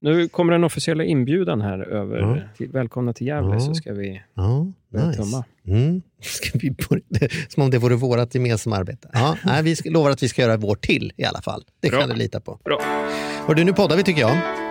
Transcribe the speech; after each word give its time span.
nu 0.00 0.28
kommer 0.28 0.52
den 0.52 0.64
officiella 0.64 1.04
inbjudan 1.04 1.60
här 1.60 1.78
över. 1.78 2.50
Till, 2.56 2.68
välkomna 2.68 3.12
till 3.12 3.26
Gävle 3.26 3.54
Ja. 3.54 3.60
så 3.60 3.74
ska 3.74 3.92
vi 3.92 4.22
Ja, 4.34 4.72
börja 4.92 5.06
nice. 5.06 5.22
tumma. 5.22 5.44
Mm. 5.66 6.02
Ska 6.20 6.58
vi 6.58 6.70
börja? 6.70 7.28
Som 7.48 7.62
om 7.62 7.70
det 7.70 7.78
vore 7.78 7.94
vårt 7.96 8.34
gemensamma 8.34 8.76
arbete. 8.76 9.10
Ja, 9.12 9.36
nej, 9.44 9.62
vi 9.62 9.76
ska, 9.76 9.90
lovar 9.90 10.10
att 10.10 10.22
vi 10.22 10.28
ska 10.28 10.42
göra 10.42 10.56
vårt 10.56 10.80
till 10.80 11.12
i 11.16 11.24
alla 11.24 11.42
fall. 11.42 11.64
Det 11.80 11.88
Bra. 11.90 12.00
kan 12.00 12.08
du 12.08 12.14
lita 12.16 12.40
på. 12.40 12.58
Bra. 12.64 12.80
Och 13.46 13.54
du, 13.56 13.64
nu 13.64 13.72
poddar 13.72 13.96
vi 13.96 14.02
tycker 14.02 14.20
jag. 14.20 14.65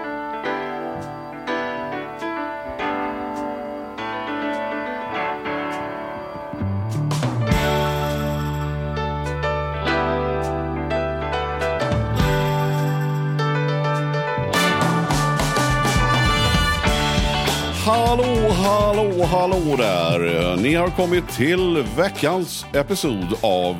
Hallå, 19.26 19.76
där! 19.78 20.56
Ni 20.58 20.74
har 20.76 20.88
kommit 20.90 21.30
till 21.30 21.84
veckans 21.98 22.66
episod 22.74 23.28
av 23.42 23.76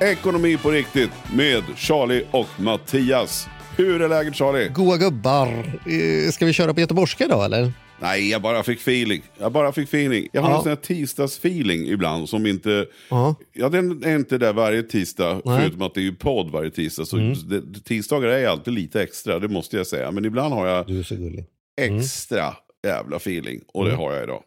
Ekonomi 0.00 0.56
på 0.56 0.70
riktigt 0.70 1.10
med 1.34 1.62
Charlie 1.76 2.24
och 2.30 2.46
Mattias. 2.60 3.48
Hur 3.76 4.02
är 4.02 4.08
läget 4.08 4.36
Charlie? 4.36 4.68
Goa 4.68 4.96
gubbar. 4.96 5.48
Eh, 5.86 6.30
Ska 6.32 6.46
vi 6.46 6.52
köra 6.52 6.74
på 6.74 6.80
göteborgska 6.80 7.24
idag 7.24 7.44
eller? 7.44 7.72
Nej, 8.02 8.30
jag 8.30 8.42
bara 8.42 8.62
fick 8.62 8.78
feeling. 8.80 9.22
Jag 9.38 9.52
bara 9.52 9.72
fick 9.72 9.88
feeling. 9.88 10.28
Jag 10.32 10.42
har 10.42 10.50
Ja. 10.50 10.56
en 10.56 10.62
sån 10.62 10.68
här 10.70 10.76
tisdagsfeeling 10.76 11.86
ibland 11.86 12.28
som 12.28 12.46
inte... 12.46 12.86
Ja. 13.10 13.34
Ja, 13.52 13.68
den 13.68 14.04
är 14.04 14.16
inte 14.16 14.38
där 14.38 14.52
varje 14.52 14.82
tisdag, 14.82 15.32
Nej. 15.44 15.54
Mm. 15.54 15.60
förutom 15.60 15.82
att 15.82 15.94
det 15.94 16.00
är 16.00 16.04
ju 16.04 16.14
podd 16.14 16.50
varje 16.50 16.70
tisdag. 16.70 17.04
Så 17.04 17.16
det, 17.16 17.84
tisdagar 17.84 18.28
är 18.28 18.48
alltid 18.48 18.74
lite 18.74 19.02
extra, 19.02 19.38
det 19.38 19.48
måste 19.48 19.76
jag 19.76 19.86
säga. 19.86 20.10
Men 20.10 20.24
ibland 20.24 20.54
har 20.54 20.66
jag 20.66 20.86
Du 20.86 20.98
är 20.98 21.02
så 21.02 21.14
gullig. 21.14 21.44
extra 21.80 22.54
jävla 22.86 23.16
feeling. 23.16 23.60
Och 23.74 23.82
Mm. 23.86 23.90
det 23.98 24.04
har 24.04 24.12
jag 24.14 24.22
idag. 24.22 24.42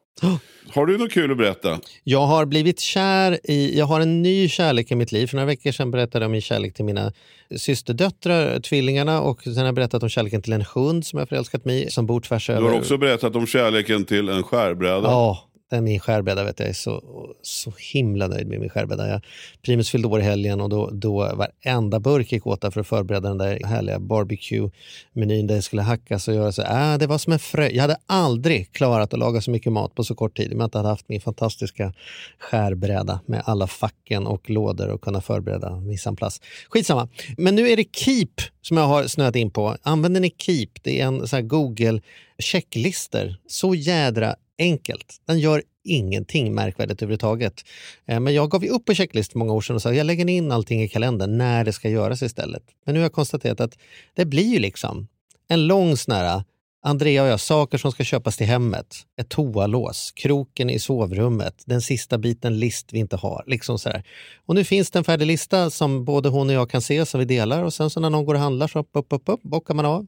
Har 0.73 0.85
du 0.85 0.97
något 0.97 1.11
kul 1.11 1.31
att 1.31 1.37
berätta? 1.37 1.79
Jag 2.03 2.25
har 2.25 2.45
blivit 2.45 2.79
kär 2.79 3.39
i, 3.43 3.77
jag 3.77 3.85
har 3.85 3.99
en 4.01 4.21
ny 4.21 4.49
kärlek 4.49 4.91
i 4.91 4.95
mitt 4.95 5.11
liv. 5.11 5.27
För 5.27 5.35
några 5.35 5.45
veckor 5.47 5.71
sedan 5.71 5.91
berättade 5.91 6.23
jag 6.23 6.27
om 6.27 6.31
min 6.31 6.41
kärlek 6.41 6.73
till 6.73 6.85
mina 6.85 7.13
systerdöttrar, 7.57 8.59
tvillingarna. 8.59 9.21
Och 9.21 9.43
sen 9.43 9.57
har 9.57 9.65
jag 9.65 9.75
berättat 9.75 10.03
om 10.03 10.09
kärleken 10.09 10.41
till 10.41 10.53
en 10.53 10.61
hund 10.75 11.05
som 11.05 11.19
jag 11.19 11.29
förälskat 11.29 11.65
mig 11.65 11.83
i, 11.83 11.89
som 11.91 12.05
bor 12.05 12.21
tvärs 12.21 12.47
Du 12.47 12.53
över. 12.53 12.69
har 12.69 12.77
också 12.77 12.97
berättat 12.97 13.35
om 13.35 13.47
kärleken 13.47 14.05
till 14.05 14.29
en 14.29 14.43
skärbräda. 14.43 15.01
Ja, 15.07 15.49
min 15.81 15.99
skärbräda 15.99 16.43
vet 16.43 16.59
jag. 16.59 16.65
Jag 16.65 16.69
är 16.69 16.73
så, 16.73 17.03
så 17.41 17.73
himla 17.93 18.27
nöjd 18.27 18.47
med 18.47 18.59
min 18.59 18.69
skärbräda. 18.69 19.07
Jag, 19.07 19.21
Primus 19.61 19.89
fyllde 19.89 20.07
år 20.07 20.19
i 20.19 20.23
helgen 20.23 20.61
och 20.61 20.69
då, 20.69 20.89
då 20.91 21.17
varenda 21.35 21.99
burk 21.99 22.31
gick 22.31 22.47
åt 22.47 22.73
för 22.73 22.79
att 22.79 22.87
förbereda 22.87 23.29
den 23.29 23.37
där 23.37 23.59
härliga 23.65 23.99
barbecue-menyn 23.99 25.47
där 25.47 25.55
det 25.55 25.61
skulle 25.61 25.81
hackas 25.81 26.27
och 26.27 26.33
göras. 26.33 26.59
Äh, 26.59 26.97
det 26.97 27.07
var 27.07 27.17
som 27.17 27.33
en 27.33 27.39
frö. 27.39 27.69
Jag 27.69 27.81
hade 27.81 27.97
aldrig 28.05 28.71
klarat 28.71 29.13
att 29.13 29.19
laga 29.19 29.41
så 29.41 29.51
mycket 29.51 29.71
mat 29.71 29.95
på 29.95 30.03
så 30.03 30.15
kort 30.15 30.37
tid 30.37 30.53
om 30.53 30.59
jag 30.59 30.67
inte 30.67 30.77
hade 30.77 30.89
haft 30.89 31.09
min 31.09 31.21
fantastiska 31.21 31.93
skärbräda 32.39 33.19
med 33.25 33.41
alla 33.45 33.67
facken 33.67 34.27
och 34.27 34.49
lådor 34.49 34.89
och 34.89 35.01
kunna 35.01 35.21
förbereda 35.21 35.75
mise 35.75 36.13
plats. 36.15 36.41
Skitsamma. 36.69 37.09
Men 37.37 37.55
nu 37.55 37.69
är 37.69 37.77
det 37.77 37.95
Keep 37.95 38.27
som 38.61 38.77
jag 38.77 38.87
har 38.87 39.07
snöat 39.07 39.35
in 39.35 39.51
på. 39.51 39.77
Använder 39.83 40.21
ni 40.21 40.35
Keep? 40.37 40.67
Det 40.81 41.01
är 41.01 41.05
en 41.05 41.27
sån 41.27 41.37
här 41.37 41.43
Google 41.43 42.01
checklister. 42.39 43.37
Så 43.47 43.75
jädra 43.75 44.35
enkelt. 44.59 45.21
Den 45.25 45.39
gör 45.39 45.63
ingenting 45.83 46.53
märkvärdigt 46.53 47.01
överhuvudtaget. 47.01 47.65
Eh, 48.05 48.19
men 48.19 48.33
jag 48.33 48.49
gav 48.49 48.63
ju 48.63 48.69
upp 48.69 48.85
på 48.85 48.93
checklist 48.93 49.35
många 49.35 49.53
år 49.53 49.61
sedan 49.61 49.75
och 49.75 49.81
sa 49.81 49.93
jag 49.93 50.05
lägger 50.05 50.29
in 50.29 50.51
allting 50.51 50.83
i 50.83 50.89
kalendern 50.89 51.37
när 51.37 51.63
det 51.63 51.73
ska 51.73 51.89
göras 51.89 52.21
istället. 52.21 52.63
Men 52.85 52.93
nu 52.93 52.99
har 52.99 53.05
jag 53.05 53.13
konstaterat 53.13 53.59
att 53.59 53.77
det 54.15 54.25
blir 54.25 54.53
ju 54.53 54.59
liksom 54.59 55.07
en 55.47 55.67
lång 55.67 55.97
sån 55.97 56.15
här 56.15 56.43
Andrea 56.85 57.23
och 57.23 57.29
jag, 57.29 57.39
saker 57.39 57.77
som 57.77 57.91
ska 57.91 58.03
köpas 58.03 58.37
till 58.37 58.47
hemmet. 58.47 58.95
Ett 59.17 59.29
toalås, 59.29 60.11
kroken 60.15 60.69
i 60.69 60.79
sovrummet, 60.79 61.63
den 61.65 61.81
sista 61.81 62.17
biten 62.17 62.59
list 62.59 62.93
vi 62.93 62.99
inte 62.99 63.15
har. 63.15 63.43
Liksom 63.47 63.79
så 63.79 63.89
här. 63.89 64.03
Och 64.45 64.55
nu 64.55 64.63
finns 64.63 64.91
det 64.91 64.99
en 64.99 65.03
färdig 65.03 65.25
lista 65.25 65.69
som 65.69 66.05
både 66.05 66.29
hon 66.29 66.49
och 66.49 66.55
jag 66.55 66.69
kan 66.69 66.81
se 66.81 67.05
som 67.05 67.19
vi 67.19 67.25
delar 67.25 67.63
och 67.63 67.73
sen 67.73 67.89
så 67.89 67.99
när 67.99 68.09
någon 68.09 68.25
går 68.25 68.33
och 68.33 68.39
handlar 68.39 68.67
så 68.67 68.79
upp, 68.79 68.89
upp, 68.93 69.13
upp, 69.13 69.29
upp, 69.29 69.41
bockar 69.41 69.73
man 69.73 69.85
av. 69.85 70.07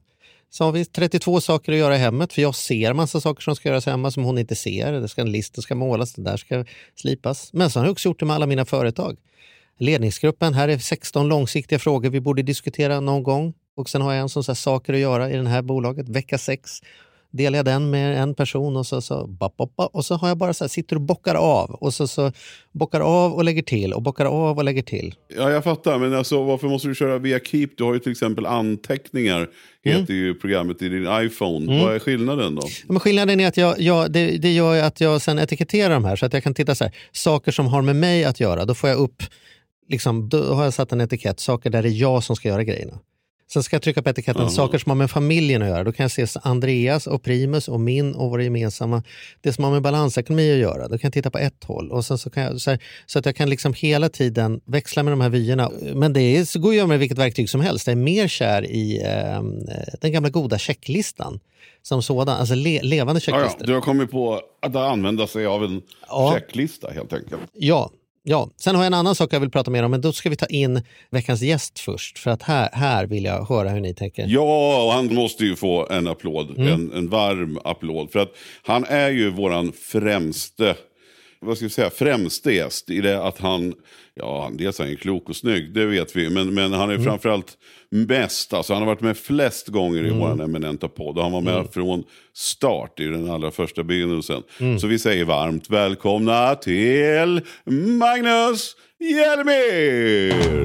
Så 0.50 0.64
har 0.64 0.72
vi 0.72 0.84
32 0.84 1.40
saker 1.40 1.72
att 1.72 1.78
göra 1.78 1.96
i 1.96 1.98
hemmet, 1.98 2.32
för 2.32 2.42
jag 2.42 2.54
ser 2.54 2.92
massa 2.92 3.20
saker 3.20 3.42
som 3.42 3.56
ska 3.56 3.68
göras 3.68 3.86
hemma 3.86 4.10
som 4.10 4.24
hon 4.24 4.38
inte 4.38 4.54
ser. 4.54 4.92
Det 4.92 5.08
ska, 5.08 5.20
en 5.20 5.32
lista 5.32 5.62
ska 5.62 5.74
målas, 5.74 6.12
det 6.12 6.22
där 6.22 6.36
ska 6.36 6.64
slipas. 6.94 7.52
Men 7.52 7.70
så 7.70 7.78
har 7.78 7.86
jag 7.86 7.92
också 7.92 8.08
gjort 8.08 8.20
det 8.20 8.26
med 8.26 8.36
alla 8.36 8.46
mina 8.46 8.64
företag. 8.64 9.16
Ledningsgruppen, 9.78 10.54
här 10.54 10.68
är 10.68 10.78
16 10.78 11.28
långsiktiga 11.28 11.78
frågor 11.78 12.10
vi 12.10 12.20
borde 12.20 12.42
diskutera 12.42 13.00
någon 13.00 13.22
gång. 13.22 13.54
Och 13.76 13.88
sen 13.88 14.02
har 14.02 14.12
jag 14.12 14.22
en 14.22 14.28
som 14.28 14.42
här, 14.48 14.54
saker 14.54 14.92
att 14.92 14.98
göra 14.98 15.30
i 15.30 15.36
det 15.36 15.48
här 15.48 15.62
bolaget, 15.62 16.08
vecka 16.08 16.38
6. 16.38 16.70
Delar 17.30 17.58
jag 17.58 17.64
den 17.64 17.90
med 17.90 18.22
en 18.22 18.34
person 18.34 18.76
och 18.76 18.86
så, 18.86 19.00
så, 19.00 19.26
bop, 19.26 19.56
bop, 19.56 19.76
bop, 19.76 19.94
och 19.94 20.04
så 20.04 20.14
har 20.14 20.28
jag 20.28 20.36
bara 20.36 20.54
så 20.54 20.64
här, 20.64 20.68
sitter 20.68 20.96
och 20.96 21.02
bockar 21.02 21.34
av. 21.34 21.70
Och 21.70 21.94
så, 21.94 22.08
så 22.08 22.32
bockar 22.72 23.00
av 23.00 23.32
och 23.32 23.44
lägger 23.44 23.62
till 23.62 23.92
och 23.92 24.02
bockar 24.02 24.24
av 24.24 24.58
och 24.58 24.64
lägger 24.64 24.82
till. 24.82 25.14
Ja, 25.36 25.50
jag 25.50 25.64
fattar. 25.64 25.98
Men 25.98 26.14
alltså, 26.14 26.42
varför 26.42 26.68
måste 26.68 26.88
du 26.88 26.94
köra 26.94 27.18
via 27.18 27.38
Keep? 27.38 27.68
Du 27.76 27.84
har 27.84 27.94
ju 27.94 27.98
till 27.98 28.12
exempel 28.12 28.46
anteckningar. 28.46 29.48
Heter 29.84 30.14
ju 30.14 30.34
programmet 30.34 30.82
i 30.82 30.88
din 30.88 31.08
iPhone. 31.10 31.82
Vad 31.82 31.94
är 31.94 31.98
skillnaden 31.98 32.54
då? 32.54 32.62
Ja, 32.64 32.84
Men 32.88 33.00
skillnaden 33.00 33.40
är 33.40 33.48
att 33.48 33.56
jag, 33.56 33.80
jag, 33.80 34.12
det, 34.12 34.26
det 34.26 34.52
gör 34.52 34.82
att 34.82 35.00
jag 35.00 35.22
sen 35.22 35.38
etiketterar 35.38 35.94
de 35.94 36.04
här 36.04 36.16
så 36.16 36.26
att 36.26 36.32
jag 36.32 36.42
kan 36.42 36.54
titta 36.54 36.74
så 36.74 36.84
här, 36.84 36.92
saker 37.12 37.52
som 37.52 37.66
har 37.66 37.82
med 37.82 37.96
mig 37.96 38.24
att 38.24 38.40
göra. 38.40 38.64
Då 38.64 38.74
får 38.74 38.90
jag 38.90 38.98
upp, 38.98 39.22
liksom, 39.88 40.28
då 40.28 40.54
har 40.54 40.64
jag 40.64 40.74
satt 40.74 40.92
en 40.92 41.00
etikett, 41.00 41.40
saker 41.40 41.70
där 41.70 41.82
det 41.82 41.88
är 41.88 42.00
jag 42.00 42.24
som 42.24 42.36
ska 42.36 42.48
göra 42.48 42.64
grejerna. 42.64 42.98
Sen 43.52 43.62
ska 43.62 43.74
jag 43.76 43.82
trycka 43.82 44.02
på 44.02 44.10
etiketten 44.10 44.42
Aha. 44.42 44.50
saker 44.50 44.78
som 44.78 44.90
har 44.90 44.96
med 44.96 45.10
familjen 45.10 45.62
att 45.62 45.68
göra. 45.68 45.84
Då 45.84 45.92
kan 45.92 46.04
jag 46.04 46.10
se 46.28 46.40
Andreas 46.42 47.06
och 47.06 47.22
Primus 47.22 47.68
och 47.68 47.80
min 47.80 48.14
och 48.14 48.30
våra 48.30 48.42
gemensamma. 48.42 49.02
Det 49.40 49.52
som 49.52 49.64
har 49.64 49.70
med 49.70 49.82
balansekonomi 49.82 50.52
att 50.52 50.58
göra. 50.58 50.88
Då 50.88 50.98
kan 50.98 51.08
jag 51.08 51.12
titta 51.12 51.30
på 51.30 51.38
ett 51.38 51.64
håll. 51.64 51.90
Och 51.92 52.04
sen 52.04 52.18
så, 52.18 52.30
kan 52.30 52.42
jag, 52.42 52.60
så, 52.60 52.70
här, 52.70 52.78
så 53.06 53.18
att 53.18 53.26
jag 53.26 53.36
kan 53.36 53.50
liksom 53.50 53.74
hela 53.74 54.08
tiden 54.08 54.60
växla 54.64 55.02
med 55.02 55.12
de 55.12 55.20
här 55.20 55.28
vyerna. 55.28 55.70
Men 55.94 56.12
det 56.12 56.20
är, 56.20 56.44
så 56.44 56.58
går 56.58 56.70
att 56.70 56.76
göra 56.76 56.86
med 56.86 56.98
vilket 56.98 57.18
verktyg 57.18 57.50
som 57.50 57.60
helst. 57.60 57.86
Jag 57.86 57.92
är 57.92 57.96
mer 57.96 58.28
kär 58.28 58.64
i 58.70 59.02
eh, 59.04 59.42
den 60.00 60.12
gamla 60.12 60.28
goda 60.30 60.58
checklistan 60.58 61.40
som 61.82 62.02
sådan. 62.02 62.36
Alltså 62.40 62.54
le, 62.54 62.82
levande 62.82 63.20
Ja, 63.26 63.32
ja, 63.32 63.42
checklistor. 63.42 63.66
du 63.66 63.74
har 63.74 63.80
kommit 63.80 64.10
på 64.10 64.40
att 64.62 64.76
använda 64.76 65.26
sig 65.26 65.46
av 65.46 65.64
en 65.64 65.82
Ja. 66.08 66.32
checklista 66.34 66.90
helt 66.90 67.12
enkelt. 67.12 67.42
Ja, 67.52 67.90
ja. 68.26 68.50
Sen 68.56 68.74
har 68.74 68.82
jag 68.82 68.86
en 68.86 68.94
annan 68.94 69.14
sak 69.14 69.32
jag 69.32 69.40
vill 69.40 69.50
prata 69.50 69.70
mer 69.70 69.82
om, 69.82 69.90
men 69.90 70.00
då 70.00 70.12
ska 70.12 70.30
vi 70.30 70.36
ta 70.36 70.46
in 70.46 70.82
veckans 71.10 71.42
gäst 71.42 71.78
först. 71.78 72.18
För 72.18 72.30
att 72.30 72.42
här, 72.42 72.68
här 72.72 73.06
vill 73.06 73.24
jag 73.24 73.44
höra 73.44 73.68
hur 73.68 73.80
ni 73.80 73.94
tänker. 73.94 74.26
Ja, 74.28 74.84
och 74.84 74.92
han 74.92 75.14
måste 75.14 75.44
ju 75.44 75.56
få 75.56 75.86
en 75.90 76.06
applåd. 76.06 76.58
En, 76.58 76.92
en 76.92 77.08
varm 77.08 77.58
applåd. 77.64 78.10
För 78.12 78.18
att 78.18 78.32
han 78.62 78.84
är 78.84 79.10
ju 79.10 79.30
våran 79.30 79.72
främste, 79.72 80.76
vad 81.40 81.56
ska 81.56 81.66
vi 81.66 81.70
säga, 81.70 81.90
främste 81.90 82.52
gäst. 82.52 82.90
I 82.90 83.00
det 83.00 83.22
att 83.22 83.38
han, 83.38 83.74
ja, 84.14 84.50
dels 84.52 84.80
är 84.80 84.84
han 84.84 84.96
klok 84.96 85.28
och 85.28 85.36
snygg, 85.36 85.74
det 85.74 85.86
vet 85.86 86.16
vi. 86.16 86.30
Men, 86.30 86.54
men 86.54 86.72
han 86.72 86.90
är 86.90 86.98
framförallt 86.98 87.58
mest, 87.90 88.52
alltså 88.52 88.72
han 88.72 88.82
har 88.82 88.86
varit 88.86 89.00
med 89.00 89.16
flest 89.16 89.68
gånger 89.68 90.06
i 90.06 90.10
våran 90.10 90.40
eminenta 90.40 90.88
podd. 90.88 91.16
Och 91.16 91.22
han 91.22 91.32
var 91.32 91.40
med 91.40 91.66
från 91.72 92.04
start 92.34 93.00
i 93.00 93.04
den 93.04 93.30
allra 93.30 93.50
första 93.50 93.82
begynnelsen. 93.82 94.42
Så 94.80 94.86
vi 94.86 94.98
säger 94.98 95.24
varmt 95.24 95.70
välkomna 95.70 96.54
till 96.54 97.40
Magnus 97.98 98.76
Hjelmer! 98.98 100.64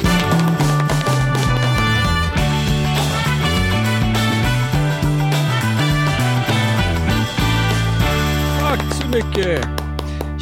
Tack 8.60 8.94
så 8.94 9.08
mycket! 9.08 9.81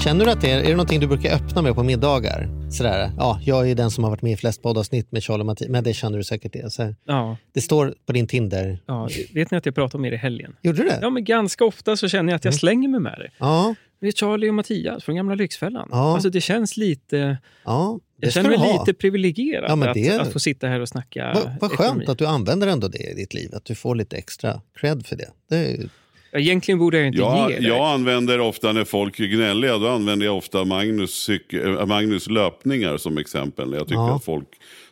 Känner 0.03 0.25
du 0.25 0.31
att 0.31 0.41
det 0.41 0.51
är, 0.51 0.59
är 0.59 0.63
det 0.63 0.69
någonting 0.71 0.99
du 0.99 1.07
brukar 1.07 1.35
öppna 1.35 1.61
med 1.61 1.75
på 1.75 1.83
middagar? 1.83 2.49
Sådär, 2.71 3.11
ja, 3.17 3.39
jag 3.43 3.69
är 3.71 3.75
den 3.75 3.91
som 3.91 4.03
har 4.03 4.11
varit 4.11 4.21
med 4.21 4.31
i 4.31 4.35
flest 4.37 4.61
poddavsnitt 4.63 5.11
med 5.11 5.23
Charlie 5.23 5.41
och 5.41 5.45
Mattias, 5.45 5.69
men 5.69 5.83
det 5.83 5.93
känner 5.93 6.17
du 6.17 6.23
säkert 6.23 6.53
det. 6.53 6.71
Så 6.71 6.95
Ja, 7.05 7.37
det 7.53 7.61
står 7.61 7.93
på 8.05 8.13
din 8.13 8.27
Tinder. 8.27 8.79
ja, 8.85 9.09
vet 9.33 9.51
ni 9.51 9.57
att 9.57 9.65
jag 9.65 9.75
pratade 9.75 9.97
om 9.97 10.05
er 10.05 10.11
i 10.11 10.15
helgen? 10.15 10.55
Gjorde 10.61 10.77
du 10.77 10.89
det? 10.89 10.99
Ja, 11.01 11.09
men 11.09 11.23
ganska 11.23 11.65
ofta 11.65 11.97
så 11.97 12.07
känner 12.09 12.31
jag 12.33 12.37
att 12.37 12.45
jag 12.45 12.53
slänger 12.53 12.87
mig 12.89 12.99
med 12.99 13.15
det. 13.19 13.29
Ja, 13.37 13.75
Det 14.01 14.07
är 14.07 14.11
Charlie 14.11 14.49
och 14.49 14.53
Mattias 14.53 15.03
från 15.03 15.15
gamla 15.15 15.35
Lyxfällan. 15.35 15.89
Ja. 15.91 16.13
Alltså 16.13 16.29
det 16.29 16.41
känns 16.41 16.77
lite... 16.77 17.37
ja 17.65 17.99
det 18.19 18.25
Jag 18.27 18.33
känner 18.33 18.49
mig 18.49 18.57
ha. 18.57 18.79
lite 18.85 18.93
privilegierad 18.99 19.71
Ja, 19.71 19.75
men 19.75 19.87
att, 19.89 19.93
det- 19.93 20.19
att 20.21 20.33
få 20.33 20.39
sitta 20.39 20.67
här 20.67 20.79
och 20.79 20.89
snacka 20.89 21.37
Vad 21.61 21.71
ekonomi. 21.73 21.77
skönt 21.99 22.09
att 22.09 22.17
du 22.17 22.25
använder 22.25 22.67
ändå 22.67 22.87
det 22.87 23.11
i 23.11 23.13
ditt 23.13 23.33
liv, 23.33 23.49
att 23.55 23.65
du 23.65 23.75
får 23.75 23.95
lite 23.95 24.17
extra 24.17 24.61
cred 24.79 25.05
för 25.05 25.15
det. 25.15 25.29
det 25.49 25.55
är, 25.57 25.89
Egentligen 26.31 26.79
borde 26.79 26.97
jag 26.97 27.07
inte 27.07 27.19
Jag, 27.19 27.51
ge 27.51 27.59
det. 27.59 27.67
jag 27.67 27.93
använder 27.93 28.39
ofta 28.39 28.71
när 28.73 28.83
folk 28.85 29.19
är 29.19 29.25
gnälliga, 29.27 29.77
då 29.77 29.87
använder 29.87 30.25
jag 30.25 30.37
ofta 30.37 30.65
Magnus, 30.65 31.29
äh, 31.29 31.85
Magnus 31.85 32.29
löpningar 32.29 32.97
som 32.97 33.17
exempel. 33.17 33.73
Jag 33.73 33.87
tycker 33.87 33.95
Ja. 34.01 34.15
att 34.15 34.25
folk 34.25 34.47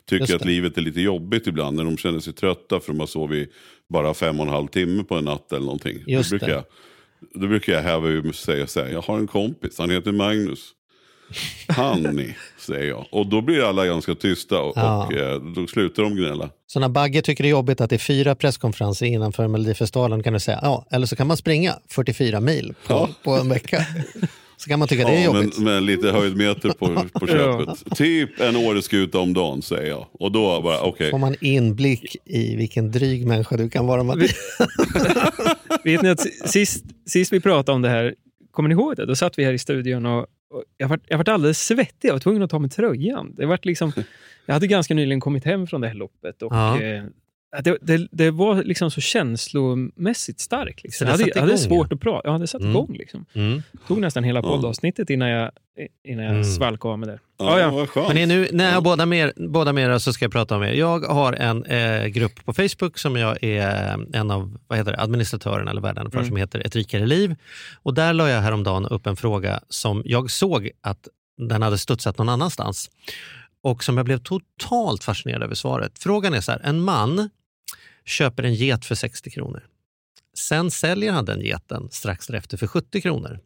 tycker 0.10 0.36
att 0.36 0.45
livet 0.45 0.78
är 0.78 0.81
lite 0.81 1.01
jobbigt 1.01 1.48
ibland 1.48 1.78
när 1.78 1.84
de 1.84 1.98
känner 1.98 2.19
sig 2.19 2.34
trötta 2.34 2.80
för 2.80 2.88
de 2.94 3.00
har 3.00 3.07
sovit 3.07 3.54
bara 3.89 4.13
fem 4.13 4.39
och 4.39 4.45
en 4.45 4.51
halv 4.54 4.68
timme 4.68 5.04
på 5.04 5.16
en 5.16 5.25
natt 5.25 5.51
eller 5.51 5.66
någonting. 5.66 5.98
Just 6.07 6.30
då, 6.31 6.38
brukar 6.38 6.48
det. 6.48 6.54
Jag, 6.54 6.63
då 7.42 7.48
brukar 7.48 7.74
jag 7.74 7.81
häva 7.81 8.07
ur 8.07 8.22
mig 8.22 8.30
och 8.30 8.36
säga 8.36 8.68
så 8.68 8.81
här, 8.83 8.90
jag 8.92 9.01
har 9.01 9.18
en 9.18 9.28
kompis, 9.28 9.80
han 9.80 9.90
heter 9.90 10.12
Magnus. 10.12 10.69
Hanni, 11.68 12.35
säger 12.59 12.88
jag. 12.89 13.06
Och 13.12 13.27
då 13.27 13.41
blir 13.41 13.69
alla 13.69 13.85
ganska 13.85 14.15
tysta 14.15 14.59
och, 14.62 14.74
Ja. 14.77 15.06
och 15.06 15.13
eh, 15.13 15.41
då 15.41 15.68
slutar 15.68 16.03
de 16.03 16.15
gnälla. 16.15 16.50
Så 16.68 16.79
när 16.79 16.89
Bagge 16.89 17.21
tycker 17.21 17.44
det 17.44 17.47
är 17.47 17.51
jobbigt 17.51 17.81
att 17.81 17.89
det 17.89 17.95
är 17.95 17.97
fyra 17.97 18.35
presskonferenser 18.35 19.06
innanför 19.06 19.47
Melodifestivalen 19.47 20.24
kan 20.24 20.33
du 20.33 20.39
säga, 20.39 20.59
ja, 20.62 20.85
eller 20.91 21.06
så 21.07 21.15
kan 21.15 21.27
man 21.27 21.38
springa 21.38 21.74
44 21.89 22.39
mil 22.39 22.74
på, 22.88 22.94
Ja. 22.94 23.09
på 23.24 23.31
en 23.31 23.50
vecka. 23.50 23.85
Så 24.59 24.69
kan 24.69 24.79
man 24.79 24.88
tycka 24.88 25.03
det 25.07 25.12
är 25.15 25.19
Ja, 25.19 25.25
jobbigt. 25.25 25.56
men, 25.57 25.63
med 25.63 25.83
lite 25.83 26.12
höjdmeter 26.12 26.69
på, 26.69 27.03
på 27.19 27.27
köpet. 27.27 27.95
Typ 27.97 28.39
en 28.41 28.56
åreskuta 28.56 29.19
om 29.19 29.33
dagen 29.33 29.62
säger 29.62 29.89
jag. 29.89 30.06
Och 30.12 30.31
då 30.31 30.62
bara, 30.62 30.81
okej. 30.81 31.12
Får 31.12 31.18
man 31.18 31.35
inblick 31.41 32.15
i 32.25 32.56
vilken 32.56 32.91
dryg 32.91 33.27
människa 33.27 33.57
du 33.57 33.69
kan 33.69 33.88
vara 33.88 34.03
Mattias. 34.03 34.31
Vet 35.83 36.01
ni 36.01 36.09
att 36.09 36.50
sist, 36.50 36.85
sist 37.06 37.33
vi 37.33 37.39
pratade 37.39 37.75
om 37.75 37.81
det 37.81 37.89
här, 37.89 38.15
kommer 38.51 38.69
ni 38.69 38.73
ihåg 38.73 38.95
det? 38.95 39.06
Då 39.06 39.15
satt 39.15 39.39
vi 39.39 39.44
här 39.45 39.53
i 39.53 39.57
studion 39.59 40.06
och 40.06 40.25
jag, 40.77 40.88
var, 40.88 40.99
jag 41.07 41.17
var 41.17 41.29
alldeles 41.29 41.65
svettig. 41.65 42.07
Jag 42.09 42.13
var 42.13 42.19
tvungen 42.19 42.41
att 42.44 42.49
ta 42.49 42.59
med 42.59 42.71
tröjan. 42.71 43.33
Det 43.35 43.45
var 43.45 43.59
liksom, 43.63 43.91
jag 44.45 44.53
hade 44.53 44.67
ganska 44.67 44.94
nyligen 44.94 45.19
kommit 45.19 45.44
hem 45.45 45.67
från 45.67 45.81
det 45.81 45.88
här 45.88 45.95
loppet. 45.95 46.41
Och, 46.41 46.53
Ja. 46.53 46.81
eh, 46.81 47.03
det, 47.63 47.77
det, 47.81 48.07
det 48.11 48.31
var 48.31 48.63
liksom 48.63 48.91
så 48.91 49.01
känslomässigt 49.01 50.39
starkt. 50.39 50.83
Liksom. 50.83 50.97
Så 50.97 51.03
det 51.05 51.09
Jag 51.11 51.17
hade, 51.17 51.31
jag 51.35 51.41
hade 51.41 51.57
svårt 51.57 51.88
ja. 51.89 51.95
att 51.95 52.01
prata. 52.01 52.27
Ja, 52.29 52.38
det 52.38 52.47
satte 52.47 52.63
Mm. 52.63 52.75
igång. 52.75 52.95
Liksom. 52.97 53.25
Mm. 53.33 53.61
tog 53.88 54.01
nästan 54.01 54.23
hela 54.23 54.41
poddavsnittet 54.41 55.09
innan 55.09 55.29
jag, 55.29 55.51
innan 56.07 56.25
jag 56.25 56.33
Mm. 56.33 56.44
svalkade 56.44 56.91
av 56.91 56.99
med 56.99 57.09
det. 57.09 57.19
Ja, 57.39 57.59
Ja, 57.59 57.88
ja. 57.95 58.05
Men 58.07 58.17
är 58.17 58.27
nu, 58.27 58.47
när 58.51 58.65
jag 58.65 58.73
har 58.73 58.81
båda 58.81 59.05
med, 59.05 59.31
båda 59.35 59.73
med 59.73 59.89
er 59.89 59.97
så 59.97 60.13
ska 60.13 60.25
jag 60.25 60.31
prata 60.31 60.55
om 60.55 60.63
er. 60.63 60.71
Jag 60.73 60.99
har 60.99 61.33
en 61.33 61.65
eh, 61.65 62.05
grupp 62.07 62.45
på 62.45 62.53
Facebook 62.53 62.97
som 62.97 63.15
jag 63.15 63.44
är 63.44 63.89
eh, 63.94 64.19
en 64.19 64.31
av 64.31 64.57
vad 64.67 64.77
heter 64.79 64.91
det, 64.91 64.99
administratörerna 65.01 65.71
eller 65.71 65.81
värdarna 65.81 66.09
för 66.09 66.17
Mm. 66.17 66.27
som 66.27 66.38
heter 66.38 66.59
Ett 66.65 66.75
rikare 66.75 67.05
liv. 67.05 67.35
Och 67.83 67.94
där 67.94 68.13
la 68.13 68.29
jag 68.29 68.41
häromdagen 68.41 68.85
upp 68.85 69.07
en 69.07 69.15
fråga 69.15 69.59
som 69.69 70.01
jag 70.05 70.31
såg 70.31 70.69
att 70.81 71.07
den 71.38 71.61
hade 71.61 71.77
studsat 71.77 72.17
någon 72.17 72.29
annanstans 72.29 72.89
och 73.62 73.83
som 73.83 73.98
jag 73.98 74.06
blev 74.06 74.18
totalt 74.18 75.04
fascinerad 75.04 75.44
över 75.44 75.56
svaret. 75.56 76.00
Frågan 76.00 76.33
är 76.33 76.42
så 76.42 76.51
här, 76.51 76.62
en 76.63 76.81
man 76.81 77.30
köper 78.06 78.44
en 78.44 78.54
get 78.54 78.86
för 78.86 78.95
60 78.95 79.30
kronor. 79.30 79.63
Sen 80.38 80.71
säljer 80.71 81.12
han 81.12 81.25
den 81.25 81.42
geten 81.42 81.88
strax 81.92 82.27
därefter 82.27 82.57
för 82.57 82.68
70 82.68 83.01
kronor. 83.01 83.39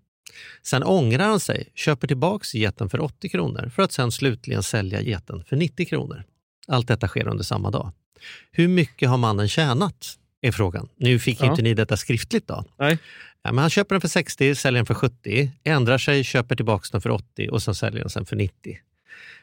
Sen 0.63 0.84
ångrar 0.84 1.28
han 1.28 1.40
sig, 1.40 1.68
köper 1.75 2.08
tillbaks 2.08 2.54
geten 2.54 2.90
för 2.90 3.00
80 3.00 3.30
kronor 3.30 3.72
för 3.75 3.84
att 3.84 3.92
sen 3.92 4.12
slutligen 4.12 4.63
sälja 4.63 5.02
geten 5.02 5.44
för 5.44 5.56
90 5.56 5.86
kronor. 5.86 6.24
Allt 6.68 6.88
detta 6.88 7.08
sker 7.08 7.28
under 7.28 7.44
samma 7.44 7.72
dag. 7.72 7.92
Hur 8.52 8.68
mycket 8.68 9.10
har 9.10 9.18
mannen 9.18 9.48
tjänat? 9.50 10.18
Är 10.42 10.52
frågan. 10.52 10.90
Nu 10.96 11.19
fick 11.19 11.42
Ja. 11.42 11.50
inte 11.50 11.62
ni 11.62 11.74
detta 11.74 11.98
skriftligt 11.98 12.48
då. 12.48 12.66
Nej. 12.80 12.98
Ja, 13.44 13.52
men 13.52 13.58
han 13.62 13.69
köper 13.69 13.96
den 13.96 14.02
för 14.02 14.08
60, 14.08 14.56
säljer 14.56 14.78
den 14.80 14.86
för 14.86 14.94
70, 14.94 15.52
ändrar 15.63 15.98
sig, 15.98 16.24
köper 16.24 16.56
tillbaks 16.56 16.92
den 16.92 17.02
för 17.02 17.10
80 17.10 17.50
och 17.50 17.63
sen 17.63 17.75
säljer 17.75 18.00
den 18.02 18.10
sen 18.10 18.25
för 18.25 18.36
90. 18.36 18.80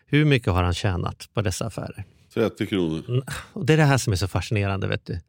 Hur 0.06 0.24
mycket 0.24 0.52
har 0.52 0.62
han 0.62 0.74
tjänat 0.74 1.28
på 1.34 1.42
dessa 1.42 1.66
affärer? 1.66 2.04
30 2.34 2.66
kronor. 2.66 3.22
Och 3.52 3.66
det 3.66 3.72
är 3.72 3.76
det 3.76 3.84
här 3.84 3.98
som 3.98 4.12
är 4.12 4.16
så 4.16 4.28
fascinerande. 4.28 4.86
vet 4.86 5.06
du. 5.06 5.20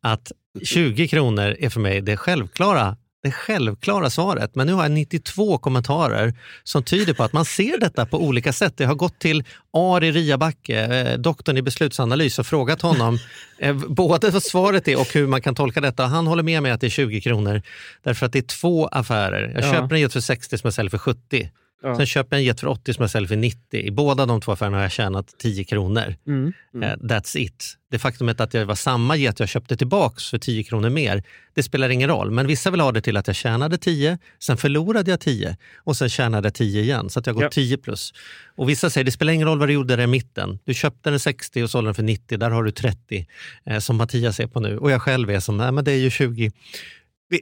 Att 0.00 0.32
20 0.62 1.08
kronor 1.08 1.56
är 1.58 1.68
för 1.70 1.80
mig 1.80 2.00
det 2.00 2.16
självklara, 2.16 2.96
det 3.22 3.32
självklara 3.32 4.10
svaret. 4.10 4.54
Men 4.54 4.66
nu 4.66 4.72
har 4.72 4.82
jag 4.82 4.90
92 4.92 5.58
kommentarer 5.58 6.34
som 6.64 6.82
tyder 6.84 7.14
på 7.14 7.22
att 7.22 7.32
man 7.32 7.44
ser 7.44 7.78
detta 7.78 8.06
på 8.06 8.22
olika 8.24 8.52
sätt. 8.52 8.74
Jag 8.76 8.88
har 8.88 8.94
gått 8.94 9.18
till 9.18 9.44
Ari 9.72 10.12
Riabacke, 10.12 10.80
eh, 10.80 11.18
doktorn 11.18 11.56
i 11.56 11.62
beslutsanalys 11.62 12.38
och 12.38 12.46
frågat 12.46 12.82
honom 12.82 13.18
eh, 13.58 13.74
både 13.88 14.30
vad 14.30 14.42
svaret 14.42 14.88
är 14.88 15.00
och 15.00 15.12
hur 15.14 15.26
man 15.26 15.42
kan 15.42 15.54
tolka 15.54 15.80
detta. 15.80 16.06
Han 16.06 16.26
håller 16.26 16.42
med 16.42 16.62
mig 16.62 16.72
att 16.72 16.80
det 16.80 16.86
är 16.86 16.90
20 16.90 17.20
kronor 17.20 17.62
därför 18.02 18.26
att 18.26 18.32
det 18.32 18.38
är 18.38 18.42
två 18.42 18.86
affärer. 18.86 19.52
Jag 19.54 19.64
Ja. 19.64 19.72
köper 19.72 19.96
en 19.96 20.10
för 20.10 20.20
60 20.20 20.58
som 20.58 20.66
jag 20.66 20.74
säljer 20.74 20.90
för 20.90 20.98
70. 20.98 21.50
Ja. 21.82 21.96
Sen 21.96 22.06
köper 22.06 22.36
jag 22.36 22.40
en 22.40 22.46
get 22.46 22.60
för 22.60 22.66
80 22.66 22.94
som 22.94 23.02
jag 23.02 23.10
säljer 23.10 23.28
för 23.28 23.36
90. 23.36 23.80
I 23.80 23.90
båda 23.90 24.26
de 24.26 24.40
två 24.40 24.52
affärerna 24.52 24.76
har 24.76 24.82
jag 24.82 24.92
tjänat 24.92 25.34
10 25.38 25.64
kronor. 25.64 26.14
Mm. 26.26 26.52
Mm. 26.74 26.88
Eh, 26.90 26.96
That's 26.96 27.36
it. 27.38 27.74
Det 27.90 27.98
faktumet 27.98 28.40
att 28.40 28.54
jag 28.54 28.66
var 28.66 28.74
samma 28.74 29.16
get 29.16 29.40
jag 29.40 29.48
köpte 29.48 29.76
tillbaks 29.76 30.30
för 30.30 30.38
10 30.38 30.64
kronor 30.64 30.90
mer, 30.90 31.22
det 31.54 31.62
spelar 31.62 31.88
ingen 31.88 32.08
roll. 32.08 32.30
Men 32.30 32.46
vissa 32.46 32.70
vill 32.70 32.80
ha 32.80 32.92
det 32.92 33.00
till 33.00 33.16
att 33.16 33.26
jag 33.26 33.36
tjänade 33.36 33.78
10, 33.78 34.18
sen 34.38 34.56
förlorade 34.56 35.10
jag 35.10 35.20
10 35.20 35.56
och 35.76 35.96
sen 35.96 36.08
tjänade 36.08 36.46
jag 36.46 36.54
10 36.54 36.82
igen. 36.82 37.10
Så 37.10 37.18
att 37.20 37.26
jag 37.26 37.34
går 37.34 37.44
Ja. 37.44 37.50
10 37.50 37.76
plus. 37.78 38.12
Och 38.56 38.68
vissa 38.68 38.90
säger 38.90 39.04
det 39.04 39.10
spelar 39.12 39.32
ingen 39.32 39.48
roll 39.48 39.58
vad 39.58 39.68
du 39.68 39.72
gjorde 39.72 39.96
där 39.96 40.04
i 40.04 40.06
mitten. 40.06 40.58
Du 40.64 40.74
köpte 40.74 41.10
den 41.10 41.20
60 41.20 41.62
och 41.62 41.70
sålde 41.70 41.88
den 41.88 41.94
för 41.94 42.02
90, 42.02 42.38
där 42.38 42.50
har 42.50 42.62
du 42.64 42.70
30. 42.70 43.26
Eh, 43.66 43.78
som 43.78 43.96
Mattias 43.96 44.40
är 44.40 44.46
på 44.46 44.60
nu. 44.60 44.78
Och 44.78 44.90
jag 44.90 45.02
själv 45.02 45.30
är 45.30 45.40
som, 45.40 45.56
nej 45.56 45.72
men 45.72 45.84
det 45.84 45.92
är 45.92 45.96
ju 45.98 46.10
20. 46.10 46.50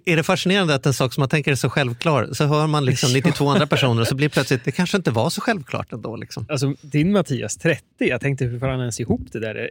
Är 0.04 0.16
det 0.16 0.22
fascinerande 0.22 0.74
att 0.74 0.86
en 0.86 0.94
sak 0.94 1.12
som 1.14 1.20
man 1.20 1.28
tänker 1.28 1.50
är 1.50 1.54
så 1.56 1.70
självklar, 1.70 2.28
så 2.32 2.44
hör 2.44 2.66
man 2.66 2.84
liksom 2.84 3.12
92 3.14 3.48
andra 3.48 3.66
personer 3.66 4.00
och 4.00 4.06
så 4.08 4.14
blir 4.14 4.28
plötsligt, 4.28 4.64
det 4.64 4.72
kanske 4.72 4.96
inte 4.96 5.10
var 5.10 5.30
så 5.30 5.40
självklart 5.40 5.92
ändå. 5.92 6.16
Liksom. 6.16 6.46
Alltså, 6.48 6.74
din 6.80 7.12
Mattias, 7.12 7.56
30. 7.56 7.82
Jag 7.98 8.20
tänkte, 8.20 8.44
hur 8.44 8.58
får 8.58 8.66
han 8.66 8.80
ens 8.80 9.00
ihop 9.00 9.20
det 9.32 9.40
där? 9.40 9.54
Är, 9.54 9.70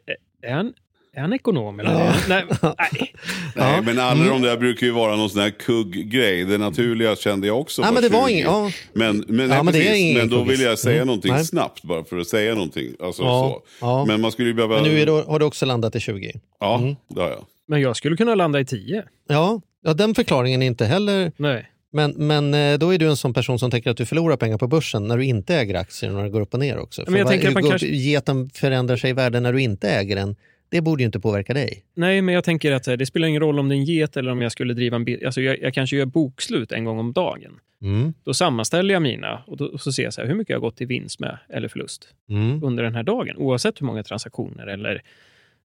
är, 0.50 0.54
han, 0.56 0.74
är 1.16 1.22
han 1.22 1.34
ekonom? 1.34 1.80
Eller? 1.80 1.92
Ja. 1.92 2.14
Nej, 2.30 2.44
nej. 2.92 3.14
Nej, 3.56 3.82
men 3.82 4.00
alla 4.00 4.26
de 4.30 4.42
där 4.42 4.58
brukar 4.58 4.88
ju 4.88 4.94
vara 4.94 5.16
någon 5.16 5.30
sån 5.30 5.42
här 5.42 5.50
kugggrej. 5.50 6.46
Det 6.46 6.58
naturliga 6.58 7.16
kände 7.16 7.48
jag 7.48 7.60
också 7.62 7.82
Ja, 7.82 7.92
men 7.92 8.04
det 8.04 8.10
var 8.10 8.28
20. 8.28 8.34
ing- 8.36 8.44
ja. 8.44 8.72
Men, 8.94 9.26
men, 9.28 9.50
Ja, 9.50 9.64
men 9.64 9.74
det 9.74 9.80
precis. 9.80 10.18
men 10.18 10.30
då 10.30 10.44
vill 10.44 10.62
jag 10.62 10.80
säga 10.80 10.96
Mm. 10.96 11.08
någonting 11.08 11.34
Nej. 11.34 11.46
snabbt 11.46 11.84
bara 11.84 12.04
för 12.04 12.18
att 12.18 12.28
säga 12.28 12.54
någonting. 12.54 12.94
Alltså, 13.04 13.24
Ja, 13.24 13.62
så. 13.80 13.86
ja. 13.86 14.06
Men 14.06 14.22
man 14.22 14.32
skulle 14.32 14.48
ju 14.48 14.54
behöva... 14.54 14.76
Men 14.76 14.84
nu 14.92 15.00
är 15.02 15.06
det, 15.06 15.12
har 15.12 15.40
du 15.40 15.46
också 15.46 15.66
landat 15.66 15.96
i 15.96 16.00
20. 16.00 16.32
Ja, 16.60 16.78
Mm. 16.78 16.96
det 17.10 17.22
har 17.22 17.30
jag. 17.30 17.46
Men 17.68 17.82
jag 17.82 17.96
skulle 17.98 18.18
kunna 18.18 18.36
landa 18.36 18.60
i 18.60 18.66
10. 18.66 19.04
Ja, 19.28 19.62
ja, 19.86 19.94
den 19.94 20.16
förklaringen 20.16 20.62
är 20.62 20.68
inte 20.68 20.86
heller... 20.86 21.32
Nej. 21.38 21.72
Men, 21.92 22.12
men 22.12 22.54
eh, 22.54 22.78
då 22.78 22.94
är 22.94 22.98
du 22.98 23.08
en 23.10 23.18
sån 23.18 23.34
person 23.34 23.60
som 23.60 23.72
tänker 23.72 23.90
att 23.92 23.98
du 23.98 24.06
förlorar 24.06 24.38
pengar 24.38 24.58
på 24.58 24.68
börsen 24.68 25.08
när 25.08 25.18
du 25.18 25.26
inte 25.26 25.56
äger 25.56 25.76
aktier 25.76 26.10
och 26.10 26.16
när 26.16 26.24
det 26.24 26.30
går 26.30 26.42
upp 26.42 26.54
och 26.54 26.60
ner 26.60 26.78
också. 26.78 27.04
men 27.08 27.14
jag 27.16 27.24
vad- 27.24 27.32
tänker 27.32 27.48
att 27.48 27.54
man 27.54 27.64
kanske- 27.64 27.88
Geten 27.88 28.50
förändrar 28.50 28.96
sig 28.98 29.10
i 29.10 29.14
värde 29.14 29.40
när 29.40 29.54
du 29.54 29.62
inte 29.62 29.90
äger 29.90 30.16
den. 30.16 30.36
Det 30.70 30.82
borde 30.82 31.04
ju 31.04 31.06
inte 31.06 31.20
påverka 31.20 31.54
dig. 31.54 31.84
Nej, 31.96 32.22
men 32.22 32.36
jag 32.36 32.44
tänker 32.44 32.72
att 32.72 32.88
eh, 32.88 32.94
det 32.94 33.06
spelar 33.06 33.28
ingen 33.28 33.42
roll 33.42 33.60
om 33.60 33.70
det 33.70 33.76
är 33.76 33.78
en 33.78 33.84
get 33.86 34.18
eller 34.18 34.32
om 34.32 34.42
jag 34.42 34.52
skulle 34.52 34.74
driva 34.74 34.96
en... 34.96 35.06
Alltså, 35.26 35.42
jag, 35.42 35.62
jag 35.62 35.74
kanske 35.74 35.96
gör 35.96 36.06
bokslut 36.06 36.72
en 36.72 36.86
gång 36.86 37.00
om 37.00 37.14
dagen. 37.14 37.60
Mm. 37.82 38.14
Då 38.24 38.34
sammanställer 38.34 38.94
jag 38.94 39.02
mina 39.02 39.44
och, 39.48 39.58
då, 39.58 39.66
och 39.66 39.82
så 39.82 39.92
ser 39.92 40.04
jag 40.04 40.14
så 40.14 40.22
här, 40.22 40.28
hur 40.28 40.36
mycket 40.36 40.50
jag 40.50 40.58
har 40.58 40.62
gått 40.62 40.82
i 40.82 40.86
vinst 40.86 41.20
med 41.20 41.38
eller 41.50 41.68
förlust 41.68 42.08
Mm. 42.30 42.64
under 42.64 42.84
den 42.84 42.96
här 42.96 43.04
dagen. 43.04 43.38
Oavsett 43.38 43.82
hur 43.82 43.86
många 43.86 44.04
transaktioner 44.04 44.68
eller... 44.68 45.02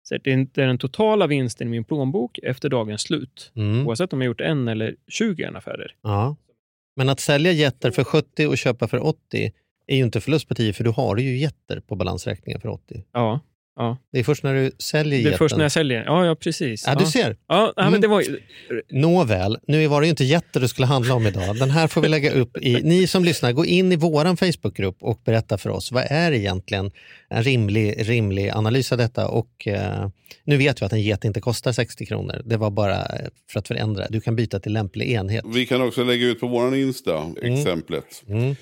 Så 0.08 0.16
att 0.16 0.24
det 0.24 0.32
är 0.32 0.48
det 0.54 0.64
är 0.64 0.68
den 0.68 0.78
totala 0.78 1.28
vinsten 1.28 1.68
i 1.68 1.72
min 1.72 1.84
plånbok 1.84 2.40
efter 2.44 2.70
dagens 2.70 3.02
slut. 3.02 3.52
Mm. 3.56 3.88
Oavsett 3.88 4.14
om 4.14 4.22
jag 4.22 4.26
gjort 4.26 4.42
en 4.42 4.68
eller 4.68 4.96
20 5.08 5.46
affärer. 5.46 5.96
Ja. 6.02 6.36
Men 6.96 7.10
att 7.10 7.20
sälja 7.20 7.52
jätter 7.52 7.92
för 7.92 8.04
70 8.04 8.48
och 8.48 8.58
köpa 8.58 8.88
för 8.88 9.06
80 9.06 9.52
är 9.88 9.96
ju 9.96 10.04
inte 10.04 10.22
förlust 10.22 10.48
på 10.48 10.56
10 10.56 10.74
för 10.74 10.84
du 10.84 10.90
har 10.90 11.18
ju 11.18 11.38
jätter 11.38 11.80
på 11.80 11.96
balansräkningen 11.96 12.62
för 12.62 12.70
80. 12.70 13.04
Ja, 13.12 13.40
ja. 13.78 13.98
Det 14.12 14.20
är 14.20 14.24
först 14.24 14.44
när 14.44 14.54
du 14.54 14.72
säljer 14.80 15.24
Det 15.30 15.34
är 15.34 15.38
först 15.38 15.56
när 15.56 15.64
jag 15.64 15.72
säljer. 15.72 16.04
Ja, 16.06 16.26
ja 16.26 16.36
precis. 16.36 16.84
Ja, 16.86 16.94
ja. 16.94 17.00
du 17.00 17.06
ser. 17.06 17.38
Ja, 17.48 17.74
ja, 17.76 17.82
Mm. 17.82 17.92
men 17.92 18.02
det 18.02 18.08
var 18.08 18.22
ju... 18.22 18.40
Nåväl, 18.92 19.58
nu 19.68 19.88
var 19.88 20.02
det 20.02 20.08
ju 20.08 20.10
inte 20.10 20.24
jätter 20.24 20.60
det 20.60 20.68
skulle 20.68 20.86
handla 20.88 21.14
om 21.14 21.28
idag. 21.28 21.58
Den 21.60 21.70
här 21.70 21.88
får 21.88 22.02
vi 22.02 22.08
lägga 22.08 22.32
upp 22.32 22.58
i... 22.58 22.74
Ni 22.84 23.08
som 23.08 23.24
lyssnar, 23.24 23.52
gå 23.52 23.66
in 23.66 23.92
i 23.92 23.96
vår 23.96 24.36
Facebookgrupp 24.36 24.98
och 25.00 25.22
berätta 25.26 25.58
för 25.58 25.70
oss. 25.70 25.92
Vad 25.92 26.04
är 26.10 26.32
egentligen 26.32 26.92
en 27.30 27.44
rimlig, 27.44 28.10
rimlig 28.10 28.50
analys 28.50 28.92
av 28.92 28.98
detta? 28.98 29.28
Och 29.28 29.68
eh, 29.68 30.08
nu 30.44 30.58
vet 30.58 30.82
vi 30.82 30.86
att 30.86 30.94
en 30.94 31.02
get 31.02 31.26
inte 31.26 31.42
kostar 31.42 31.72
60 31.72 32.06
kronor. 32.06 32.42
Det 32.46 32.58
var 32.58 32.70
bara 32.70 33.08
för 33.52 33.60
att 33.60 33.68
förändra. 33.68 34.06
Du 34.10 34.22
kan 34.22 34.36
byta 34.36 34.60
till 34.60 34.74
lämplig 34.74 35.12
enhet. 35.12 35.46
Vi 35.54 35.66
kan 35.66 35.82
också 35.82 36.04
lägga 36.04 36.26
ut 36.28 36.40
på 36.40 36.48
våran 36.48 36.76
Insta 36.76 37.32
exemplet. 37.42 38.24
Mm. 38.28 38.56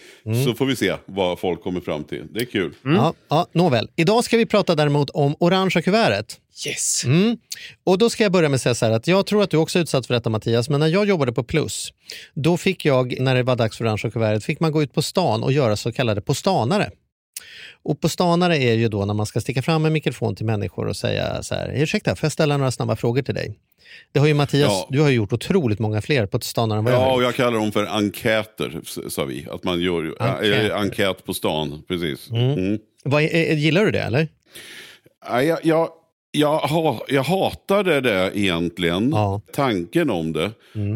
Så 0.46 0.54
får 0.54 0.66
vi 0.66 0.76
se 0.76 0.96
vad 1.06 1.40
folk 1.40 1.64
kommer 1.64 1.82
fram 1.82 2.04
till. 2.04 2.24
Det 2.34 2.40
är 2.42 2.46
kul. 2.46 2.74
Ja, 2.84 3.14
ja, 3.30 3.48
nåväl. 3.52 3.90
Idag 3.96 4.24
ska 4.24 4.38
vi 4.38 4.46
prata 4.46 4.76
däremot 4.76 5.05
om 5.10 5.36
orangea 5.40 5.82
kuvertet. 5.82 6.40
Yes! 6.68 7.04
Mm. 7.06 7.38
Och 7.84 7.98
då 7.98 8.10
ska 8.10 8.24
jag 8.24 8.32
börja 8.32 8.50
med 8.50 8.56
att 8.56 8.62
säga 8.62 8.76
så 8.76 8.86
här 8.86 8.92
att 8.94 9.08
jag 9.08 9.26
tror 9.26 9.44
att 9.44 9.50
du 9.50 9.58
också 9.58 9.80
är 9.80 9.84
utsatt 9.84 10.08
för 10.08 10.14
detta 10.14 10.30
Mattias, 10.30 10.70
men 10.70 10.80
när 10.80 10.88
jag 10.88 11.06
jobbade 11.08 11.34
på 11.34 11.44
Plus, 11.44 11.94
då 12.34 12.58
fick 12.58 12.86
jag, 12.86 13.20
när 13.20 13.36
det 13.36 13.44
var 13.44 13.56
dags 13.56 13.78
för 13.78 13.86
orangea 13.86 14.12
kuvertet, 14.12 14.44
fick 14.46 14.60
man 14.60 14.72
gå 14.72 14.84
ut 14.84 14.94
på 14.94 15.02
stan 15.02 15.44
och 15.44 15.52
göra 15.52 15.76
så 15.76 15.92
kallade 15.92 16.22
postanare. 16.22 16.92
Och 17.84 18.02
postanare 18.02 18.58
är 18.58 18.74
ju 18.74 18.88
då 18.88 19.06
när 19.06 19.14
man 19.14 19.26
ska 19.26 19.42
sticka 19.42 19.62
fram 19.62 19.86
en 19.86 19.94
mikrofon 19.94 20.36
till 20.36 20.46
människor 20.46 20.88
och 20.88 20.96
säga 20.96 21.44
så 21.44 21.56
här, 21.56 21.72
ursäkta, 21.76 22.16
får 22.16 22.26
jag 22.26 22.32
ställa 22.32 22.58
några 22.58 22.72
snabba 22.72 22.96
frågor 22.96 23.22
till 23.22 23.36
dig? 23.36 23.56
Det 24.12 24.20
har 24.20 24.28
ju 24.28 24.34
Mattias, 24.34 24.70
Ja. 24.72 24.88
du 24.90 25.00
har 25.02 25.10
ju 25.10 25.16
gjort 25.16 25.34
otroligt 25.34 25.80
många 25.80 26.02
fler 26.02 26.26
postanare 26.26 26.80
än 26.80 26.86
vad 26.86 26.94
jag 26.94 27.00
Ja, 27.00 27.04
har 27.06 27.12
och 27.12 27.22
gjort. 27.22 27.24
jag 27.24 27.36
kallar 27.36 27.60
dem 27.60 27.72
för 27.72 27.86
enkäter, 27.86 28.82
sa 29.10 29.26
vi. 29.26 29.48
Att 29.52 29.64
man 29.64 29.82
gör 29.82 30.16
Enkäter. 30.20 30.70
äh, 30.70 30.76
enkät 30.78 31.26
på 31.26 31.34
stan. 31.34 31.84
Precis. 31.88 32.30
Mm. 32.30 32.80
Vad, 33.04 33.24
är- 33.24 33.28
är- 33.36 33.56
gillar 33.56 33.86
du 33.86 33.92
det 33.92 34.02
eller? 34.02 34.28
Ja, 35.27 35.44
jag, 35.44 35.60
jag, 35.63 35.89
Jag, 36.38 36.58
ha, 36.60 37.05
jag 37.08 37.24
hatade 37.24 38.01
det 38.01 38.32
egentligen, 38.36 39.10
Ja. 39.12 39.41
tanken 39.53 40.10
om 40.10 40.34
det. 40.34 40.51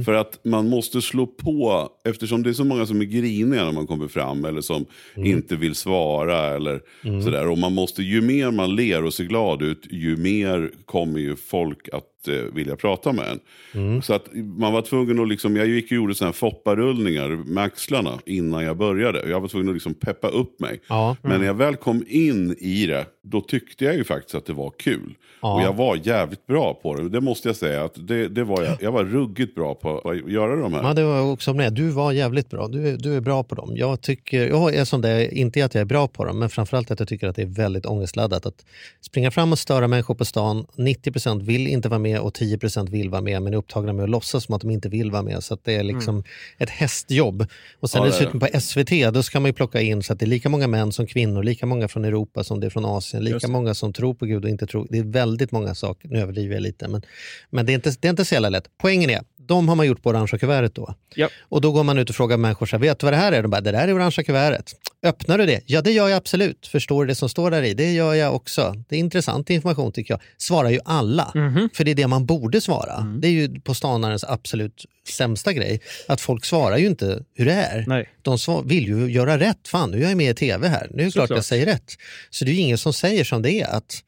För 0.06 0.14
att 0.14 0.40
man 0.46 0.70
måste 0.70 1.02
slå 1.02 1.26
på, 1.28 1.90
eftersom 2.06 2.44
det 2.44 2.50
är 2.50 2.54
så 2.54 2.64
många 2.64 2.86
som 2.86 3.02
är 3.02 3.06
griniga 3.06 3.66
när 3.66 3.72
man 3.72 3.88
kommer 3.88 4.08
fram. 4.08 4.46
Eller 4.46 4.62
som 4.62 4.86
inte 5.16 5.56
vill 5.56 5.76
svara. 5.76 6.56
Eller 6.56 6.82
sådär. 7.24 7.48
Och 7.48 7.58
man 7.58 7.74
måste, 7.74 8.04
ju 8.04 8.22
mer 8.22 8.52
man 8.52 8.76
ler 8.76 9.04
och 9.04 9.14
ser 9.14 9.24
glad 9.24 9.62
ut, 9.62 9.88
ju 9.90 10.18
mer 10.18 10.72
kommer 10.86 11.20
ju 11.20 11.36
folk 11.36 11.90
att 11.94 12.28
eh, 12.28 12.54
vilja 12.54 12.76
prata 12.76 13.12
med 13.14 13.26
en. 13.74 14.02
Så 14.02 14.14
att 14.14 14.26
man 14.58 14.74
var 14.74 14.82
tvungen 14.82 15.20
att, 15.20 15.28
liksom, 15.28 15.56
jag 15.56 15.68
gick 15.68 15.86
och 15.86 15.92
gjorde 15.92 16.16
sådana 16.16 16.30
här 16.30 16.34
fopparullningar 16.34 17.30
med 17.30 17.64
axlarna 17.64 18.20
innan 18.26 18.64
jag 18.64 18.78
började. 18.78 19.30
Jag 19.30 19.42
var 19.42 19.48
tvungen 19.48 19.70
att 19.70 19.76
liksom 19.76 19.94
peppa 19.94 20.28
upp 20.28 20.60
mig. 20.60 20.82
Ja. 20.90 21.16
Men 21.22 21.40
när 21.40 21.48
jag 21.48 21.54
väl 21.54 21.76
kom 21.76 22.04
in 22.08 22.56
i 22.60 22.86
det, 22.86 23.06
då 23.24 23.42
tyckte 23.42 23.86
jag 23.86 23.96
ju 23.96 24.04
faktiskt 24.04 24.36
att 24.36 24.46
det 24.46 24.54
var 24.54 24.72
kul. 24.80 25.16
Ja. 25.42 25.54
Och 25.54 25.62
jag 25.62 25.74
var 25.74 26.00
jävligt 26.04 26.48
bra 26.48 26.74
på 26.74 26.96
det. 26.96 27.10
Det 27.10 27.22
måste 27.22 27.50
jag 27.50 27.56
säga. 27.56 27.84
Att 27.84 28.08
det, 28.08 28.28
det 28.28 28.44
var 28.44 28.64
jag, 28.64 28.78
jag 28.82 28.92
var 28.92 29.04
ruggigt 29.04 29.56
bra 29.56 29.76
på 29.76 30.00
att 30.00 30.32
göra 30.32 30.56
de 30.56 30.74
här. 30.74 30.84
Ja, 30.84 30.94
det 30.94 31.04
var 31.04 31.32
också 31.32 31.54
med. 31.54 31.74
Du 31.74 31.90
var 31.90 32.12
jävligt 32.12 32.50
bra. 32.50 32.68
Du, 32.68 32.98
du 32.98 33.16
är 33.16 33.22
bra 33.22 33.44
på 33.44 33.56
dem. 33.56 33.78
Jag 33.78 34.02
tycker, 34.02 34.48
jag 34.48 34.76
är 34.76 34.86
som 34.86 35.02
det, 35.02 35.38
inte 35.38 35.66
att 35.66 35.74
jag 35.74 35.82
är 35.82 35.86
bra 35.86 36.08
på 36.08 36.26
dem, 36.26 36.40
men 36.40 36.50
framförallt 36.50 36.92
att 36.92 37.00
jag 37.00 37.08
tycker 37.08 37.28
att 37.28 37.36
det 37.36 37.42
är 37.42 37.46
väldigt 37.46 37.86
ångestladdat. 37.86 38.46
Att 38.46 38.66
springa 39.02 39.32
fram 39.32 39.52
och 39.52 39.60
störa 39.60 39.88
människor 39.88 40.16
på 40.16 40.26
stan. 40.26 40.66
90% 40.76 41.42
vill 41.42 41.68
inte 41.68 41.90
vara 41.90 42.00
med 42.00 42.20
och 42.20 42.34
10% 42.34 42.90
vill 42.90 43.10
vara 43.10 43.22
med, 43.22 43.42
men 43.42 43.54
är 43.54 43.58
upptagna 43.58 43.94
med 43.94 44.04
att 44.04 44.10
låtsas 44.10 44.44
som 44.44 44.56
att 44.56 44.62
de 44.62 44.70
inte 44.70 44.90
vill 44.90 45.12
vara 45.12 45.24
med. 45.24 45.44
Så 45.44 45.58
det 45.64 45.76
är 45.76 45.84
liksom 45.84 46.24
ett 46.58 46.70
hästjobb. 46.70 47.46
Och 47.80 47.90
sen 47.90 48.04
Ja, 48.04 48.08
dessutom 48.08 48.40
på 48.40 48.48
SVT, 48.60 49.14
då 49.14 49.24
ska 49.24 49.40
man 49.40 49.50
ju 49.50 49.54
plocka 49.54 49.82
in 49.82 50.04
så 50.04 50.14
att 50.14 50.20
det 50.20 50.26
är 50.26 50.28
lika 50.28 50.50
många 50.50 50.68
män 50.68 50.92
som 50.92 51.08
kvinnor, 51.08 51.44
lika 51.44 51.66
många 51.66 51.88
från 51.88 52.06
Europa 52.06 52.44
som 52.44 52.60
det 52.60 52.66
är 52.66 52.70
från 52.70 52.86
Asien, 52.86 53.19
lika 53.22 53.34
Just 53.36 53.46
det. 53.46 53.52
många 53.52 53.74
som 53.74 53.94
tror 53.94 54.14
på 54.14 54.26
Gud 54.26 54.44
och 54.44 54.50
inte 54.50 54.68
tror. 54.68 54.88
Det 54.90 54.98
är 54.98 55.04
väldigt 55.04 55.52
många 55.52 55.76
saker, 55.76 56.10
nu 56.10 56.20
överdriver 56.20 56.54
jag 56.54 56.62
lite, 56.62 56.88
men, 56.88 57.02
men 57.50 57.66
det, 57.66 57.72
är 57.72 57.76
inte, 57.76 57.94
det 58.00 58.08
är 58.08 58.10
inte 58.10 58.26
så 58.26 58.34
jävla 58.34 58.50
lätt. 58.50 58.66
Poängen 58.78 59.10
är, 59.10 59.22
de 59.38 59.70
har 59.70 59.76
man 59.76 59.88
gjort 59.88 60.04
på 60.04 60.10
orangea 60.10 60.40
kuvertet 60.40 60.76
då. 60.76 60.96
Ja. 61.16 61.30
Och 61.42 61.62
då 61.62 61.72
går 61.72 61.84
man 61.84 61.98
ut 61.98 62.10
och 62.10 62.16
frågar 62.16 62.38
människor, 62.38 62.66
så 62.66 62.76
här, 62.76 62.82
vet 62.82 63.00
du 63.00 63.06
vad 63.06 63.14
det 63.14 63.18
här 63.18 63.32
är? 63.32 63.42
De 63.42 63.52
bara, 63.52 63.62
det 63.62 63.72
där 63.72 63.88
är 63.88 63.96
orangea 63.96 64.24
kuvertet. 64.24 64.76
Öppnar 65.04 65.38
du 65.38 65.46
det? 65.46 65.62
Ja, 65.66 65.82
det 65.82 65.92
gör 65.92 66.08
jag 66.08 66.18
absolut. 66.18 66.68
Förstår 66.68 67.04
du 67.06 67.08
det 67.08 67.16
som 67.16 67.30
står 67.30 67.52
där 67.52 67.64
i? 67.64 67.74
Det 67.74 67.92
gör 67.94 68.14
jag 68.14 68.36
också. 68.36 68.76
Det 68.90 68.96
är 68.96 69.00
intressant 69.00 69.50
information 69.50 69.92
tycker 69.92 70.14
jag. 70.14 70.22
Svarar 70.38 70.70
ju 70.70 70.80
alla. 70.86 71.32
Mhm. 71.36 71.70
För 71.74 71.84
det 71.84 71.92
är 71.92 71.96
det 71.96 72.08
man 72.08 72.26
borde 72.26 72.62
svara. 72.62 73.00
Det 73.22 73.28
är 73.28 73.32
ju 73.32 73.60
på 73.62 73.74
stanarens 73.74 74.24
absolut 74.24 74.86
sämsta 75.10 75.54
grej. 75.54 75.82
Att 76.08 76.22
folk 76.22 76.46
svarar 76.46 76.78
ju 76.78 76.88
inte 76.88 77.24
hur 77.36 77.46
det 77.46 77.54
är. 77.54 77.84
Nej. 77.88 78.10
De 78.22 78.38
vill 78.66 78.88
ju 78.88 79.12
göra 79.12 79.40
rätt. 79.40 79.68
Fan, 79.68 79.92
nu 79.92 80.04
är 80.04 80.08
jag 80.08 80.18
med 80.18 80.32
i 80.32 80.34
tv 80.34 80.68
här. 80.68 80.88
Nu 80.94 81.02
är 81.02 81.06
det 81.06 81.12
klart 81.12 81.24
Såklart. 81.24 81.38
jag 81.38 81.46
säger 81.46 81.66
rätt. 81.66 81.92
Så 82.30 82.46
det 82.46 82.52
är 82.52 82.56
ju 82.56 82.62
ingen 82.62 82.78
som 82.78 82.94
säger 82.94 83.24
som 83.24 83.42
det 83.42 83.62
är. 83.62 83.68
Att, 83.68 84.04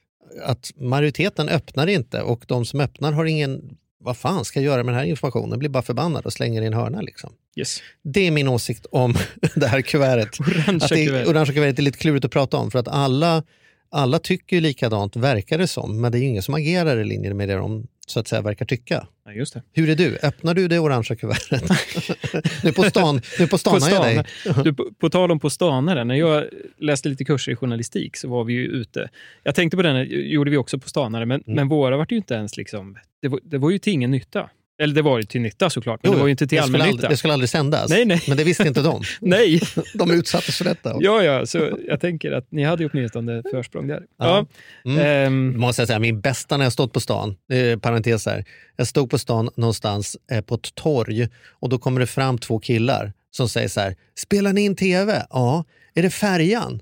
att 0.45 0.71
majoriteten 0.75 1.49
öppnar 1.49 1.87
inte 1.87 2.21
och 2.21 2.43
de 2.47 2.65
som 2.65 2.79
öppnar 2.79 3.11
har 3.11 3.25
ingen... 3.25 3.61
Vad 4.03 4.17
fan 4.17 4.45
ska 4.45 4.59
jag 4.59 4.65
göra 4.65 4.83
med 4.83 4.93
den 4.93 4.99
här 4.99 5.05
informationen? 5.05 5.59
Blir 5.59 5.69
bara 5.69 5.83
förbannad 5.83 6.25
och 6.25 6.33
slänger 6.33 6.61
i 6.61 6.65
en 6.65 6.73
hörna. 6.73 7.01
Liksom. 7.01 7.33
Yes. 7.55 7.81
Det 8.03 8.27
är 8.27 8.31
min 8.31 8.47
åsikt 8.47 8.85
om 8.91 9.15
det 9.55 9.67
här 9.67 9.81
kuvertet. 9.81 10.39
Orangea 10.39 10.75
att 10.75 10.89
det, 10.89 11.05
kuvert. 11.05 11.27
orangea 11.27 11.53
kuvertet 11.53 11.79
är 11.79 11.83
lite 11.83 11.97
klurigt 11.97 12.25
att 12.25 12.31
prata 12.31 12.57
om 12.57 12.71
för 12.71 12.79
att 12.79 12.87
alla, 12.87 13.43
alla 13.89 14.19
tycker 14.19 14.55
ju 14.55 14.61
likadant, 14.61 15.15
verkar 15.15 15.57
det 15.57 15.67
som. 15.67 16.01
Men 16.01 16.11
det 16.11 16.17
är 16.17 16.19
ju 16.19 16.27
ingen 16.27 16.43
som 16.43 16.53
agerar 16.53 16.97
i 16.97 17.03
linje 17.03 17.33
med 17.33 17.49
det 17.49 17.55
de 17.55 17.87
så 18.11 18.19
att 18.19 18.27
säga 18.27 18.41
verkar 18.41 18.65
tycka. 18.65 19.07
Ja, 19.25 19.31
just 19.31 19.53
det. 19.53 19.61
Hur 19.73 19.89
är 19.89 19.95
du? 19.95 20.17
Öppnar 20.23 20.53
du 20.53 20.67
det 20.67 20.79
orangea 20.79 21.15
kuvertet? 21.17 21.63
nu 22.63 22.71
på 22.73 22.83
stan, 22.83 23.21
nu 23.39 23.47
på 23.47 23.57
stan 23.57 23.79
På 23.79 23.89
jag 23.89 24.03
dig. 24.03 24.23
stan. 24.43 24.63
Du, 24.63 24.73
på, 24.73 24.89
på 24.99 25.09
tal 25.09 25.31
om 25.31 25.39
på 25.39 25.49
stanare, 25.49 26.03
när 26.03 26.15
jag 26.15 26.43
läste 26.77 27.09
lite 27.09 27.25
kurser 27.25 27.51
i 27.51 27.55
journalistik 27.55 28.17
så 28.17 28.27
var 28.27 28.43
vi 28.43 28.53
ju 28.53 28.65
ute. 28.67 29.09
Jag 29.43 29.55
tänkte 29.55 29.77
på 29.77 29.83
den, 29.83 30.07
gjorde 30.09 30.51
vi 30.51 30.57
också 30.57 30.79
på 30.79 30.89
stanare, 30.89 31.25
men, 31.25 31.41
Mm. 31.41 31.55
men 31.55 31.67
våra 31.67 31.97
var 31.97 32.07
ju 32.09 32.17
inte 32.17 32.33
ens 32.33 32.57
liksom... 32.57 32.97
Det 33.21 33.27
var, 33.27 33.39
det 33.43 33.57
var 33.57 33.69
ju 33.69 33.77
till 33.77 33.93
ingen 33.93 34.11
nytta. 34.11 34.49
Eller 34.81 34.95
det 34.95 35.01
var 35.01 35.17
ju 35.17 35.23
till 35.23 35.41
nytta 35.41 35.69
såklart, 35.69 35.99
men 36.03 36.11
Jo, 36.11 36.15
det 36.15 36.19
var 36.19 36.27
ju 36.27 36.31
inte 36.31 36.47
till 36.47 36.55
det 36.55 36.63
skulle, 36.63 36.77
allmän 36.77 36.81
aldrig, 36.81 36.95
nytta. 36.95 37.09
det 37.09 37.17
skulle 37.17 37.33
aldrig 37.33 37.49
sändas. 37.49 37.89
Nej, 37.89 38.05
nej. 38.05 38.23
Men 38.27 38.37
det 38.37 38.43
visste 38.43 38.67
inte 38.67 38.81
de. 38.81 39.03
Nej! 39.21 39.59
De 39.93 40.11
utsattes 40.11 40.57
för 40.57 40.65
detta. 40.65 40.95
Ja, 40.99 41.23
ja, 41.23 41.45
så 41.45 41.77
jag 41.87 41.99
tänker 41.99 42.31
att 42.31 42.51
ni 42.51 42.63
hade 42.63 42.85
åtminstone 42.85 43.43
försprång 43.51 43.87
där. 43.87 44.03
Ja. 44.19 44.47
Ja. 44.83 44.91
Mm. 44.91 45.05
ehm, 45.05 45.59
måste 45.59 45.81
jag 45.81 45.87
säga, 45.87 45.99
min 45.99 46.21
bästa 46.21 46.57
när 46.57 46.65
jag 46.65 46.73
stått 46.73 46.93
på 46.93 46.99
stan, 46.99 47.35
eh, 47.51 47.79
parentes 47.79 48.25
här, 48.25 48.45
jag 48.75 48.87
stod 48.87 49.09
på 49.09 49.17
stan 49.17 49.49
någonstans 49.55 50.17
eh, 50.31 50.41
på 50.41 50.55
ett 50.55 50.75
torg 50.75 51.27
och 51.49 51.69
då 51.69 51.77
kommer 51.77 51.99
det 51.99 52.07
fram 52.07 52.37
två 52.37 52.59
killar 52.59 53.13
som 53.31 53.49
säger 53.49 53.67
så 53.67 53.79
här, 53.79 53.95
spelar 54.19 54.53
ni 54.53 54.61
in 54.61 54.75
tv? 54.75 55.25
Ja. 55.29 55.65
Är 55.93 56.01
det 56.03 56.09
färjan? 56.09 56.81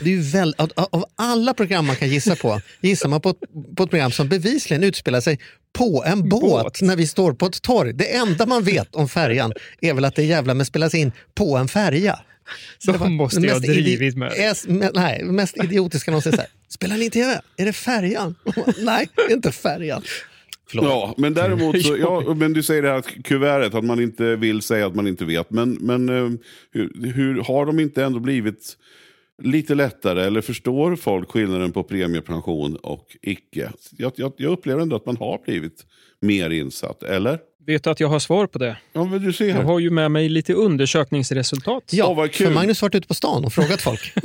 Det 0.00 0.04
är 0.10 0.14
ju 0.14 0.20
väl, 0.20 0.54
av, 0.58 0.70
av 0.76 1.04
alla 1.16 1.54
program 1.54 1.86
man 1.86 1.96
kan 1.96 2.08
gissa 2.08 2.36
på, 2.36 2.60
gissar 2.80 3.08
man 3.08 3.20
på 3.20 3.30
ett, 3.30 3.40
på 3.76 3.82
ett 3.82 3.90
program 3.90 4.10
som 4.10 4.28
bevisligen 4.28 4.84
utspelar 4.84 5.20
sig 5.20 5.38
på 5.72 6.04
en 6.06 6.28
båt, 6.28 6.40
Båt. 6.64 6.82
när 6.82 6.96
vi 6.96 7.06
står 7.06 7.32
på 7.32 7.46
ett 7.46 7.62
torg. 7.62 7.92
Det 7.92 8.16
enda 8.16 8.46
man 8.46 8.62
vet 8.62 8.94
om 8.94 9.08
färjan 9.08 9.52
är 9.80 9.94
väl 9.94 10.04
att 10.04 10.14
det 10.16 10.22
jävla 10.24 10.54
med 10.54 10.66
spelas 10.66 10.94
in 10.94 11.12
på 11.34 11.56
en 11.56 11.68
färja. 11.68 12.18
De 12.86 12.92
det 12.92 12.98
var 12.98 13.08
måste 13.08 13.40
ju 13.40 13.50
ha 13.52 13.58
drivit 13.58 14.16
med 14.16 14.32
es- 14.32 14.68
men- 14.68 14.90
Nej, 14.94 15.22
det 15.26 15.32
mest 15.32 15.56
idiotiska 15.64 16.10
någonsin. 16.10 16.32
Så 16.32 16.38
här, 16.38 16.46
Spelar 16.68 16.96
ni 16.96 17.04
in 17.04 17.10
tv? 17.10 17.40
Är 17.56 17.64
det 17.66 17.72
färjan? 17.72 18.34
nej, 18.78 19.08
det 19.16 19.22
är 19.22 19.36
inte 19.36 19.52
färjan. 19.52 20.02
Förlåt. 20.70 20.84
Ja, 20.84 21.14
men 21.18 21.34
däremot 21.34 21.82
så, 21.82 21.96
ja, 22.00 22.34
men 22.34 22.52
du 22.52 22.62
säger 22.62 22.82
det 22.82 22.88
här 22.90 23.02
kuvertet, 23.24 23.74
att 23.74 23.84
man 23.84 24.00
inte 24.00 24.36
vill 24.36 24.62
säga 24.62 24.86
att 24.86 24.94
man 24.94 25.06
inte 25.06 25.24
vet. 25.24 25.50
Men, 25.50 25.72
men 25.80 26.08
eh, 26.08 26.30
hur, 26.72 27.12
hur 27.12 27.42
har 27.42 27.66
de 27.66 27.80
inte 27.80 28.04
ändå 28.04 28.20
blivit 28.20 28.76
lite 29.40 29.74
lättare? 29.74 30.22
Eller 30.24 30.40
förstår 30.40 30.96
folk 30.96 31.30
skillnaden 31.30 31.72
på 31.72 31.82
premiepension 31.82 32.76
och 32.76 33.16
icke? 33.22 33.72
Jag, 33.96 34.12
jag, 34.16 34.32
jag 34.36 34.52
upplever 34.52 34.82
ändå 34.82 34.96
att 34.96 35.06
man 35.06 35.16
har 35.16 35.40
blivit 35.44 35.86
mer 36.20 36.50
insatt, 36.50 37.02
eller? 37.02 37.38
vet 37.66 37.84
du 37.84 37.90
att 37.90 38.00
jag 38.00 38.08
har 38.08 38.18
svar 38.18 38.46
på 38.46 38.58
det? 38.58 38.76
Ja, 38.92 39.04
men 39.04 39.22
du 39.22 39.32
ser. 39.32 39.48
Jag 39.48 39.62
har 39.62 39.78
ju 39.78 39.90
med 39.90 40.10
mig 40.10 40.28
lite 40.28 40.54
undersökningsresultat. 40.54 41.82
Ja, 41.90 42.06
Åh, 42.06 42.16
vad 42.16 42.32
kul. 42.32 42.46
för 42.46 42.54
Magnus 42.54 42.80
har 42.80 42.88
varit 42.88 42.94
ute 42.94 43.08
på 43.08 43.14
stan 43.14 43.44
och 43.44 43.52
frågat 43.52 43.82
folk. 43.82 44.12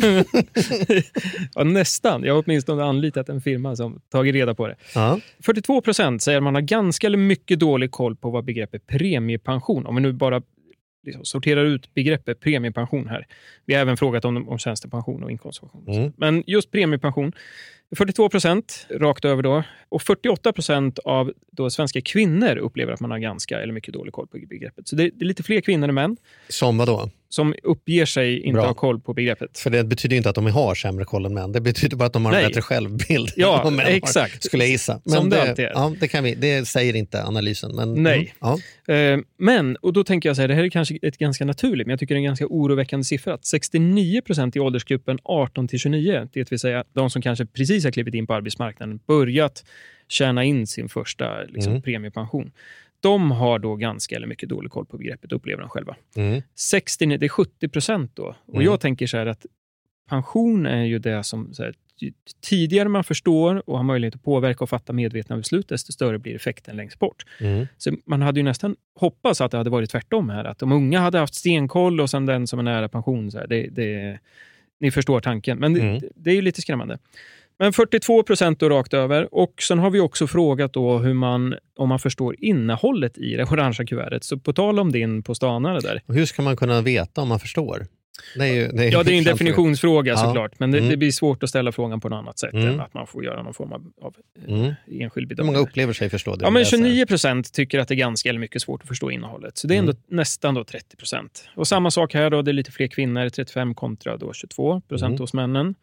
Ja, 1.56 1.64
nästan. 1.64 2.24
Jag 2.24 2.34
har 2.36 2.44
åtminstone 2.46 2.84
anlitat 2.84 3.30
en 3.30 3.42
firma 3.42 3.76
som 3.76 4.02
tagit 4.12 4.34
reda 4.34 4.56
på 4.56 4.68
det. 4.68 4.76
Ja. 4.96 5.20
42 5.44 5.82
procent 5.82 6.22
säger 6.22 6.38
att 6.38 6.44
man 6.44 6.56
har 6.56 6.62
ganska 6.62 7.08
eller 7.08 7.18
mycket 7.18 7.60
dålig 7.60 7.92
koll 7.92 8.16
på 8.16 8.30
vad 8.30 8.46
begreppet 8.46 8.88
premiepension, 8.88 9.86
om 9.86 9.96
vi 9.96 10.02
nu 10.02 10.14
bara 10.14 10.42
liksom 11.06 11.26
sorterar 11.26 11.66
ut 11.66 11.94
begreppet 11.94 12.40
premiepension 12.40 13.08
här. 13.08 13.28
Vi 13.66 13.74
har 13.74 13.82
även 13.82 13.98
frågat 13.98 14.26
om, 14.26 14.50
om 14.50 14.58
tjänstepension 14.58 15.24
och 15.24 15.32
inkomstpension. 15.32 15.88
Mm. 15.88 16.14
Men 16.18 16.44
just 16.48 16.72
premiepension, 16.72 17.32
42 17.96 18.30
procent 18.30 18.88
rakt 18.90 19.26
över 19.26 19.44
då. 19.44 19.64
Och 19.90 20.02
48 20.02 20.54
procent 20.54 21.00
av 21.00 21.32
då 21.52 21.70
svenska 21.70 22.02
kvinnor 22.02 22.56
upplever 22.58 22.94
att 22.94 23.00
man 23.00 23.12
har 23.12 23.20
ganska 23.20 23.62
eller 23.62 23.74
mycket 23.74 23.94
dålig 23.94 24.14
koll 24.14 24.28
på 24.28 24.38
begreppet. 24.50 24.88
Så 24.88 24.96
det, 24.96 25.04
det 25.04 25.26
är 25.26 25.28
lite 25.28 25.44
fler 25.44 25.62
kvinnor 25.62 25.90
än 25.90 25.96
män 25.96 26.18
Som 26.50 26.78
vadå? 26.78 27.10
som 27.30 27.56
uppger 27.64 28.06
sig 28.06 28.40
inte 28.40 28.54
Bra. 28.54 28.66
ha 28.66 28.74
koll 28.74 29.00
på 29.00 29.14
begreppet. 29.14 29.60
För 29.60 29.70
det 29.70 29.84
betyder 29.84 30.14
ju 30.14 30.18
inte 30.18 30.30
att 30.30 30.36
de 30.36 30.46
har 30.46 30.76
sämre 30.76 31.06
koll 31.06 31.26
än 31.26 31.34
män. 31.34 31.52
Det 31.52 31.62
betyder 31.62 31.98
bara 31.98 32.06
att 32.06 32.14
de 32.14 32.26
har 32.26 32.34
en 32.34 32.38
Nej. 32.38 32.48
bättre 32.48 32.62
självbild. 32.62 33.30
Ja, 33.36 33.58
än 33.58 33.64
vad 33.64 33.74
män 33.74 33.86
har, 33.86 33.94
exakt. 33.94 34.44
skulle 34.44 34.64
jag 34.64 34.72
gissa. 34.72 35.02
Som 35.06 35.30
det 35.30 35.36
det, 35.36 35.42
alltid 35.42 35.66
är. 35.66 35.72
Ja, 35.74 35.94
det, 36.00 36.08
kan 36.08 36.24
vi, 36.24 36.36
det 36.36 36.68
säger 36.68 36.96
inte 36.96 37.24
analysen. 37.24 37.76
Men, 37.76 38.04
Nej. 38.04 38.34
Mm, 38.42 38.60
ja. 38.88 38.94
Eh, 38.94 39.20
Men, 39.38 39.76
och 39.76 39.94
då 39.94 40.04
tänker 40.04 40.30
jag 40.30 40.36
så 40.36 40.42
här, 40.42 40.48
det 40.48 40.56
här 40.56 40.64
är 40.64 40.70
kanske 40.70 40.98
ett 41.02 41.18
ganska 41.18 41.46
naturligt, 41.46 41.88
men 41.88 41.92
jag 41.92 42.00
tycker 42.00 42.16
det 42.16 42.18
är 42.18 42.22
en 42.22 42.26
ganska 42.26 42.48
oroväckande 42.50 43.04
siffra. 43.04 43.34
Att 43.34 43.46
69 43.46 44.22
procent 44.22 44.56
i 44.56 44.60
åldersgruppen 44.60 45.20
18 45.24 45.68
till 45.68 45.80
29, 45.80 46.28
det 46.34 46.52
vill 46.52 46.60
säga 46.60 46.84
de 46.94 47.10
som 47.10 47.22
kanske 47.22 47.46
precis 47.46 47.75
har 47.84 47.92
klivit 47.92 48.14
in 48.14 48.28
på 48.28 48.34
arbetsmarknaden, 48.34 49.00
börjat 49.08 49.66
tjäna 50.08 50.44
in 50.44 50.68
sin 50.68 50.90
första 50.90 51.44
liksom, 51.44 51.72
Mm. 51.72 51.82
premiepension. 51.82 52.52
De 53.00 53.32
har 53.32 53.60
då 53.60 53.76
ganska 53.76 54.16
eller 54.16 54.28
mycket 54.28 54.50
dålig 54.50 54.72
koll 54.72 54.86
på 54.86 54.98
begreppet, 54.98 55.32
upplever 55.32 55.62
de 55.62 55.70
själva. 55.70 55.96
Mm. 56.16 56.42
69, 56.56 57.18
det 57.18 57.26
är 57.26 57.30
70 57.30 57.68
procent 57.70 58.12
då. 58.16 58.36
Och 58.46 58.54
Mm. 58.56 58.66
jag 58.66 58.80
tänker 58.80 59.08
så 59.08 59.18
här 59.18 59.26
att 59.26 59.46
pension 60.10 60.66
är 60.66 60.84
ju 60.84 61.00
det 61.00 61.24
som 61.24 61.54
här, 61.60 61.74
tidigare 62.42 62.90
man 62.90 63.04
förstår 63.04 63.70
och 63.70 63.78
har 63.78 63.84
möjlighet 63.84 64.16
att 64.16 64.24
påverka 64.24 64.64
och 64.64 64.70
fatta 64.70 64.94
medvetna 64.94 65.38
beslut, 65.38 65.68
desto 65.70 65.92
större 65.92 66.20
blir 66.20 66.36
effekten 66.36 66.76
längst 66.78 67.00
bort. 67.00 67.26
Mm. 67.42 67.68
Så 67.78 67.92
man 68.06 68.22
hade 68.22 68.40
ju 68.40 68.44
nästan 68.44 68.76
hoppats 68.96 69.42
att 69.42 69.52
det 69.52 69.58
hade 69.58 69.70
varit 69.70 69.90
tvärtom 69.90 70.30
här. 70.30 70.46
Att 70.46 70.60
de 70.60 70.72
unga 70.72 71.00
hade 71.00 71.18
haft 71.20 71.36
stenkoll 71.36 72.02
och 72.02 72.10
sen 72.10 72.26
den 72.26 72.48
som 72.48 72.60
är 72.60 72.64
nära 72.64 72.90
pension. 72.90 73.32
Så 73.32 73.38
här, 73.40 73.48
det, 73.48 73.68
det, 73.72 74.20
ni 74.80 74.92
förstår 74.92 75.20
tanken. 75.20 75.58
Men 75.58 75.74
det, 75.74 75.82
Mm. 75.82 76.02
det 76.16 76.30
är 76.30 76.36
ju 76.36 76.42
lite 76.42 76.62
skrämmande. 76.62 76.98
Men 77.60 77.74
42 77.74 78.24
procent 78.24 78.60
då 78.60 78.70
rakt 78.70 78.94
över. 78.94 79.28
Och 79.36 79.62
sen 79.62 79.80
har 79.80 79.90
vi 79.90 80.00
också 80.00 80.28
frågat 80.28 80.74
då 80.74 80.98
hur 80.98 81.14
man, 81.14 81.56
om 81.78 81.90
man 81.90 82.00
förstår 82.00 82.36
innehållet 82.40 83.18
i 83.18 83.36
det 83.36 83.44
orangea 83.44 83.86
kuvertet. 83.86 84.24
Så 84.24 84.38
på 84.40 84.54
tal 84.54 84.80
om 84.80 84.92
din 84.92 85.24
på 85.24 85.36
stanare 85.36 85.80
där. 85.80 86.02
Och 86.06 86.14
hur 86.16 86.26
ska 86.26 86.42
man 86.42 86.58
kunna 86.58 86.82
veta 86.82 87.22
om 87.22 87.28
man 87.28 87.40
förstår? 87.40 87.86
Det 88.38 88.48
ju, 88.48 88.68
det 88.68 88.86
Ja, 88.90 89.04
det 89.04 89.10
är 89.10 89.12
en 89.12 89.18
intressant. 89.18 89.26
definitionsfråga 89.40 90.12
Ja. 90.12 90.18
såklart. 90.18 90.60
Men 90.60 90.72
det, 90.72 90.78
Mm. 90.78 90.90
det 90.90 90.98
blir 90.98 91.12
svårt 91.12 91.44
att 91.44 91.50
ställa 91.50 91.72
frågan 91.72 92.02
på 92.02 92.10
något 92.10 92.18
annat 92.18 92.40
sätt 92.40 92.54
Mm. 92.54 92.68
än 92.68 92.80
att 92.80 92.94
man 92.94 93.08
får 93.08 93.24
göra 93.26 93.44
någon 93.44 93.54
form 93.54 93.72
av, 93.74 93.92
av 94.02 94.16
eh, 94.48 94.54
Mm. 94.54 94.74
enskild 94.92 95.14
Hur 95.26 95.28
bedömning. 95.30 95.54
många 95.54 95.66
upplever 95.68 95.94
sig 95.94 96.10
förstå 96.10 96.36
det? 96.36 96.46
Ja, 96.46 96.50
men 96.50 96.60
läser? 96.60 96.78
29 96.78 97.06
procent 97.06 97.54
tycker 97.54 97.80
att 97.80 97.88
det 97.88 97.94
är 97.94 97.96
ganska 97.96 98.30
eller 98.30 98.40
mycket 98.40 98.62
svårt 98.62 98.82
att 98.82 98.88
förstå 98.88 99.12
innehållet. 99.12 99.58
Så 99.58 99.68
det 99.68 99.76
är 99.76 99.80
ändå 99.80 99.94
nästan 100.08 100.54
då 100.54 100.64
30 100.64 100.98
procent. 100.98 101.48
Och 101.56 101.68
samma 101.68 101.92
sak 101.92 102.14
här 102.14 102.30
då, 102.30 102.42
det 102.42 102.52
är 102.52 102.54
lite 102.54 102.72
fler 102.72 102.88
kvinnor, 102.88 103.30
35 103.30 103.76
kontra 103.76 104.18
då 104.18 104.34
22 104.34 104.82
procent 104.82 105.10
Mm. 105.12 105.20
hos 105.20 105.34
männen. 105.34 105.76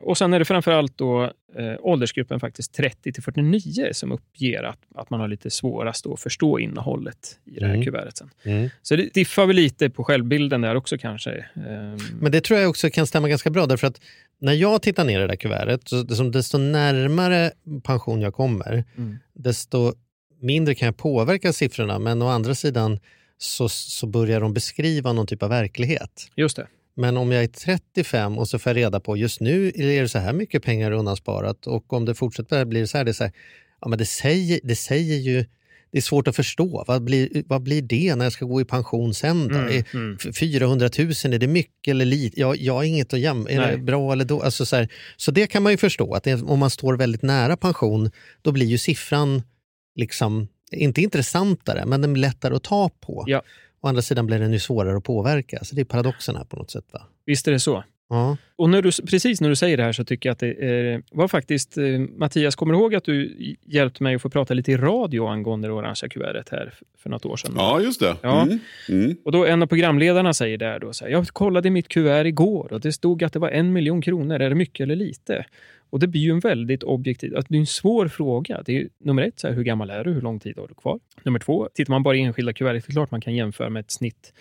Och 0.00 0.18
sen 0.18 0.32
är 0.32 0.38
det 0.38 0.44
framförallt 0.44 0.98
då 0.98 1.24
eh, 1.56 1.74
åldersgruppen 1.80 2.40
faktiskt 2.40 2.74
30 2.74 3.12
till 3.12 3.22
49 3.22 3.88
som 3.92 4.12
uppger 4.12 4.62
att, 4.62 4.78
att 4.94 5.10
man 5.10 5.20
har 5.20 5.28
lite 5.28 5.50
svårast 5.50 6.06
att 6.06 6.20
förstå 6.20 6.58
innehållet 6.58 7.38
i 7.44 7.58
det 7.60 7.66
här 7.66 7.74
Mm. 7.74 7.84
kuvertet. 7.84 8.16
Sen. 8.16 8.30
Mm. 8.44 8.68
Så 8.82 8.96
det 8.96 9.14
diffar 9.14 9.46
väl 9.46 9.56
lite 9.56 9.90
på 9.90 10.04
självbilden 10.04 10.60
där 10.60 10.74
också 10.74 10.98
kanske. 10.98 11.30
Ehm, 11.56 11.96
Men 12.20 12.32
det 12.32 12.40
tror 12.40 12.60
jag 12.60 12.70
också 12.70 12.90
kan 12.90 13.06
stämma 13.06 13.28
ganska 13.28 13.50
bra 13.50 13.66
därför 13.66 13.86
att 13.86 14.00
när 14.38 14.52
jag 14.52 14.82
tittar 14.82 15.04
ner 15.04 15.18
i 15.18 15.20
det 15.22 15.26
där 15.26 15.36
kuvertet, 15.36 15.88
så 15.88 15.96
desto- 15.96 16.30
desto 16.30 16.58
närmare 16.58 17.50
pension 17.82 18.20
jag 18.20 18.34
kommer, 18.34 18.84
Mm. 18.96 19.16
desto 19.34 19.92
mindre 20.40 20.74
kan 20.74 20.86
jag 20.86 20.96
påverka 20.96 21.52
siffrorna. 21.52 21.98
Men 21.98 22.22
å 22.22 22.26
andra 22.28 22.54
sidan 22.54 22.98
så, 23.38 23.68
så 23.68 24.06
börjar 24.06 24.40
de 24.40 24.54
beskriva 24.54 25.12
någon 25.12 25.26
typ 25.26 25.42
av 25.42 25.48
verklighet. 25.50 26.30
Just 26.36 26.56
det. 26.56 26.66
Men 26.96 27.16
om 27.16 27.32
jag 27.32 27.42
är 27.42 27.48
35 27.48 28.38
och 28.38 28.48
så 28.48 28.58
får 28.58 28.70
jag 28.70 28.76
reda 28.76 29.00
på 29.00 29.16
just 29.16 29.40
nu 29.40 29.68
är 29.74 30.02
det 30.02 30.08
så 30.08 30.18
här 30.18 30.32
mycket 30.32 30.62
pengar 30.62 30.90
undansparat 30.90 31.66
och 31.66 31.92
om 31.92 32.04
det 32.04 32.14
fortsätter 32.14 32.64
blir 32.64 32.80
det 32.80 32.86
så 32.86 32.98
här, 32.98 33.04
det 33.04 33.10
är 33.10 33.12
så 33.12 33.24
här 33.24 33.32
ja, 33.80 33.88
men 33.88 33.98
det 33.98 34.06
säger, 34.06 34.60
det 34.62 34.76
säger 34.76 35.16
ju 35.16 35.44
det 35.90 35.98
är 35.98 36.02
svårt 36.02 36.28
att 36.28 36.36
förstå. 36.36 36.84
Vad 36.86 37.02
blir, 37.04 37.42
vad 37.46 37.62
blir 37.62 37.82
det 37.82 38.14
när 38.16 38.24
jag 38.24 38.32
ska 38.32 38.44
gå 38.44 38.60
i 38.60 38.64
pension 38.64 39.14
sen? 39.14 39.48
Då? 39.48 39.54
Mm, 39.54 39.68
Är 39.68 39.84
mm. 39.94 40.16
f- 40.24 40.36
400 40.36 40.90
000, 40.98 41.08
är 41.08 41.38
det 41.38 41.46
mycket 41.46 41.90
eller 41.90 42.04
lite? 42.04 42.40
Jag, 42.40 42.56
jag 42.56 42.74
har 42.74 42.82
inget 42.82 43.12
att 43.12 43.20
jämföra. 43.20 43.68
Är 43.68 43.72
det 43.76 43.82
bra 43.82 44.12
eller 44.12 44.24
då? 44.24 44.42
Alltså 44.42 44.66
så, 44.66 44.76
här, 44.76 44.88
så 45.16 45.30
det 45.30 45.46
kan 45.46 45.62
man 45.62 45.72
ju 45.72 45.76
förstå, 45.78 46.14
att 46.14 46.24
det, 46.24 46.42
om 46.42 46.58
man 46.58 46.70
står 46.70 46.96
väldigt 46.96 47.22
nära 47.22 47.56
pension, 47.56 48.10
då 48.42 48.52
blir 48.52 48.66
ju 48.66 48.78
siffran 48.78 49.42
liksom, 49.94 50.48
inte 50.72 51.02
intressantare, 51.02 51.86
men 51.86 52.00
den 52.00 52.12
blir 52.12 52.20
lättare 52.20 52.54
att 52.56 52.62
ta 52.64 52.90
på. 53.00 53.24
Ja. 53.26 53.42
Å 53.86 53.88
andra 53.88 54.02
sidan 54.02 54.26
blir 54.26 54.38
den 54.38 54.52
ju 54.52 54.58
svårare 54.58 54.96
att 54.96 55.04
påverka. 55.04 55.64
Så 55.64 55.74
det 55.74 55.80
är 55.80 55.84
paradoxen 55.84 56.36
här 56.36 56.44
på 56.44 56.56
något 56.56 56.70
sätt. 56.70 56.84
Va? 56.92 57.02
Visst 57.26 57.48
är 57.48 57.52
det 57.52 57.60
så. 57.60 57.84
Ja. 58.08 58.36
Och 58.56 58.70
när 58.70 58.82
du, 58.82 58.90
precis 59.10 59.40
när 59.40 59.48
du 59.48 59.56
säger 59.56 59.76
det 59.76 59.82
här 59.82 59.92
så 59.92 60.04
tycker 60.04 60.28
jag 60.28 60.32
att 60.32 60.38
det 60.38 60.92
eh, 60.92 61.00
var 61.10 61.28
faktiskt... 61.28 61.78
Eh, 61.78 61.84
Mattias, 61.98 62.56
kommer 62.56 62.74
du 62.74 62.80
ihåg 62.80 62.94
att 62.94 63.04
du 63.04 63.36
hjälpte 63.66 64.02
mig 64.02 64.14
att 64.14 64.22
få 64.22 64.30
prata 64.30 64.54
lite 64.54 64.72
i 64.72 64.76
radio 64.76 65.26
angående 65.26 65.68
det 65.68 65.72
orangea 65.72 66.08
kuvertet 66.08 66.48
här 66.48 66.72
för, 66.78 66.86
för 67.02 67.10
något 67.10 67.24
år 67.24 67.36
sedan? 67.36 67.52
Ja, 67.56 67.80
just 67.80 68.00
det. 68.00 68.16
Ja. 68.22 68.42
Mm. 68.42 68.58
Mm. 68.88 69.16
Och 69.24 69.32
då 69.32 69.46
en 69.46 69.62
av 69.62 69.66
programledarna 69.66 70.34
säger 70.34 70.58
där 70.58 70.78
då 70.78 70.92
så 70.92 71.04
här, 71.04 71.12
jag 71.12 71.26
kollade 71.26 71.70
mitt 71.70 71.88
kuvert 71.88 72.24
igår 72.24 72.72
och 72.72 72.80
det 72.80 72.92
stod 72.92 73.22
att 73.22 73.32
det 73.32 73.38
var 73.38 73.50
en 73.50 73.72
miljon 73.72 74.02
kronor. 74.02 74.40
Är 74.40 74.48
det 74.48 74.56
mycket 74.56 74.84
eller 74.84 74.96
lite? 74.96 75.44
Och 75.90 75.98
det 75.98 76.06
blir 76.06 76.20
ju 76.20 76.30
en 76.30 76.40
väldigt 76.40 76.82
objektiv, 76.82 77.36
alltså 77.36 77.52
det 77.52 77.56
är 77.56 77.60
en 77.60 77.66
svår 77.66 78.08
fråga. 78.08 78.62
Det 78.66 78.72
är 78.72 78.76
ju, 78.76 78.88
nummer 78.98 79.22
ett, 79.22 79.40
så 79.40 79.48
här, 79.48 79.54
hur 79.54 79.62
gammal 79.62 79.90
är 79.90 80.04
du? 80.04 80.12
Hur 80.12 80.20
lång 80.20 80.40
tid 80.40 80.58
har 80.58 80.68
du 80.68 80.74
kvar? 80.74 81.00
Nummer 81.22 81.38
två, 81.38 81.68
tittar 81.74 81.90
man 81.90 82.02
bara 82.02 82.16
i 82.16 82.20
enskilda 82.20 82.52
kuvert, 82.52 82.72
det 82.72 82.88
är 82.88 82.92
klart 82.92 83.10
man 83.10 83.20
kan 83.20 83.34
jämföra 83.34 83.70
med 83.70 83.80
ett 83.80 83.92
snitt 83.92 84.32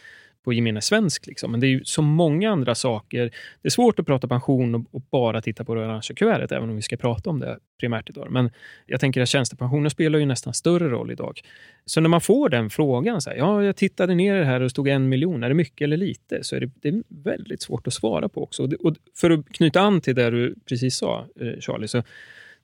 på 0.46 0.54
gemene 0.54 0.82
svensk. 0.82 1.28
Liksom. 1.28 1.52
Men 1.52 1.60
det 1.60 1.68
är 1.68 1.70
ju 1.70 1.84
så 1.84 2.02
många 2.02 2.52
andra 2.52 2.76
saker. 2.76 3.24
Det 3.62 3.68
är 3.68 3.70
svårt 3.70 4.00
att 4.00 4.06
prata 4.06 4.28
pension 4.28 4.76
och, 4.76 4.82
och 4.92 5.02
bara 5.12 5.42
titta 5.42 5.64
på 5.64 5.76
det 5.76 5.82
orangea 5.82 6.16
kuvertet, 6.16 6.52
även 6.52 6.70
om 6.70 6.76
vi 6.76 6.82
ska 6.82 6.98
prata 6.98 7.30
om 7.30 7.40
det 7.40 7.60
primärt 7.80 8.10
idag. 8.10 8.28
Men 8.32 8.50
jag 8.86 9.00
tänker 9.00 9.22
att 9.22 9.30
tjänstepensioner 9.30 9.90
spelar 9.90 10.20
ju 10.20 10.26
nästan 10.26 10.54
större 10.54 10.90
roll 10.90 11.12
idag. 11.12 11.42
Så 11.86 12.02
när 12.02 12.10
man 12.10 12.22
får 12.22 12.50
den 12.50 12.70
frågan, 12.70 13.22
så 13.22 13.30
här, 13.30 13.38
ja, 13.38 13.64
jag 13.64 13.76
tittade 13.76 14.16
ner 14.16 14.36
i 14.36 14.40
det 14.40 14.46
här 14.46 14.56
och 14.56 14.64
det 14.64 14.70
stod 14.70 14.88
en 14.88 15.10
miljon, 15.10 15.44
är 15.44 15.50
det 15.50 15.56
mycket 15.56 15.86
eller 15.86 15.98
lite? 15.98 16.44
Så 16.44 16.56
är 16.56 16.60
det, 16.60 16.72
det 16.82 16.90
är 16.90 17.04
väldigt 17.10 17.62
svårt 17.62 17.88
att 17.88 17.94
svara 17.94 18.30
på 18.30 18.44
också. 18.44 18.64
Och, 18.64 18.70
det, 18.70 18.76
och 18.76 18.96
för 19.16 19.32
att 19.32 19.50
knyta 19.50 19.82
an 19.82 20.02
till 20.02 20.16
det 20.16 20.30
du 20.30 20.56
precis 20.70 20.96
sa, 20.96 21.26
eh, 21.42 21.60
Charlie, 21.60 21.88
så 21.88 22.04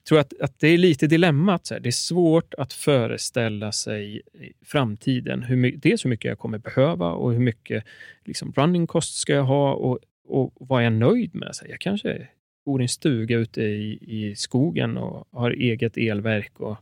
tror 0.08 0.18
att, 0.18 0.32
att 0.40 0.58
det 0.60 0.68
är 0.68 0.78
lite 0.78 1.06
dilemmat. 1.06 1.66
Så 1.66 1.74
här. 1.74 1.80
Det 1.80 1.88
är 1.88 1.90
svårt 1.90 2.54
att 2.54 2.72
föreställa 2.72 3.72
sig 3.72 4.16
i 4.16 4.20
framtiden 4.64 5.42
hur, 5.42 5.56
my- 5.56 5.76
dels 5.76 6.04
hur 6.04 6.10
mycket 6.10 6.28
jag 6.28 6.38
kommer 6.38 6.58
behöva 6.58 7.10
och 7.10 7.32
hur 7.32 7.38
mycket 7.40 7.84
liksom, 8.24 8.52
running 8.56 8.86
cost 8.86 9.14
ska 9.14 9.32
jag 9.32 9.44
ha 9.44 9.72
och, 9.74 9.98
och 10.28 10.52
vad 10.60 10.80
är 10.80 10.84
jag 10.84 10.92
nöjd 10.92 11.34
med. 11.34 11.48
Så 11.52 11.64
här, 11.64 11.70
jag 11.70 11.80
kanske 11.80 12.28
bor 12.66 12.80
i 12.80 12.84
en 12.84 12.88
stuga 12.88 13.36
ute 13.36 13.62
i, 13.62 13.98
i 14.00 14.34
skogen 14.36 14.96
och 14.96 15.28
har 15.32 15.50
eget 15.50 15.96
elverk 15.96 16.60
och 16.60 16.76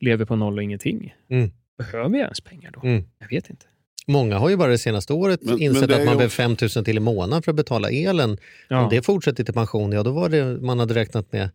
lever 0.00 0.24
på 0.24 0.36
noll 0.36 0.56
och 0.58 0.62
ingenting. 0.62 1.14
Mm. 1.30 1.50
Behöver 1.78 2.16
jag 2.16 2.24
ens 2.24 2.40
pengar 2.40 2.70
då? 2.70 2.80
Mm. 2.88 3.04
Jag 3.18 3.28
vet 3.28 3.50
inte. 3.50 3.66
Många 4.06 4.38
har 4.38 4.48
ju 4.50 4.56
bara 4.56 4.70
det 4.70 4.78
senaste 4.78 5.12
året 5.12 5.40
Men- 5.42 5.62
insett 5.62 5.80
men 5.88 5.90
att 5.90 5.96
man 6.06 6.16
behöver 6.16 6.26
också- 6.26 6.36
5 6.36 6.56
000 6.76 6.84
till 6.84 6.96
i 6.96 7.00
månaden 7.00 7.42
för 7.42 7.52
att 7.52 7.56
betala 7.56 7.90
elen. 7.90 8.38
Ja. 8.68 8.82
Om 8.82 8.90
det 8.90 9.02
fortsätter 9.02 9.44
till 9.44 9.54
pension, 9.54 9.92
ja 9.92 10.02
då 10.02 10.10
var 10.12 10.28
det 10.28 10.44
man 10.44 10.78
hade 10.78 10.94
räknat 10.94 11.32
med 11.32 11.50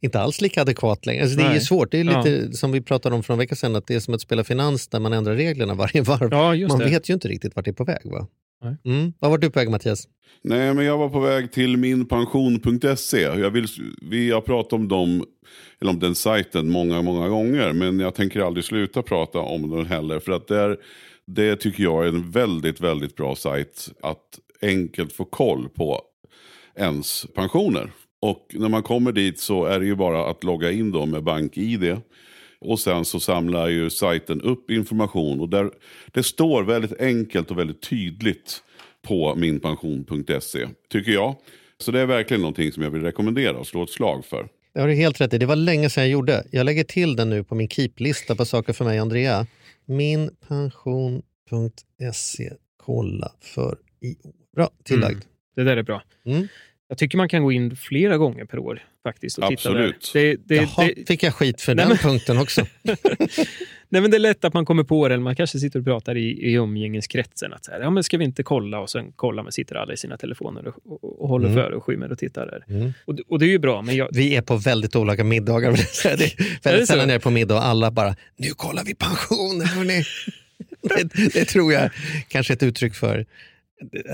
inte 0.00 0.20
alls 0.20 0.40
lika 0.40 0.62
adekvat 0.62 1.06
längre. 1.06 1.22
Alltså, 1.22 1.38
det 1.38 1.44
är 1.44 1.60
svårt. 1.60 1.90
Det 1.92 2.00
är 2.00 2.04
Ja. 2.04 2.22
lite 2.22 2.52
som 2.56 2.72
vi 2.72 2.80
pratade 2.80 3.14
om 3.14 3.22
för 3.22 3.32
en 3.32 3.38
vecka 3.38 3.54
sedan, 3.56 3.76
att 3.76 3.86
det 3.86 3.94
är 3.94 4.00
som 4.00 4.14
att 4.14 4.20
spela 4.20 4.44
finans 4.44 4.88
där 4.88 5.00
man 5.00 5.12
ändrar 5.12 5.34
reglerna 5.34 5.74
varje 5.74 6.02
varv. 6.02 6.28
ja, 6.56 6.68
man 6.68 6.78
det. 6.78 6.84
vet 6.84 7.10
ju 7.10 7.14
inte 7.14 7.28
riktigt 7.28 7.56
vart 7.56 7.64
det 7.64 7.70
är 7.70 7.72
på 7.72 7.84
väg. 7.84 8.00
Va? 8.04 8.26
Nej. 8.62 8.76
Mm. 8.84 9.12
Vad 9.18 9.30
var 9.30 9.38
du 9.38 9.50
på 9.50 9.58
väg 9.58 9.70
Mattias? 9.70 10.08
Nej, 10.42 10.74
men 10.74 10.84
jag 10.84 10.98
var 10.98 11.08
på 11.08 11.20
väg 11.20 11.52
till 11.52 11.76
minpension.se. 11.76 13.20
Jag 13.20 13.50
vill, 13.50 13.66
vi 14.10 14.30
har 14.30 14.40
pratat 14.40 14.72
om 14.72 14.88
dem, 14.88 15.24
eller 15.80 15.90
om 15.92 15.98
den 15.98 16.14
sajten 16.14 16.70
många, 16.70 17.02
många 17.02 17.28
gånger. 17.28 17.72
Men 17.72 18.00
jag 18.00 18.14
tänker 18.14 18.40
aldrig 18.40 18.64
sluta 18.64 19.02
prata 19.02 19.38
om 19.38 19.70
den 19.70 19.86
heller. 19.86 20.20
För 20.20 20.32
att 20.32 20.48
där, 20.48 20.76
det 21.26 21.56
tycker 21.56 21.82
jag 21.82 22.04
är 22.04 22.08
en 22.08 22.30
väldigt, 22.30 22.80
väldigt 22.80 23.16
bra 23.16 23.36
sajt. 23.36 23.88
Att 24.02 24.38
enkelt 24.62 25.12
få 25.12 25.24
koll 25.24 25.68
på 25.68 26.00
ens 26.76 27.26
pensioner. 27.34 27.90
Och 28.20 28.54
när 28.54 28.68
man 28.68 28.82
kommer 28.82 29.12
dit 29.12 29.38
så 29.38 29.64
är 29.64 29.80
det 29.80 29.86
ju 29.86 29.94
bara 29.94 30.30
att 30.30 30.44
logga 30.44 30.70
in 30.70 30.92
då 30.92 31.06
med 31.06 31.22
BankID. 31.22 31.96
Och 32.60 32.80
sen 32.80 33.04
så 33.04 33.20
samlar 33.20 33.68
ju 33.68 33.90
sajten 33.90 34.40
upp 34.40 34.70
information. 34.70 35.40
Och 35.40 35.48
där, 35.48 35.70
det 36.12 36.22
står 36.22 36.62
väldigt 36.62 37.00
enkelt 37.00 37.50
och 37.50 37.58
väldigt 37.58 37.82
tydligt 37.82 38.62
på 39.02 39.34
minpension.se, 39.34 40.66
tycker 40.88 41.12
jag. 41.12 41.36
Så 41.78 41.90
det 41.90 42.00
är 42.00 42.06
verkligen 42.06 42.40
någonting 42.40 42.72
som 42.72 42.82
jag 42.82 42.90
vill 42.90 43.02
rekommendera 43.02 43.56
och 43.56 43.66
slå 43.66 43.82
ett 43.82 43.90
slag 43.90 44.24
för. 44.24 44.48
Det 44.74 44.80
har 44.80 44.88
du 44.88 44.94
helt 44.94 45.20
rätt 45.20 45.34
i. 45.34 45.38
Det 45.38 45.46
var 45.46 45.56
länge 45.56 45.90
sedan 45.90 46.02
jag 46.02 46.10
gjorde. 46.10 46.44
Jag 46.50 46.64
lägger 46.64 46.84
till 46.84 47.16
den 47.16 47.30
nu 47.30 47.44
på 47.44 47.54
min 47.54 47.68
keep-lista 47.68 48.34
på 48.34 48.44
saker 48.44 48.72
för 48.72 48.84
mig 48.84 49.00
och 49.00 49.02
Andrea. 49.02 49.46
Minpension.se. 49.84 52.52
Kolla 52.76 53.32
för 53.40 53.78
i 54.00 54.16
år. 54.24 54.32
Bra, 54.56 54.70
tillagd. 54.84 55.24
Det 55.56 55.64
där 55.64 55.76
är 55.76 55.82
bra. 55.82 56.02
Mm. 56.26 56.48
Jag 56.88 56.98
tycker 56.98 57.18
man 57.18 57.28
kan 57.28 57.42
gå 57.42 57.52
in 57.52 57.76
flera 57.76 58.16
gånger 58.16 58.44
per 58.44 58.58
år 58.58 58.82
faktiskt 59.02 59.38
och 59.38 59.48
titta 59.48 59.68
Absolut. 59.68 60.10
där. 60.12 60.20
Det, 60.20 60.36
det, 60.44 60.54
Jaha, 60.54 60.90
det, 60.96 61.08
fick 61.08 61.22
jag 61.22 61.34
skit 61.34 61.60
för 61.60 61.74
Nej, 61.74 61.82
den 61.84 61.88
men- 61.88 61.98
punkten 61.98 62.38
också. 62.38 62.66
nej, 63.88 64.02
men 64.02 64.10
det 64.10 64.16
är 64.16 64.18
lätt 64.18 64.44
att 64.44 64.54
man 64.54 64.64
kommer 64.64 64.84
på 64.84 65.08
det, 65.08 65.14
eller 65.14 65.24
man 65.24 65.36
kanske 65.36 65.58
sitter 65.58 65.78
och 65.78 65.84
pratar 65.84 66.16
i, 66.16 66.22
i 66.50 66.52
umgängeskretsen. 66.52 67.52
Att 67.52 67.64
så 67.64 67.70
här, 67.70 67.80
ja, 67.80 67.90
men 67.90 68.04
ska 68.04 68.18
vi 68.18 68.24
inte 68.24 68.42
kolla? 68.42 68.80
Och 68.80 68.90
sen 68.90 69.12
kollar 69.12 69.42
man, 69.42 69.52
sitter 69.52 69.74
alla 69.74 69.92
i 69.92 69.96
sina 69.96 70.16
telefoner 70.16 70.68
och, 70.68 70.74
och, 71.04 71.22
och 71.22 71.28
håller 71.28 71.48
Mm. 71.48 71.58
för 71.64 71.70
och 71.70 71.84
skymmer 71.84 72.12
och 72.12 72.18
tittar 72.18 72.46
där. 72.46 72.76
Mm. 72.76 72.92
Och, 73.04 73.14
det- 73.14 73.22
och 73.28 73.38
det 73.38 73.44
är 73.46 73.50
ju 73.50 73.58
bra, 73.58 73.82
men 73.82 73.96
jag, 73.96 74.08
Vi 74.12 74.36
är 74.36 74.42
på 74.42 74.56
väldigt 74.56 74.96
olika 74.96 75.24
middagar. 75.24 75.72
Det 75.72 76.10
är 76.24 76.62
väldigt 76.62 76.88
sällan 76.88 77.08
jag 77.08 77.14
är 77.16 77.18
på 77.20 77.30
middag 77.30 77.54
och 77.54 77.64
alla 77.66 77.90
bara, 77.90 78.16
nu 78.36 78.48
kollar 78.56 78.84
vi 78.84 78.94
pensioner 78.94 79.66
hörni. 79.66 80.02
det, 81.14 81.32
det 81.32 81.44
tror 81.44 81.72
jag 81.72 81.90
kanske 82.28 82.52
är 82.52 82.56
ett 82.56 82.62
uttryck 82.62 82.94
för 82.94 83.26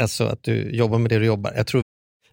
alltså, 0.01 0.25
att 0.25 0.43
du 0.43 0.71
jobbar 0.71 0.99
med 0.99 1.11
det 1.11 1.19
du 1.19 1.25
jobbar. 1.27 1.53
Jag 1.57 1.67
tror 1.67 1.83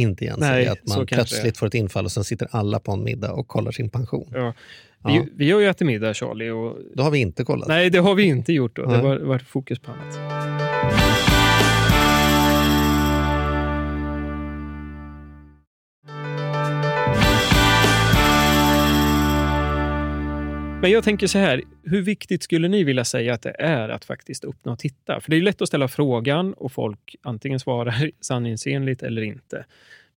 inte 0.00 0.24
igen 0.24 0.40
sig 0.40 0.66
att 0.66 0.78
man 0.88 1.06
plötsligt 1.06 1.58
får 1.58 1.66
ett 1.66 1.74
infall 1.74 2.04
och 2.04 2.12
sen 2.12 2.24
sitter 2.24 2.48
alla 2.50 2.80
på 2.80 2.92
en 2.92 3.04
middag 3.04 3.32
och 3.32 3.48
kollar 3.48 3.72
sin 3.72 3.90
pension. 3.90 4.28
Ja. 4.34 4.54
Ja. 5.02 5.10
Vi, 5.10 5.28
vi 5.36 5.50
har 5.50 5.60
ju 5.60 5.66
ätit 5.66 5.86
middag, 5.86 6.14
Charlie. 6.14 6.50
Och... 6.50 6.76
Då 6.94 7.02
har 7.02 7.10
vi 7.10 7.18
inte 7.18 7.44
kollat. 7.44 7.68
Nej, 7.68 7.90
det 7.90 7.98
har 7.98 8.14
vi 8.14 8.22
inte 8.22 8.52
gjort. 8.52 8.76
Då. 8.76 8.82
Det 8.82 8.88
Nej. 8.88 9.02
var, 9.02 9.18
var 9.18 9.38
fokus 9.38 9.78
på 9.78 9.90
annat. 9.90 10.79
Men 20.82 20.90
jag 20.90 21.04
tänker 21.04 21.26
så 21.26 21.38
här, 21.38 21.62
hur 21.84 22.02
viktigt 22.02 22.42
skulle 22.42 22.68
ni 22.68 22.84
vilja 22.84 23.04
säga 23.04 23.34
att 23.34 23.42
det 23.42 23.56
är 23.58 23.88
att 23.88 24.04
faktiskt 24.04 24.44
öppna 24.44 24.72
och 24.72 24.78
titta? 24.78 25.20
För 25.20 25.30
det 25.30 25.36
är 25.36 25.40
lätt 25.40 25.62
att 25.62 25.68
ställa 25.68 25.88
frågan 25.88 26.52
och 26.52 26.72
folk 26.72 27.16
antingen 27.22 27.60
svarar 27.60 28.10
sanningsenligt 28.20 29.02
eller 29.02 29.22
inte. 29.22 29.64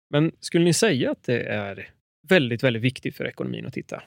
Men 0.10 0.32
skulle 0.40 0.66
ni 0.66 0.74
säga 0.74 1.12
att 1.12 1.24
det 1.24 1.44
är 1.44 1.90
väldigt, 2.30 2.64
väldigt 2.64 2.84
viktigt 2.84 3.16
för 3.16 3.28
ekonomin 3.28 3.66
att 3.66 3.74
titta? 3.74 4.04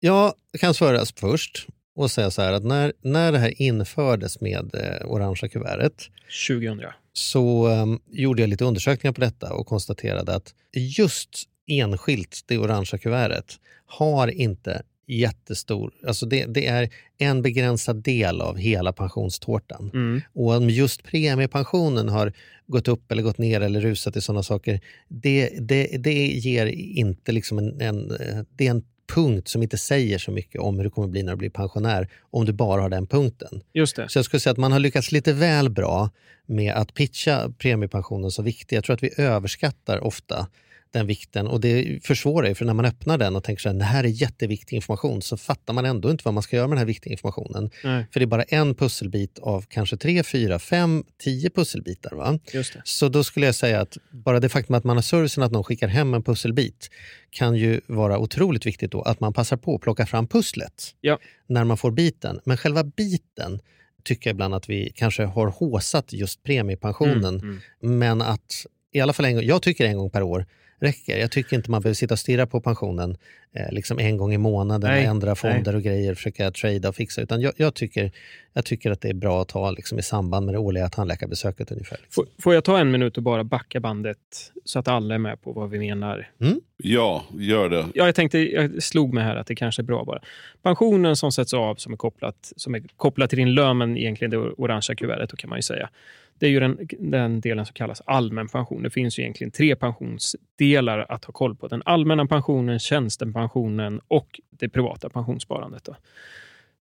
Jag 0.00 0.32
kan 0.60 0.74
svara 0.74 1.00
först 1.16 1.66
och 1.96 2.10
säga 2.10 2.30
så 2.30 2.42
här 2.42 2.52
att 2.52 2.64
när, 2.64 2.92
när 3.02 3.32
det 3.32 3.38
här 3.38 3.62
infördes 3.62 4.40
med 4.40 4.74
eh, 4.74 5.10
orangea 5.10 5.48
kuvertet 5.48 6.10
2000. 6.48 6.82
så 7.12 7.68
um, 7.68 8.00
gjorde 8.06 8.42
jag 8.42 8.48
lite 8.48 8.64
undersökningar 8.64 9.12
på 9.12 9.20
detta 9.20 9.52
och 9.52 9.66
konstaterade 9.66 10.34
att 10.34 10.54
just 10.72 11.48
enskilt 11.66 12.40
det 12.46 12.58
orangea 12.58 12.98
kuvertet 12.98 13.60
har 13.86 14.28
inte 14.28 14.82
jättestor, 15.08 15.92
alltså 16.06 16.26
det, 16.26 16.44
det 16.44 16.66
är 16.66 16.90
en 17.18 17.42
begränsad 17.42 18.02
del 18.02 18.40
av 18.40 18.56
hela 18.56 18.92
pensionstårtan. 18.92 19.90
Mm. 19.94 20.20
Och 20.32 20.56
om 20.56 20.70
just 20.70 21.02
premiepensionen 21.02 22.08
har 22.08 22.32
gått 22.66 22.88
upp 22.88 23.12
eller 23.12 23.22
gått 23.22 23.38
ner 23.38 23.60
eller 23.60 23.80
rusat 23.80 24.16
i 24.16 24.20
sådana 24.20 24.42
saker, 24.42 24.80
det, 25.08 25.50
det, 25.60 25.84
det 25.98 26.26
ger 26.26 26.66
inte 26.66 27.32
liksom 27.32 27.58
en, 27.58 27.80
en, 27.80 28.10
eh, 28.10 28.38
det 28.56 28.66
är 28.66 28.70
en 28.70 28.84
punkt 29.14 29.48
som 29.48 29.62
inte 29.62 29.78
säger 29.78 30.18
så 30.18 30.30
mycket 30.30 30.60
om 30.60 30.76
hur 30.76 30.84
det 30.84 30.90
kommer 30.90 31.08
bli 31.08 31.22
när 31.22 31.32
du 31.32 31.38
blir 31.38 31.50
pensionär, 31.50 32.08
om 32.30 32.44
du 32.44 32.52
bara 32.52 32.82
har 32.82 32.88
den 32.88 33.06
punkten. 33.06 33.60
Just 33.72 33.96
det. 33.96 34.08
Så 34.08 34.18
jag 34.18 34.24
skulle 34.24 34.40
säga 34.40 34.52
att 34.52 34.58
man 34.58 34.72
har 34.72 34.78
lyckats 34.78 35.12
lite 35.12 35.32
väl 35.32 35.70
bra 35.70 36.10
med 36.46 36.74
att 36.74 36.94
pitcha 36.94 37.52
premiepensionen 37.58 38.30
så 38.30 38.42
viktig. 38.42 38.76
Jag 38.76 38.84
tror 38.84 38.94
att 38.94 39.02
vi 39.02 39.10
överskattar 39.16 40.04
ofta 40.04 40.46
den 40.90 41.06
vikten 41.06 41.46
och 41.46 41.60
det 41.60 42.06
försvårar 42.06 42.48
ju 42.48 42.54
för 42.54 42.64
när 42.64 42.74
man 42.74 42.84
öppnar 42.84 43.18
den 43.18 43.36
och 43.36 43.44
tänker 43.44 43.60
så 43.62 43.68
här, 43.68 43.76
det 43.76 43.84
här 43.84 44.04
är 44.04 44.08
jätteviktig 44.08 44.76
information 44.76 45.22
så 45.22 45.36
fattar 45.36 45.74
man 45.74 45.84
ändå 45.86 46.10
inte 46.10 46.22
vad 46.24 46.34
man 46.34 46.42
ska 46.42 46.56
göra 46.56 46.66
med 46.68 46.76
den 46.76 46.78
här 46.78 46.86
viktiga 46.86 47.10
informationen. 47.12 47.70
Nej, 47.84 48.06
För 48.12 48.20
det 48.20 48.24
är 48.24 48.26
bara 48.26 48.42
en 48.42 48.74
pusselbit 48.74 49.38
av 49.38 49.64
kanske 49.68 49.96
tre, 49.96 50.22
fyra, 50.22 50.58
fem, 50.58 51.04
tio 51.22 51.50
pusselbitar. 51.50 52.14
Va? 52.14 52.38
Så 52.84 53.08
då 53.08 53.24
skulle 53.24 53.46
jag 53.46 53.54
säga 53.54 53.80
att 53.80 53.96
bara 54.10 54.40
det 54.40 54.48
faktum 54.48 54.74
att 54.74 54.84
man 54.84 54.96
har 54.96 55.02
servicen 55.02 55.42
att 55.42 55.52
någon 55.52 55.64
skickar 55.64 55.88
hem 55.88 56.14
en 56.14 56.22
pusselbit 56.22 56.90
kan 57.30 57.56
ju 57.56 57.80
vara 57.86 58.18
otroligt 58.18 58.66
viktigt 58.66 58.92
då 58.92 59.02
att 59.02 59.20
man 59.20 59.32
passar 59.32 59.56
på 59.56 59.74
att 59.74 59.80
plocka 59.80 60.06
fram 60.06 60.26
pusslet 60.26 60.94
Ja. 61.00 61.18
när 61.46 61.64
man 61.64 61.76
får 61.76 61.90
biten. 61.90 62.40
Men 62.44 62.56
själva 62.56 62.84
biten 62.84 63.60
tycker 64.04 64.30
jag 64.30 64.34
ibland 64.34 64.54
att 64.54 64.68
vi 64.68 64.92
kanske 64.94 65.24
har 65.24 65.46
håsat 65.46 66.12
just 66.12 66.42
premiepensionen. 66.42 67.34
Mm, 67.40 67.60
mm. 67.82 67.98
Men 67.98 68.22
att 68.22 68.66
i 68.92 69.00
alla 69.00 69.12
fall 69.12 69.24
en 69.26 69.34
gång, 69.34 69.44
jag 69.44 69.62
tycker 69.62 69.84
en 69.84 69.96
gång 69.98 70.10
per 70.10 70.22
år 70.22 70.46
räcker. 70.80 71.18
Jag 71.18 71.30
tycker 71.30 71.56
inte 71.56 71.70
man 71.70 71.82
behöver 71.82 71.94
sitta 71.94 72.14
och 72.14 72.18
stirra 72.18 72.46
på 72.46 72.60
pensionen 72.60 73.16
eh, 73.52 73.72
liksom 73.72 73.98
en 73.98 74.16
gång 74.16 74.34
i 74.34 74.38
månaden, 74.38 74.90
Nej, 74.90 75.04
ändra 75.04 75.34
fonder 75.34 75.74
och 75.74 75.82
grejer, 75.82 76.14
försöka 76.14 76.50
trada 76.50 76.88
och 76.88 76.96
fixa. 76.96 77.20
Utan 77.22 77.40
jag, 77.40 77.52
jag, 77.56 77.74
tycker, 77.74 78.12
jag 78.52 78.64
tycker 78.64 78.90
att 78.90 79.00
det 79.00 79.08
är 79.08 79.14
bra 79.14 79.42
att 79.42 79.48
ta 79.48 79.70
liksom, 79.70 79.98
i 79.98 80.02
samband 80.02 80.46
med 80.46 80.54
det 80.54 80.58
årliga 80.58 80.88
tandläkarbesöket 80.88 81.72
ungefär. 81.72 81.98
Får, 82.10 82.26
får 82.38 82.54
jag 82.54 82.64
ta 82.64 82.78
en 82.78 82.90
minut 82.90 83.16
och 83.16 83.22
bara 83.22 83.44
backa 83.44 83.80
bandet 83.80 84.18
så 84.64 84.78
att 84.78 84.88
alla 84.88 85.14
är 85.14 85.18
med 85.18 85.42
på 85.42 85.52
vad 85.52 85.70
vi 85.70 85.78
menar? 85.78 86.30
Ja, 86.76 87.24
gör 87.38 87.68
det. 87.68 87.86
Ja, 87.94 88.06
jag 88.06 88.14
tänkte, 88.14 88.38
jag 88.38 88.82
slog 88.82 89.14
mig 89.14 89.24
här 89.24 89.36
att 89.36 89.46
det 89.46 89.54
kanske 89.54 89.82
är 89.82 89.84
bra 89.84 90.04
bara. 90.04 90.20
Pensionen 90.62 91.16
som 91.16 91.32
sätts 91.32 91.54
av 91.54 91.74
som 91.74 91.92
är 91.92 91.96
kopplat, 91.96 92.52
som 92.56 92.74
är 92.74 92.82
kopplat 92.96 93.30
till 93.30 93.38
din 93.38 93.54
lön, 93.54 93.78
men 93.78 93.96
egentligen 93.96 94.30
det 94.30 94.36
orangea 94.36 94.96
kuvertet, 94.96 95.30
då 95.30 95.36
kan 95.36 95.50
man 95.50 95.58
ju 95.58 95.62
säga. 95.62 95.90
Det 96.38 96.46
är 96.46 96.50
ju 96.50 96.60
den, 96.60 96.88
den 96.98 97.40
delen 97.40 97.66
som 97.66 97.74
kallas 97.74 98.02
allmän 98.06 98.48
pension. 98.48 98.82
Det 98.82 98.90
finns 98.90 99.18
ju 99.18 99.22
egentligen 99.22 99.50
tre 99.50 99.76
pensionsdelar 99.76 101.06
att 101.08 101.24
ha 101.24 101.32
koll 101.32 101.56
på. 101.56 101.68
Den 101.68 101.82
allmänna 101.84 102.26
pensionen, 102.26 102.78
tjänstepensionen 102.78 104.00
och 104.08 104.40
det 104.50 104.68
privata 104.68 105.08
pensionssparandet. 105.08 105.84
Då. 105.84 105.96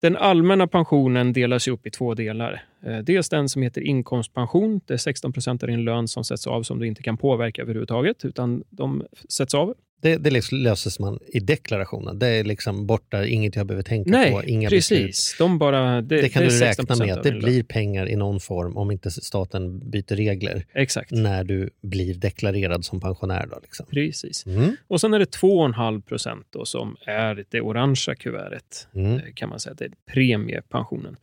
Den 0.01 0.17
allmänna 0.17 0.67
pensionen 0.67 1.33
delas 1.33 1.67
upp 1.67 1.87
i 1.87 1.89
två 1.89 2.13
delar. 2.13 2.63
Eh, 2.85 2.97
dels 2.97 3.29
den 3.29 3.49
som 3.49 3.61
heter 3.61 3.81
inkomstpension. 3.81 4.81
Det 4.85 4.93
är 4.93 4.97
16 4.97 5.33
procent 5.33 5.63
av 5.63 5.69
din 5.69 5.83
lön 5.83 6.07
som 6.07 6.23
sätts 6.23 6.47
av 6.47 6.63
som 6.63 6.79
du 6.79 6.87
inte 6.87 7.03
kan 7.03 7.17
påverka 7.17 7.61
överhuvudtaget, 7.61 8.25
utan 8.25 8.63
de 8.69 9.03
sätts 9.29 9.53
av. 9.53 9.73
Det, 10.01 10.17
det 10.17 10.29
liksom 10.29 10.57
löses 10.57 10.99
man 10.99 11.19
i 11.27 11.39
deklarationen. 11.39 12.19
Det 12.19 12.27
är 12.27 12.43
liksom 12.43 12.87
borta, 12.87 13.25
inget 13.25 13.55
jag 13.55 13.65
behöver 13.65 13.83
tänka 13.83 14.11
Nej, 14.11 14.31
på, 14.31 14.43
inga 14.43 14.69
beslut. 14.69 14.99
precis. 14.99 15.35
De 15.37 15.57
bara, 15.57 16.01
det, 16.01 16.21
Det 16.21 16.29
kan 16.29 16.41
är 16.43 16.45
du 16.45 16.51
16 16.51 16.85
räkna 16.85 17.05
med, 17.05 17.17
att 17.17 17.23
det 17.23 17.31
blir 17.31 17.63
pengar 17.63 18.09
i 18.09 18.15
någon 18.15 18.39
form 18.39 18.77
om 18.77 18.91
inte 18.91 19.11
staten 19.11 19.89
byter 19.89 20.15
regler 20.15 20.65
Exakt. 20.73 21.11
när 21.11 21.43
du 21.43 21.69
blir 21.81 22.13
deklarerad 22.13 22.85
som 22.85 22.99
pensionär. 22.99 23.47
Då, 23.51 23.59
liksom. 23.61 23.85
Precis. 23.89 24.45
Mm. 24.45 24.75
Och 24.87 25.01
sen 25.01 25.13
är 25.13 25.19
det 25.19 25.37
2,5 25.37 26.01
procent 26.01 26.55
som 26.63 26.95
är 27.05 27.45
det 27.49 27.61
orangea 27.61 28.15
kuvertet. 28.15 28.87
Mm. 28.95 29.13
eh, 29.15 29.21
kan 29.33 29.49
man 29.49 29.59
säga. 29.59 29.73
Det 29.73 29.85
är 29.85 29.91
premiepensionen. 30.13 31.15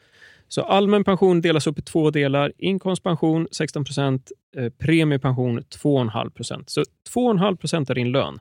Så 0.48 0.62
allmän 0.62 1.04
pension 1.04 1.40
delas 1.40 1.66
upp 1.66 1.78
i 1.78 1.82
två 1.82 2.10
delar. 2.10 2.52
Inkomstpension 2.58 3.48
16 3.50 3.84
procent, 3.84 4.32
eh, 4.56 4.68
premiepension 4.68 5.60
2,5 5.60 6.30
procent. 6.30 6.70
Så 6.70 6.84
2,5 7.14 7.56
procent 7.56 7.90
av 7.90 7.96
din 7.96 8.12
lön 8.12 8.38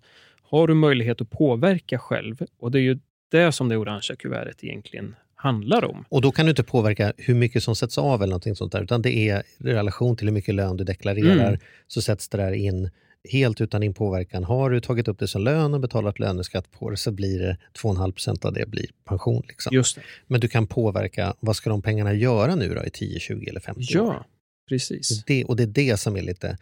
har 0.60 0.68
du 0.68 0.74
möjlighet 0.74 1.22
att 1.22 1.30
påverka 1.30 2.00
själv. 2.00 2.46
Och 2.60 2.72
det 2.72 2.80
är 2.80 2.82
ju 2.84 3.00
det 3.32 3.52
som 3.52 3.70
det 3.70 3.78
orangea 3.78 4.16
kuvertet 4.16 4.64
egentligen 4.64 5.16
handlar 5.36 5.86
om. 5.86 6.06
Och 6.10 6.22
då 6.22 6.32
kan 6.32 6.46
du 6.46 6.50
inte 6.50 6.64
påverka 6.64 7.14
hur 7.18 7.36
mycket 7.36 7.64
som 7.64 7.76
sätts 7.76 7.98
av 7.98 8.22
eller 8.24 8.32
någonting 8.32 8.56
sånt 8.56 8.72
där, 8.72 8.84
utan 8.84 9.02
det 9.02 9.16
är 9.30 9.44
i 9.58 9.64
relation 9.74 10.18
till 10.18 10.28
hur 10.28 10.34
mycket 10.34 10.56
lön 10.56 10.78
du 10.78 10.84
deklarerar 10.84 11.48
Mm. 11.48 11.60
så 11.88 12.02
sätts 12.02 12.30
det 12.30 12.38
där 12.38 12.52
in 12.52 12.90
helt 13.32 13.62
utan 13.62 13.82
din 13.82 13.94
påverkan. 13.94 14.44
Har 14.44 14.70
du 14.70 14.80
tagit 14.80 15.08
upp 15.08 15.20
det 15.20 15.28
som 15.28 15.42
lön 15.42 15.74
och 15.74 15.80
betalat 15.80 16.20
löneskatt 16.20 16.72
på 16.72 16.90
det 16.90 16.98
så 16.98 17.12
blir 17.12 17.40
det 17.40 17.58
2,5 17.82 18.12
procent 18.12 18.46
av 18.46 18.54
det 18.54 18.70
blir 18.70 18.86
pension. 19.06 19.44
Liksom. 19.48 19.84
Men 20.28 20.42
du 20.42 20.48
kan 20.48 20.68
påverka, 20.68 21.34
vad 21.40 21.56
ska 21.56 21.70
de 21.70 21.82
pengarna 21.82 22.14
göra 22.14 22.56
nu 22.56 22.74
då 22.76 22.84
i 22.86 22.90
10, 22.90 23.20
20 23.20 23.50
eller 23.50 23.60
50 23.60 24.00
år? 24.00 24.14
Ja, 24.14 24.26
precis. 24.70 25.26
Det, 25.26 25.44
och 25.46 25.56
det 25.56 25.64
är 25.64 25.68
det 25.68 25.98
som 25.98 26.18
är 26.18 26.22
lite 26.22 26.58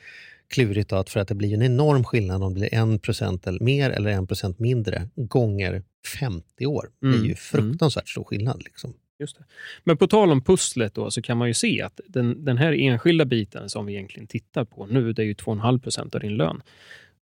klurigt 0.47 0.89
då, 0.89 0.95
att 0.95 1.09
för 1.09 1.19
att 1.19 1.27
det 1.27 1.35
blir 1.35 1.53
en 1.53 1.61
enorm 1.61 2.03
skillnad 2.03 2.43
om 2.43 2.53
det 2.53 2.59
blir 2.59 2.93
1 2.95 3.01
procent 3.01 3.47
mer 3.61 3.89
eller 3.89 4.21
1 4.21 4.27
procent 4.27 4.59
mindre 4.59 5.09
gånger 5.15 5.83
50 6.19 6.65
år. 6.65 6.89
Det 6.99 7.07
är 7.07 7.13
Mm, 7.13 7.25
ju 7.25 7.35
fruktansvärt 7.35 8.09
stor 8.09 8.23
skillnad. 8.23 8.63
Liksom. 8.63 8.93
Just 9.19 9.37
det. 9.37 9.43
Men 9.83 9.97
på 9.97 10.07
tal 10.07 10.31
om 10.31 10.41
pusslet 10.43 10.93
då, 10.93 11.11
så 11.11 11.21
kan 11.21 11.37
man 11.37 11.47
ju 11.47 11.53
se 11.53 11.81
att 11.81 11.99
den, 12.07 12.45
den 12.45 12.57
här 12.57 12.73
enskilda 12.73 13.25
biten 13.25 13.69
som 13.69 13.85
vi 13.85 13.93
egentligen 13.93 14.27
tittar 14.27 14.65
på 14.65 14.85
nu, 14.85 15.13
det 15.13 15.21
är 15.21 15.25
ju 15.25 15.33
2,5 15.33 15.79
procent 15.79 16.15
av 16.15 16.21
din 16.21 16.37
lön. 16.37 16.61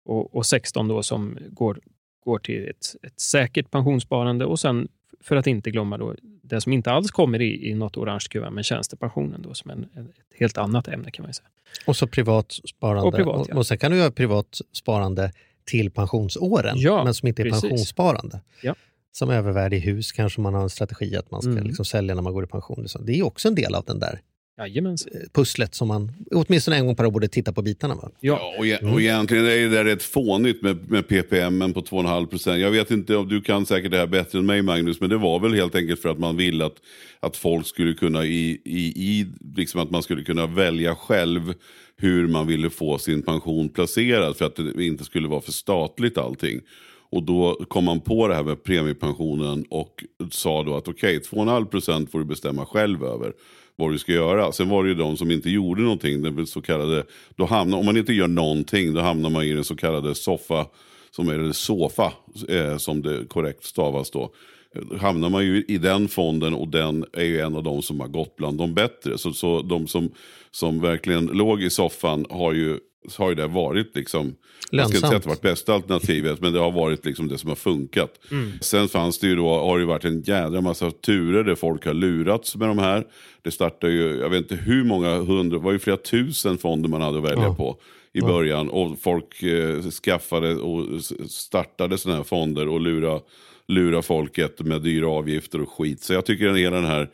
Och, 0.05 0.35
och 0.35 0.45
16 0.45 0.87
då 0.87 1.03
som 1.03 1.37
går, 1.49 1.79
går 2.25 2.39
till 2.39 2.67
ett, 2.69 2.85
ett 3.03 3.19
säkert 3.19 3.71
pensionssparande 3.71 4.45
och 4.45 4.59
sen, 4.59 4.87
för 5.21 5.35
att 5.35 5.47
inte 5.47 5.71
glömma 5.71 5.97
då, 5.97 6.15
det 6.47 6.61
som 6.61 6.73
inte 6.73 6.91
alls 6.91 7.11
kommer 7.11 7.41
i, 7.41 7.69
i 7.69 7.73
något 7.73 7.97
orange 7.97 8.25
kuvert, 8.29 8.51
men 8.51 8.63
tjänstepensionen 8.63 9.41
då 9.41 9.53
som 9.53 9.71
en, 9.71 9.85
en, 9.93 10.05
ett 10.05 10.39
helt 10.39 10.57
annat 10.57 10.87
ämne 10.87 11.11
kan 11.11 11.23
man 11.23 11.33
säga. 11.33 11.47
Och 11.85 11.95
så 11.95 12.07
privat 12.07 12.51
sparande. 12.51 13.07
Och 13.07 13.13
privat, 13.15 13.47
ja. 13.49 13.55
och 13.57 13.67
sen 13.67 13.77
kan 13.77 13.91
du 13.91 13.97
göra 13.97 14.11
privat 14.11 14.61
sparande 14.73 15.31
till 15.65 15.91
pensionsåren, 15.91 16.75
Ja, 16.79 17.03
men 17.03 17.13
som 17.13 17.27
inte 17.27 17.41
är 17.41 17.43
precis. 17.43 17.61
pensionssparande. 17.61 18.41
Ja. 18.61 18.75
Som 19.11 19.29
övervärde 19.29 19.75
i 19.75 19.79
hus 19.79 20.11
kanske 20.11 20.41
man 20.41 20.53
har 20.53 20.61
en 20.61 20.69
strategi 20.69 21.15
att 21.15 21.31
man 21.31 21.41
ska 21.41 21.51
Mm. 21.51 21.63
liksom 21.63 21.85
sälja 21.85 22.15
när 22.15 22.21
man 22.21 22.33
går 22.33 22.43
i 22.43 22.47
pension. 22.47 22.85
Det 22.99 23.19
är 23.19 23.23
också 23.23 23.47
en 23.47 23.55
del 23.55 23.75
av 23.75 23.83
den 23.85 23.99
där 23.99 24.21
Jajamensan. 24.57 25.11
pusslet 25.33 25.75
som 25.75 25.87
man 25.87 26.11
åtminstone 26.31 26.77
en 26.77 26.85
gång 26.85 26.95
per 26.95 27.05
år 27.05 27.11
borde 27.11 27.27
titta 27.27 27.53
på 27.53 27.61
bitarna. 27.61 27.95
Va? 27.95 28.11
Ja. 28.19 28.55
Och, 28.57 28.67
e- 28.67 28.79
och 28.93 29.01
egentligen 29.01 29.45
är 29.45 29.49
det 29.49 29.69
där 29.69 29.83
rätt 29.83 30.03
fånigt 30.03 30.61
med, 30.61 30.91
med 30.91 31.07
ppm 31.07 31.73
på 31.73 31.81
2,5 31.81 32.25
procent. 32.25 32.59
Jag 32.61 32.71
vet 32.71 32.91
inte 32.91 33.15
om 33.15 33.27
du 33.29 33.41
kan 33.41 33.65
säkert 33.65 33.91
det 33.91 33.97
här 33.97 34.07
bättre 34.07 34.39
än 34.39 34.45
mig 34.45 34.61
Magnus, 34.61 35.01
men 35.01 35.09
det 35.09 35.17
var 35.17 35.39
väl 35.39 35.53
helt 35.53 35.75
enkelt 35.75 36.01
för 36.01 36.09
att 36.09 36.19
man 36.19 36.37
ville 36.37 36.65
att, 36.65 36.75
att 37.19 37.37
folk 37.37 37.67
skulle 37.67 37.93
kunna 37.93 38.25
i, 38.25 38.61
i, 38.65 38.79
i 38.79 39.27
liksom 39.55 39.81
att 39.81 39.91
man 39.91 40.03
skulle 40.03 40.23
kunna 40.23 40.47
välja 40.47 40.95
själv 40.95 41.53
hur 41.97 42.27
man 42.27 42.47
ville 42.47 42.69
få 42.69 42.97
sin 42.97 43.21
pension 43.21 43.69
placerad 43.69 44.37
för 44.37 44.45
att 44.45 44.55
det 44.55 44.85
inte 44.85 45.03
skulle 45.03 45.27
vara 45.27 45.41
för 45.41 45.51
statligt 45.51 46.17
allting. 46.17 46.61
Och 47.09 47.23
då 47.23 47.65
kom 47.67 47.85
man 47.85 48.01
på 48.01 48.27
det 48.27 48.35
här 48.35 48.43
med 48.43 48.63
premiepensionen 48.63 49.65
och 49.69 50.03
sa 50.31 50.63
då 50.63 50.75
att 50.77 50.87
okej, 50.87 51.19
2,5 51.19 51.65
procent 51.65 52.11
får 52.11 52.19
du 52.19 52.25
bestämma 52.25 52.65
själv 52.65 53.03
över 53.03 53.33
vad 53.75 53.91
du 53.91 53.97
ska 53.97 54.11
göra. 54.11 54.51
Sen 54.51 54.69
var 54.69 54.83
det 54.83 54.89
ju 54.89 54.95
de 54.95 55.17
som 55.17 55.31
inte 55.31 55.49
gjorde 55.49 55.81
någonting, 55.81 56.21
den 56.21 56.47
så 56.47 56.61
kallade, 56.61 57.03
då 57.35 57.45
hamnar, 57.45 57.77
om 57.77 57.85
man 57.85 57.97
inte 57.97 58.13
gör 58.13 58.27
någonting 58.27 58.93
då 58.93 59.01
hamnar 59.01 59.29
man 59.29 59.43
i 59.43 59.53
den 59.53 59.63
så 59.63 59.75
kallade 59.75 60.15
soffa, 60.15 60.65
som 61.11 61.29
är 61.29 61.37
det 61.37 61.53
SOFA, 61.53 62.13
eh, 62.49 62.77
som 62.77 63.01
det 63.01 63.25
korrekt 63.27 63.63
stavas 63.63 64.11
då. 64.11 64.31
Eh, 64.75 64.99
hamnar 64.99 65.29
man 65.29 65.45
ju 65.45 65.65
i 65.67 65.77
den 65.77 66.07
fonden 66.07 66.53
och 66.53 66.67
den 66.67 67.05
är 67.13 67.23
ju 67.23 67.39
en 67.39 67.55
av 67.55 67.63
de 67.63 67.81
som 67.81 67.99
har 67.99 68.07
gått 68.07 68.35
bland 68.35 68.57
de 68.57 68.73
bättre. 68.73 69.17
Så, 69.17 69.33
så 69.33 69.61
de 69.61 69.87
som, 69.87 70.09
som 70.51 70.81
verkligen 70.81 71.25
låg 71.25 71.63
i 71.63 71.69
soffan 71.69 72.25
har 72.29 72.53
ju, 72.53 72.79
har 73.17 73.29
ju 73.29 73.35
det 73.35 73.47
varit 73.47 73.95
liksom 73.95 74.35
jag 74.71 74.87
ska 74.87 74.95
inte 74.97 75.07
säga 75.07 75.17
att 75.17 75.23
det 75.23 75.29
varit 75.29 75.41
bästa 75.41 75.73
alternativet, 75.73 76.41
men 76.41 76.53
det 76.53 76.59
har 76.59 76.71
varit 76.71 77.05
liksom 77.05 77.27
det 77.27 77.37
som 77.37 77.49
har 77.49 77.55
funkat. 77.55 78.19
Sen 78.61 78.87
fanns 78.87 79.19
det 79.19 79.27
ju 79.27 79.35
då, 79.35 79.49
har 79.49 79.79
det 79.79 79.85
varit 79.85 80.05
en 80.05 80.21
jädra 80.21 80.61
massa 80.61 80.91
turer 80.91 81.43
där 81.43 81.55
folk 81.55 81.85
har 81.85 81.93
lurats 81.93 82.55
med 82.55 82.67
de 82.67 82.77
här. 82.77 83.03
Det 83.41 83.51
startade 83.51 83.93
ju, 83.93 84.17
jag 84.17 84.29
vet 84.29 84.37
inte 84.37 84.55
hur 84.55 84.83
många 84.83 85.15
hundra, 85.15 85.57
det 85.57 85.63
var 85.63 85.71
ju 85.71 85.79
flera 85.79 85.97
tusen 85.97 86.57
fonder 86.57 86.89
man 86.89 87.01
hade 87.01 87.17
att 87.17 87.23
välja 87.23 87.43
Ja. 87.43 87.55
på 87.55 87.77
i 88.13 88.21
början. 88.21 88.69
Och 88.69 88.99
folk 88.99 89.43
eh, 89.43 89.81
skaffade 89.81 90.55
och 90.55 91.01
startade 91.29 91.97
sådana 91.97 92.17
här 92.17 92.23
fonder 92.23 92.67
och 92.67 92.79
lura, 92.81 93.19
lura 93.67 94.01
folket 94.01 94.59
med 94.59 94.81
dyra 94.81 95.09
avgifter 95.09 95.61
och 95.61 95.69
skit. 95.69 96.01
Så 96.03 96.13
jag 96.13 96.25
tycker 96.25 96.47
att 96.49 96.57
hela 96.57 96.75
den 96.75 96.85
här, 96.85 97.09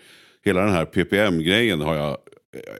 hela 0.45 0.61
den 0.61 0.73
här 0.73 0.85
PPM-grejen 0.85 1.81
har 1.81 1.95
jag 1.95 2.17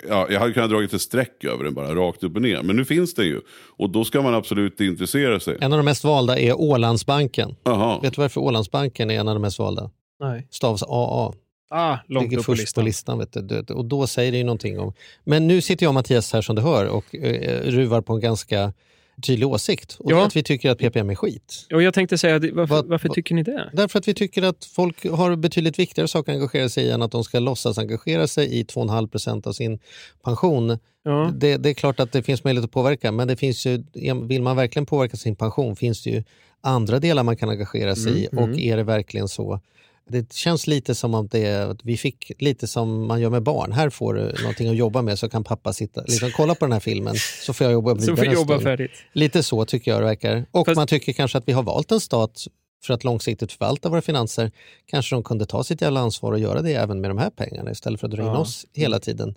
Ja, 0.10 0.28
jag 0.30 0.40
hade 0.40 0.54
kunnat 0.54 0.70
dragit 0.70 0.94
ett 0.94 1.02
streck 1.02 1.44
över 1.44 1.64
den 1.64 1.74
bara, 1.74 1.96
rakt 1.96 2.24
upp 2.24 2.36
och 2.36 2.42
ner. 2.42 2.62
Men 2.64 2.76
nu 2.76 2.86
finns 2.86 3.14
den 3.14 3.26
ju. 3.26 3.42
Och 3.78 3.90
då 3.90 4.04
ska 4.06 4.22
man 4.22 4.34
absolut 4.34 4.82
intressera 4.82 5.40
sig. 5.40 5.58
En 5.62 5.74
av 5.74 5.78
de 5.80 5.84
mest 5.86 6.04
valda 6.04 6.40
är 6.40 6.62
Ålandsbanken. 6.62 7.56
Jaha. 7.64 8.00
Vet 8.02 8.14
du 8.14 8.22
varför 8.22 8.42
Ålandsbanken 8.42 9.12
är 9.12 9.20
en 9.20 9.28
av 9.28 9.36
de 9.36 9.42
mest 9.42 9.60
valda? 9.60 9.90
Nej. 10.20 10.48
Stavas 10.50 10.84
AA. 10.84 11.34
Ah, 11.74 11.98
långt 12.08 12.24
Ligger 12.24 12.38
upp 12.38 12.46
på 12.46 12.52
först 12.52 12.62
listan. 12.62 12.82
på 12.82 12.86
listan. 12.86 13.18
Vet. 13.20 13.68
Du- 13.68 13.74
Och 13.74 13.86
då 13.86 14.08
säger 14.08 14.32
det 14.32 14.38
ju 14.38 14.44
någonting 14.44 14.80
om... 14.80 14.94
Men 15.24 15.48
nu 15.48 15.62
sitter 15.62 15.86
jag 15.86 15.90
och 15.90 15.94
Mattias 15.94 16.34
här 16.34 16.42
som 16.42 16.56
du 16.56 16.62
hör 16.62 16.86
och 16.86 17.16
eh, 17.16 17.62
ruvar 17.62 18.02
på 18.02 18.14
en 18.14 18.20
ganska 18.20 18.74
tydlig 19.22 19.48
åsikt. 19.48 19.96
Och 20.00 20.12
Ja. 20.12 20.26
att 20.26 20.36
vi 20.36 20.44
tycker 20.44 20.70
att 20.72 20.78
PPM 20.78 21.10
är 21.10 21.16
skit. 21.16 21.68
Och 21.74 21.82
jag 21.84 21.94
tänkte 21.94 22.18
säga, 22.18 22.40
varför, 22.40 22.76
Vad- 22.76 22.86
varför 22.88 23.10
tycker 23.10 23.36
ni 23.36 23.44
det? 23.44 23.70
Därför 23.74 24.00
att 24.00 24.08
vi 24.08 24.14
tycker 24.14 24.44
att 24.44 24.66
folk 24.66 25.06
har 25.10 25.36
betydligt 25.36 25.80
viktigare 25.80 26.08
saker 26.08 26.32
att 26.32 26.36
engagera 26.36 26.70
sig 26.70 26.84
i 26.86 26.92
än 26.92 27.02
att 27.02 27.12
de 27.12 27.24
ska 27.24 27.40
låtsas 27.40 27.78
engagera 27.78 28.28
sig 28.28 28.60
i 28.60 28.64
2,5 28.64 29.08
procent 29.08 29.48
av 29.48 29.54
sin 29.54 29.80
pension. 30.24 30.78
Ja. 31.04 31.32
Det, 31.36 31.58
det 31.58 31.70
är 31.70 31.74
klart 31.74 32.00
att 32.00 32.12
det 32.12 32.24
finns 32.24 32.44
möjlighet 32.44 32.66
att 32.66 32.72
påverka, 32.72 33.12
men 33.12 33.28
det 33.28 33.36
finns 33.36 33.66
ju, 33.66 33.84
vill 34.24 34.42
man 34.42 34.56
verkligen 34.56 34.86
påverka 34.86 35.18
sin 35.18 35.36
pension 35.36 35.76
finns 35.76 36.04
det 36.04 36.10
ju 36.10 36.24
andra 36.62 37.00
delar 37.00 37.24
man 37.24 37.38
kan 37.38 37.50
engagera 37.50 37.96
sig 37.96 38.12
i. 38.24 38.28
Mm, 38.32 38.44
Och 38.44 38.60
är 38.60 38.78
det 38.78 38.84
verkligen 38.84 39.28
så? 39.28 39.60
Det 40.10 40.34
känns 40.34 40.68
lite 40.68 40.96
som 40.96 41.14
att, 41.14 41.32
det, 41.32 41.46
är- 41.46 41.78
vi 41.84 41.98
fick 41.98 42.32
lite 42.40 42.68
som 42.68 43.08
man 43.08 43.22
gör 43.22 43.30
med 43.30 43.44
barn. 43.44 43.72
Här 43.72 43.90
får 43.90 44.14
du 44.14 44.34
någonting 44.42 44.70
att 44.70 44.76
jobba 44.76 45.02
med 45.02 45.20
så 45.20 45.30
kan 45.30 45.44
pappa 45.44 45.74
sitta 45.74 46.02
liksom, 46.02 46.32
kolla 46.36 46.56
på 46.56 46.66
den 46.66 46.72
här 46.74 46.80
filmen 46.80 47.16
så 47.46 47.54
får 47.54 47.66
jag 47.66 47.72
jobba 47.74 47.94
vidare 47.94 48.16
Så 48.18 48.24
får 48.24 48.34
jobba 48.34 48.60
färdigt. 48.60 48.92
Lite 49.14 49.44
så 49.44 49.66
tycker 49.66 49.92
jag 49.92 50.02
det 50.02 50.06
verkar. 50.06 50.46
Och 50.52 50.66
Fast- 50.68 50.76
man 50.76 50.88
tycker 50.88 51.14
kanske 51.14 51.38
att 51.38 51.48
vi 51.48 51.52
har 51.54 51.64
valt 51.64 51.92
en 51.92 52.00
stat 52.00 52.44
för 52.84 52.94
att 52.94 53.04
långsiktigt 53.04 53.52
förvalta 53.52 53.90
våra 53.90 54.02
finanser. 54.02 54.52
Kanske 54.86 55.16
de 55.16 55.24
kunde 55.24 55.46
ta 55.46 55.64
sitt 55.64 55.82
jävla 55.82 56.00
ansvar 56.00 56.32
och 56.32 56.40
göra 56.40 56.62
det 56.62 56.74
även 56.74 57.02
med 57.02 57.10
de 57.10 57.18
här 57.18 57.30
pengarna 57.30 57.72
istället 57.72 58.00
för 58.00 58.08
att 58.08 58.14
dra 58.14 58.22
in 58.22 58.28
Ja. 58.28 58.38
oss 58.38 58.66
hela 58.74 59.00
tiden. 59.00 59.36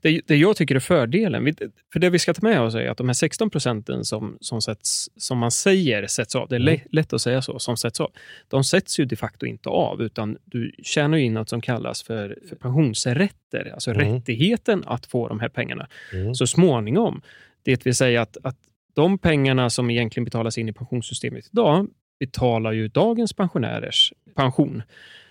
Det, 0.00 0.20
det 0.26 0.36
jag 0.36 0.56
tycker 0.56 0.74
är 0.74 0.80
fördelen, 0.80 1.54
för 1.92 2.00
det 2.00 2.10
vi 2.10 2.18
ska 2.18 2.34
ta 2.34 2.42
med 2.42 2.60
oss 2.60 2.74
är 2.74 2.88
att 2.88 2.98
de 2.98 3.08
här 3.08 3.14
16 3.14 3.50
procenten 3.50 4.04
som, 4.04 4.38
som, 4.40 4.62
sätts, 4.62 5.08
som 5.16 5.38
man 5.38 5.50
säger 5.50 6.06
sätts 6.06 6.36
av, 6.36 6.48
det 6.48 6.54
är 6.56 6.60
lä- 6.60 6.80
lätt 6.90 7.12
att 7.12 7.20
säga 7.22 7.42
så, 7.42 7.58
som 7.58 7.76
sätts 7.76 8.00
av, 8.00 8.10
de 8.48 8.64
sätts 8.64 9.00
ju 9.00 9.04
de 9.04 9.16
facto 9.16 9.46
inte 9.46 9.68
av, 9.68 10.02
utan 10.02 10.38
du 10.44 10.72
tjänar 10.82 11.18
ju 11.18 11.24
in 11.24 11.34
något 11.34 11.48
som 11.48 11.60
kallas 11.60 12.02
för, 12.02 12.38
för 12.48 12.56
pensionsrätter, 12.56 13.70
alltså 13.74 13.90
Mm. 13.90 14.14
rättigheten 14.14 14.82
att 14.86 15.06
få 15.06 15.28
de 15.28 15.40
här 15.40 15.48
pengarna 15.48 15.88
Mm. 16.12 16.34
så 16.34 16.46
småningom. 16.46 17.22
Det 17.62 17.86
vill 17.86 17.94
säga 17.94 18.22
att, 18.22 18.36
att 18.42 18.56
de 18.94 19.18
pengarna 19.18 19.70
som 19.70 19.90
egentligen 19.90 20.24
betalas 20.24 20.58
in 20.58 20.68
i 20.68 20.72
pensionssystemet 20.72 21.44
idag 21.52 21.88
betalar 22.20 22.72
ju 22.72 22.88
dagens 22.88 23.32
pensionärers 23.32 24.12
pension. 24.34 24.82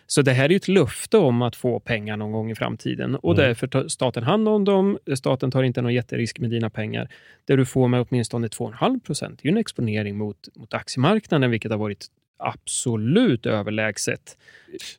Så 0.10 0.22
det 0.22 0.32
här 0.34 0.46
är 0.46 0.50
ju 0.50 0.56
ett 0.56 0.68
löfte 0.68 1.18
om 1.18 1.42
att 1.42 1.56
få 1.56 1.80
pengar 1.80 2.18
någon 2.18 2.32
gång 2.32 2.52
i 2.52 2.56
framtiden 2.56 3.16
och 3.16 3.34
Mm. 3.34 3.46
därför 3.48 3.68
tar 3.68 3.88
staten 3.88 4.24
hand 4.24 4.48
om 4.48 4.66
dem. 4.66 4.98
Staten 5.16 5.52
tar 5.52 5.64
inte 5.64 5.82
någon 5.82 5.94
jätterisk 5.94 6.40
med 6.40 6.50
dina 6.50 6.70
pengar. 6.70 7.10
Det 7.46 7.56
du 7.56 7.66
får 7.66 7.88
med 7.88 8.06
åtminstone 8.10 8.48
2,5 8.48 9.00
procent 9.00 9.40
är 9.42 9.46
ju 9.46 9.52
en 9.52 9.58
exponering 9.58 10.18
mot, 10.18 10.38
mot 10.56 10.74
aktiemarknaden, 10.74 11.52
vilket 11.52 11.72
har 11.72 11.78
varit 11.78 12.06
absolut 12.40 13.46
överlägset. 13.46 14.38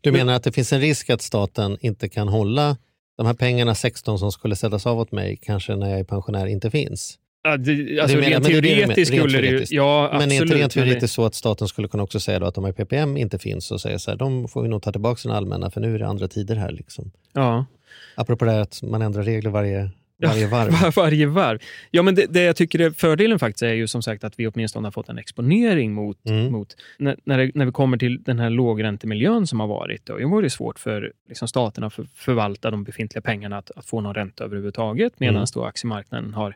Du 0.00 0.12
menar 0.12 0.32
att 0.32 0.42
det 0.42 0.52
finns 0.52 0.72
en 0.72 0.80
risk 0.80 1.10
att 1.10 1.22
staten 1.22 1.76
inte 1.80 2.08
kan 2.08 2.28
hålla 2.28 2.76
de 3.16 3.26
här 3.26 3.34
pengarna 3.34 3.74
16 3.74 4.18
som 4.18 4.32
skulle 4.32 4.56
sättas 4.56 4.86
av 4.86 4.98
åt 4.98 5.12
mig 5.12 5.36
kanske 5.42 5.76
när 5.76 5.90
jag 5.90 5.98
är 6.00 6.04
pensionär 6.04 6.46
inte 6.46 6.70
finns? 6.70 7.18
Det, 7.42 8.00
alltså, 8.00 8.16
menar- 8.16 8.30
rent 8.30 8.44
det 8.44 8.52
är 8.52 8.62
det 8.62 8.68
teoretiskt 8.74 9.14
skulle 9.16 9.40
det 9.40 9.46
ju... 9.46 9.64
Ja, 9.70 10.08
Men 10.12 10.20
är 10.20 10.24
absolut. 10.24 10.42
inte 10.42 10.54
rent 10.54 10.74
det- 10.74 10.80
teoretiskt 10.80 11.14
så 11.14 11.24
att 11.24 11.34
staten 11.34 11.68
skulle 11.68 11.88
kunna 11.88 12.02
också 12.02 12.20
säga 12.20 12.38
då 12.38 12.46
att 12.46 12.54
de 12.54 12.64
här 12.64 12.72
PPM 12.72 13.16
inte 13.16 13.38
finns 13.38 13.70
och 13.70 13.80
säga 13.80 13.98
så 13.98 14.10
här, 14.10 14.18
de 14.18 14.48
får 14.48 14.62
vi 14.62 14.68
nog 14.68 14.82
ta 14.82 14.92
tillbaka 14.92 15.16
sina 15.16 15.36
allmänna 15.36 15.70
för 15.70 15.80
nu 15.80 15.94
är 15.94 15.98
det 15.98 16.06
andra 16.06 16.28
tider 16.28 16.56
här. 16.56 16.70
Liksom. 16.70 17.10
Ja. 17.32 17.66
Apropå 18.14 18.44
det 18.44 18.50
här 18.50 18.60
att 18.60 18.82
man 18.82 19.02
ändrar 19.02 19.22
regler 19.22 19.50
varje, 19.50 19.90
varje 20.22 20.46
varv. 20.50 20.72
Var, 20.72 20.92
varje 20.96 21.26
varv. 21.26 21.58
Ja, 21.90 22.02
men 22.02 22.14
det, 22.14 22.26
det 22.26 22.42
jag 22.42 22.56
tycker 22.56 22.78
är 22.78 22.90
fördelen 22.90 23.38
faktiskt 23.38 23.62
är 23.62 23.72
ju 23.72 23.86
som 23.86 24.02
sagt 24.02 24.24
att 24.24 24.32
vi 24.36 24.46
åtminstone 24.46 24.86
har 24.86 24.92
fått 24.92 25.08
en 25.08 25.18
exponering 25.18 25.92
mot, 25.92 26.18
Mm. 26.28 26.52
mot 26.52 26.76
när, 26.98 27.16
när, 27.24 27.38
det, 27.38 27.50
när 27.54 27.66
vi 27.66 27.72
kommer 27.72 27.96
till 27.98 28.22
den 28.22 28.38
här 28.38 28.50
lågräntemiljön 28.50 29.46
som 29.46 29.60
har 29.60 29.66
varit. 29.66 30.06
Det 30.06 30.12
har 30.12 30.20
ju 30.20 30.28
varit 30.28 30.52
svårt 30.52 30.78
för 30.78 31.12
liksom, 31.28 31.48
staten 31.48 31.84
att 31.84 31.94
för, 31.94 32.06
förvalta 32.14 32.70
de 32.70 32.84
befintliga 32.84 33.22
pengarna 33.22 33.58
att, 33.58 33.70
att 33.76 33.86
få 33.86 34.00
någon 34.00 34.14
ränta 34.14 34.44
överhuvudtaget 34.44 35.12
medan 35.20 35.36
Mm. 35.36 35.46
då 35.54 35.64
aktiemarknaden 35.64 36.34
har, 36.34 36.54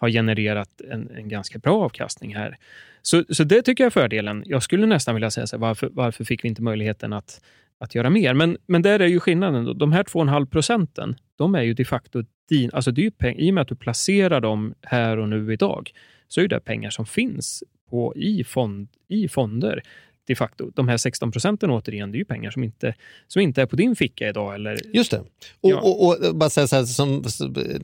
har 0.00 0.10
genererat 0.10 0.80
en, 0.90 1.10
en 1.10 1.28
ganska 1.28 1.58
bra 1.58 1.84
avkastning 1.84 2.36
här. 2.36 2.56
Så, 3.02 3.24
så 3.28 3.44
det 3.44 3.62
tycker 3.62 3.84
jag 3.84 3.86
är 3.86 3.90
fördelen. 3.90 4.42
Jag 4.46 4.62
skulle 4.62 4.86
nästan 4.86 5.14
vilja 5.14 5.30
säga 5.30 5.46
så 5.46 5.56
här, 5.56 5.60
varför, 5.60 5.88
varför 5.92 6.24
fick 6.24 6.44
vi 6.44 6.48
inte 6.48 6.62
möjligheten 6.62 7.12
att, 7.12 7.40
att 7.78 7.94
göra 7.94 8.10
mer? 8.10 8.34
Men, 8.34 8.56
men 8.66 8.82
där 8.82 9.00
är 9.00 9.06
ju 9.06 9.20
skillnaden. 9.20 9.64
Då. 9.64 9.72
De 9.72 9.92
här 9.92 10.04
2,5 10.04 10.46
procenten, 10.46 11.16
de 11.36 11.54
är 11.54 11.62
ju 11.62 11.74
de 11.74 11.84
facto 11.84 12.24
din, 12.48 12.70
alltså 12.72 12.90
det 12.90 13.06
är 13.06 13.10
peng, 13.10 13.38
I 13.38 13.50
och 13.50 13.54
med 13.54 13.62
att 13.62 13.68
du 13.68 13.76
placerar 13.76 14.40
dem 14.40 14.74
här 14.82 15.18
och 15.18 15.28
nu 15.28 15.52
idag, 15.52 15.90
så 16.28 16.40
är 16.40 16.48
det 16.48 16.60
pengar 16.60 16.90
som 16.90 17.06
finns 17.06 17.64
på, 17.90 18.16
i, 18.16 18.44
fond, 18.44 18.88
i 19.08 19.28
fonder 19.28 19.82
de 20.30 20.34
facto. 20.34 20.70
De 20.74 20.88
här 20.88 20.96
16 20.96 21.32
procenten 21.32 21.70
återigen, 21.70 22.12
det 22.12 22.16
är 22.16 22.18
ju 22.18 22.24
pengar 22.24 22.50
som 22.50 22.64
inte, 22.64 22.94
som 23.26 23.42
inte 23.42 23.62
är 23.62 23.66
på 23.66 23.76
din 23.76 23.96
ficka 23.96 24.28
idag. 24.28 24.54
Eller, 24.54 24.80
Just 24.92 25.10
det. 25.10 25.18
Och, 25.18 25.26
Ja. 25.70 25.80
och, 25.80 26.28
och 26.28 26.36
bara 26.36 26.50
säga 26.50 26.66
så 26.66 26.76
här, 26.76 26.84
som, 26.84 27.24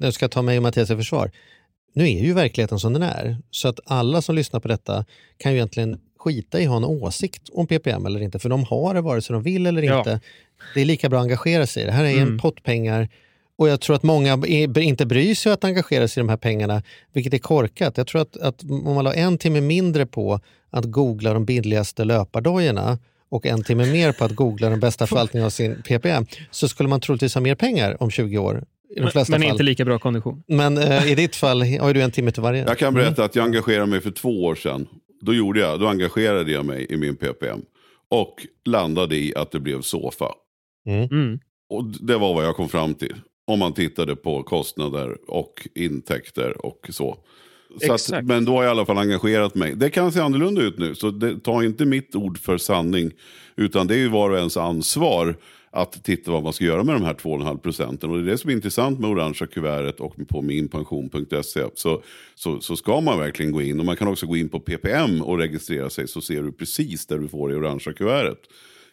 nu 0.00 0.12
ska 0.12 0.24
jag 0.24 0.30
ta 0.30 0.42
mig 0.42 0.56
och 0.56 0.62
Mattias 0.62 0.90
i 0.90 0.96
försvar. 0.96 1.30
Nu 1.96 2.04
är 2.10 2.22
ju 2.24 2.32
verkligheten 2.32 2.78
som 2.80 2.92
den 2.92 3.02
är. 3.02 3.36
Så 3.50 3.68
att 3.68 3.80
alla 3.86 4.22
som 4.22 4.34
lyssnar 4.34 4.60
på 4.60 4.68
detta 4.68 5.04
kan 5.38 5.52
ju 5.52 5.58
egentligen 5.58 5.98
skita 6.18 6.60
i 6.60 6.64
att 6.64 6.70
ha 6.70 6.76
en 6.76 6.84
åsikt 6.84 7.48
om 7.52 7.66
PPM 7.66 8.06
eller 8.06 8.20
inte. 8.22 8.38
För 8.38 8.48
de 8.48 8.64
har 8.64 8.94
det 8.94 9.00
vare 9.00 9.22
sig 9.22 9.34
de 9.34 9.42
vill 9.42 9.66
eller 9.66 9.82
Ja. 9.82 9.98
inte. 9.98 10.20
Det 10.74 10.80
är 10.80 10.84
lika 10.84 11.08
bra 11.08 11.18
att 11.18 11.22
engagera 11.24 11.66
sig. 11.66 11.84
Det 11.84 11.92
här 11.92 12.04
är 12.04 12.10
en 12.12 12.22
Mm. 12.22 12.38
pott 12.38 12.62
pengar. 12.62 13.08
Och 13.58 13.68
jag 13.68 13.80
tror 13.80 13.96
att 13.96 14.02
många 14.02 14.42
inte 14.76 15.06
bryr 15.06 15.34
sig 15.34 15.52
att 15.52 15.64
engagera 15.64 16.08
sig 16.08 16.20
i 16.20 16.22
de 16.22 16.28
här 16.28 16.36
pengarna, 16.36 16.82
vilket 17.12 17.34
är 17.34 17.38
korkat. 17.38 17.96
Jag 17.96 18.06
tror 18.06 18.20
att, 18.22 18.36
att 18.36 18.62
om 18.62 18.94
man 18.94 19.04
la 19.04 19.14
en 19.14 19.38
timme 19.38 19.60
mindre 19.60 20.06
på 20.06 20.40
att 20.70 20.84
googla 20.84 21.32
de 21.32 21.44
billigaste 21.44 22.04
löpardojorna 22.04 22.98
och 23.28 23.46
en 23.46 23.64
timme 23.64 23.86
mer 23.92 24.12
på 24.12 24.24
att 24.24 24.32
googla 24.32 24.68
den 24.70 24.80
bästa 24.80 25.06
förvaltningen 25.06 25.46
av 25.46 25.50
sin 25.50 25.82
PPM 25.88 26.26
så 26.50 26.68
skulle 26.68 26.88
man 26.88 27.00
troligtvis 27.00 27.34
ha 27.34 27.40
mer 27.40 27.54
pengar 27.54 28.02
om 28.02 28.10
20 28.10 28.38
år. 28.38 28.64
I 28.90 28.94
de 28.94 29.00
men 29.00 29.10
flesta 29.10 29.32
men 29.32 29.40
fall. 29.40 29.50
inte 29.50 29.62
lika 29.62 29.84
bra 29.84 29.98
kondition. 29.98 30.42
Men 30.48 30.78
eh, 30.78 31.12
i 31.12 31.14
ditt 31.14 31.36
fall 31.36 31.62
har 31.62 31.94
du 31.94 32.02
en 32.02 32.10
timme 32.10 32.30
till 32.30 32.42
varje. 32.42 32.64
Jag 32.64 32.78
kan 32.78 32.94
berätta 32.94 33.24
att 33.24 33.36
jag 33.36 33.44
engagerade 33.44 33.86
mig 33.86 34.00
för 34.00 34.10
två 34.10 34.44
år 34.44 34.54
sedan. 34.54 34.88
Då, 35.20 35.34
gjorde 35.34 35.60
jag, 35.60 35.80
då 35.80 35.86
engagerade 35.86 36.52
jag 36.52 36.66
mig 36.66 36.86
i 36.90 36.96
min 36.96 37.16
PPM. 37.16 37.60
Och 38.08 38.46
landade 38.64 39.16
i 39.16 39.34
att 39.36 39.50
det 39.50 39.60
blev 39.60 39.82
SOFA. 39.82 40.32
Mm. 40.86 41.38
Och 41.68 41.84
det 41.84 42.16
var 42.16 42.34
vad 42.34 42.44
jag 42.44 42.56
kom 42.56 42.68
fram 42.68 42.94
till. 42.94 43.14
Om 43.46 43.58
man 43.58 43.72
tittade 43.72 44.16
på 44.16 44.42
kostnader 44.42 45.16
och 45.28 45.68
intäkter 45.74 46.66
och 46.66 46.86
så. 46.88 47.18
så 47.80 47.92
att, 47.92 48.00
Exakt. 48.00 48.26
men 48.26 48.44
då 48.44 48.52
har 48.52 48.62
jag 48.62 48.70
i 48.70 48.72
alla 48.72 48.86
fall 48.86 48.98
engagerat 48.98 49.54
mig. 49.54 49.74
Det 49.76 49.90
kan 49.90 50.12
se 50.12 50.20
annorlunda 50.20 50.62
ut 50.62 50.78
nu. 50.78 50.94
Så 50.94 51.10
det, 51.10 51.40
ta 51.40 51.64
inte 51.64 51.84
mitt 51.84 52.16
ord 52.16 52.38
för 52.38 52.58
sanning. 52.58 53.10
Utan 53.56 53.86
det 53.86 53.94
är 53.94 53.98
ju 53.98 54.08
var 54.08 54.30
och 54.30 54.38
ens 54.38 54.56
ansvar 54.56 55.36
att 55.76 56.04
titta 56.04 56.30
vad 56.30 56.42
man 56.42 56.52
ska 56.52 56.64
göra 56.64 56.84
med 56.84 56.94
de 56.94 57.04
här 57.04 57.14
2,5 57.14 57.58
procenten. 57.58 58.10
Och 58.10 58.16
det 58.16 58.22
är 58.22 58.30
det 58.30 58.38
som 58.38 58.50
är 58.50 58.54
intressant 58.54 59.00
med 59.00 59.10
orangea 59.10 59.46
kuvertet 59.46 60.00
och 60.00 60.14
på 60.28 60.42
minpension.se. 60.42 61.64
Så, 61.74 62.02
så, 62.34 62.60
så 62.60 62.76
ska 62.76 63.00
man 63.00 63.18
verkligen 63.18 63.52
gå 63.52 63.62
in 63.62 63.80
och 63.80 63.86
man 63.86 63.96
kan 63.96 64.08
också 64.08 64.26
gå 64.26 64.36
in 64.36 64.48
på 64.48 64.60
PPM 64.60 65.22
och 65.22 65.38
registrera 65.38 65.90
sig 65.90 66.08
så 66.08 66.20
ser 66.20 66.42
du 66.42 66.52
precis 66.52 67.06
där 67.06 67.18
du 67.18 67.28
får 67.28 67.48
det 67.48 67.56
orangea 67.56 67.92
kuvertet. 67.92 68.38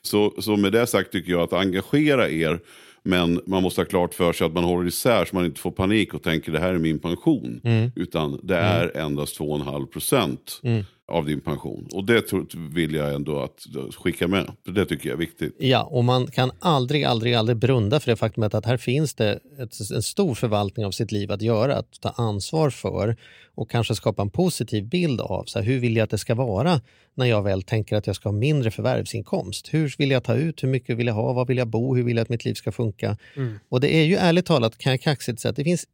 Så, 0.02 0.34
så 0.40 0.58
med 0.58 0.72
det 0.72 0.88
sagt 0.88 1.12
tycker 1.12 1.32
jag 1.32 1.42
att 1.42 1.54
engagera 1.54 2.30
er 2.30 2.60
men 3.04 3.42
man 3.46 3.64
måste 3.64 3.82
ha 3.82 3.86
klart 3.86 4.14
för 4.14 4.34
sig 4.34 4.48
att 4.48 4.54
man 4.54 4.64
håller 4.64 4.88
isär 4.88 5.26
så 5.26 5.36
man 5.36 5.46
inte 5.46 5.60
får 5.60 5.72
panik 5.72 6.14
och 6.14 6.24
tänker 6.24 6.52
det 6.52 6.60
här 6.60 6.74
är 6.74 6.78
min 6.78 7.00
pension. 7.00 7.62
Mm. 7.64 7.92
Utan 7.96 8.40
det 8.44 8.58
är 8.58 8.98
endast 8.98 9.40
2,5 9.40 9.86
procent 9.86 10.60
Mm. 10.64 10.84
Av 11.12 11.26
din 11.26 11.42
pension. 11.42 11.88
Och 11.94 12.06
det 12.06 12.22
tror- 12.22 12.74
vill 12.74 12.94
jag 12.94 13.14
ändå 13.14 13.40
att 13.40 13.66
skicka 13.96 14.28
med. 14.28 14.52
Det 14.66 14.86
tycker 14.86 15.10
jag 15.10 15.14
är 15.14 15.20
viktigt. 15.20 15.56
Ja, 15.60 15.84
och 15.84 16.04
man 16.04 16.28
kan 16.28 16.52
aldrig, 16.60 17.04
aldrig, 17.04 17.34
aldrig 17.34 17.58
brunda 17.58 18.00
för 18.00 18.12
det 18.12 18.16
faktumet 18.16 18.54
att 18.54 18.66
här 18.66 18.78
finns 18.78 19.14
det 19.14 19.40
ett, 19.60 19.92
en 19.92 20.04
stor 20.04 20.36
förvaltning 20.36 20.86
av 20.86 20.92
sitt 20.92 21.12
liv 21.12 21.32
att 21.32 21.42
göra, 21.42 21.76
att 21.76 22.02
ta 22.02 22.10
ansvar 22.10 22.70
för 22.70 23.16
och 23.56 23.72
kanske 23.72 23.96
skapa 23.96 24.22
en 24.22 24.30
positiv 24.30 24.88
bild 24.88 25.22
av 25.22 25.44
så 25.46 25.60
här, 25.60 25.66
hur 25.66 25.80
vill 25.80 25.96
jag 25.96 26.04
att 26.04 26.10
det 26.10 26.18
ska 26.18 26.36
vara 26.36 26.82
när 27.16 27.26
jag 27.26 27.44
väl 27.44 27.64
tänker 27.64 27.96
att 27.96 28.08
jag 28.08 28.16
ska 28.16 28.30
ha 28.30 28.38
mindre 28.38 28.72
förvärvsinkomst. 28.72 29.74
Hur 29.74 29.96
vill 29.98 30.12
jag 30.12 30.24
ta 30.24 30.36
ut, 30.36 30.64
hur 30.64 30.68
mycket 30.68 30.98
vill 30.98 31.08
jag 31.08 31.14
ha, 31.14 31.34
var 31.34 31.46
vill 31.46 31.58
jag 31.58 31.68
bo, 31.68 31.96
hur 31.96 32.04
vill 32.04 32.18
jag 32.18 32.24
att 32.24 32.30
mitt 32.30 32.46
liv 32.46 32.54
ska 32.54 32.72
funka? 32.72 33.18
Mm. 33.36 33.60
Och 33.70 33.80
det 33.80 33.96
är 33.96 34.04
ju 34.04 34.16
ärligt 34.16 34.46
talat, 34.46 34.78
kan 34.78 34.92
jag 34.92 35.02
kaxigt 35.02 35.40
säga, 35.40 35.50
att 35.50 35.56
det 35.56 35.64
finns, 35.64 35.86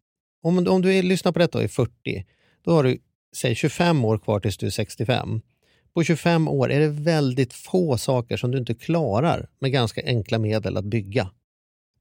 om, 0.44 0.68
om 0.68 0.82
du 0.82 0.94
är, 0.94 1.04
lyssnar 1.04 1.32
på 1.32 1.40
detta 1.40 1.58
och 1.58 1.64
är 1.64 1.68
40, 1.68 2.26
då 2.66 2.72
har 2.72 2.84
du 2.84 2.98
säg 3.36 3.56
25 3.56 4.06
år 4.06 4.18
kvar 4.18 4.40
tills 4.40 4.58
du 4.58 4.66
är 4.66 4.70
65. 4.70 5.42
På 5.94 6.04
25 6.04 6.48
år 6.48 6.72
är 6.72 6.80
det 6.80 6.88
väldigt 6.88 7.54
få 7.54 7.98
saker 7.98 8.38
som 8.38 8.52
du 8.52 8.58
inte 8.58 8.74
klarar 8.74 9.50
med 9.60 9.72
ganska 9.72 10.02
enkla 10.06 10.38
medel 10.38 10.78
att 10.78 10.86
bygga. 10.86 11.30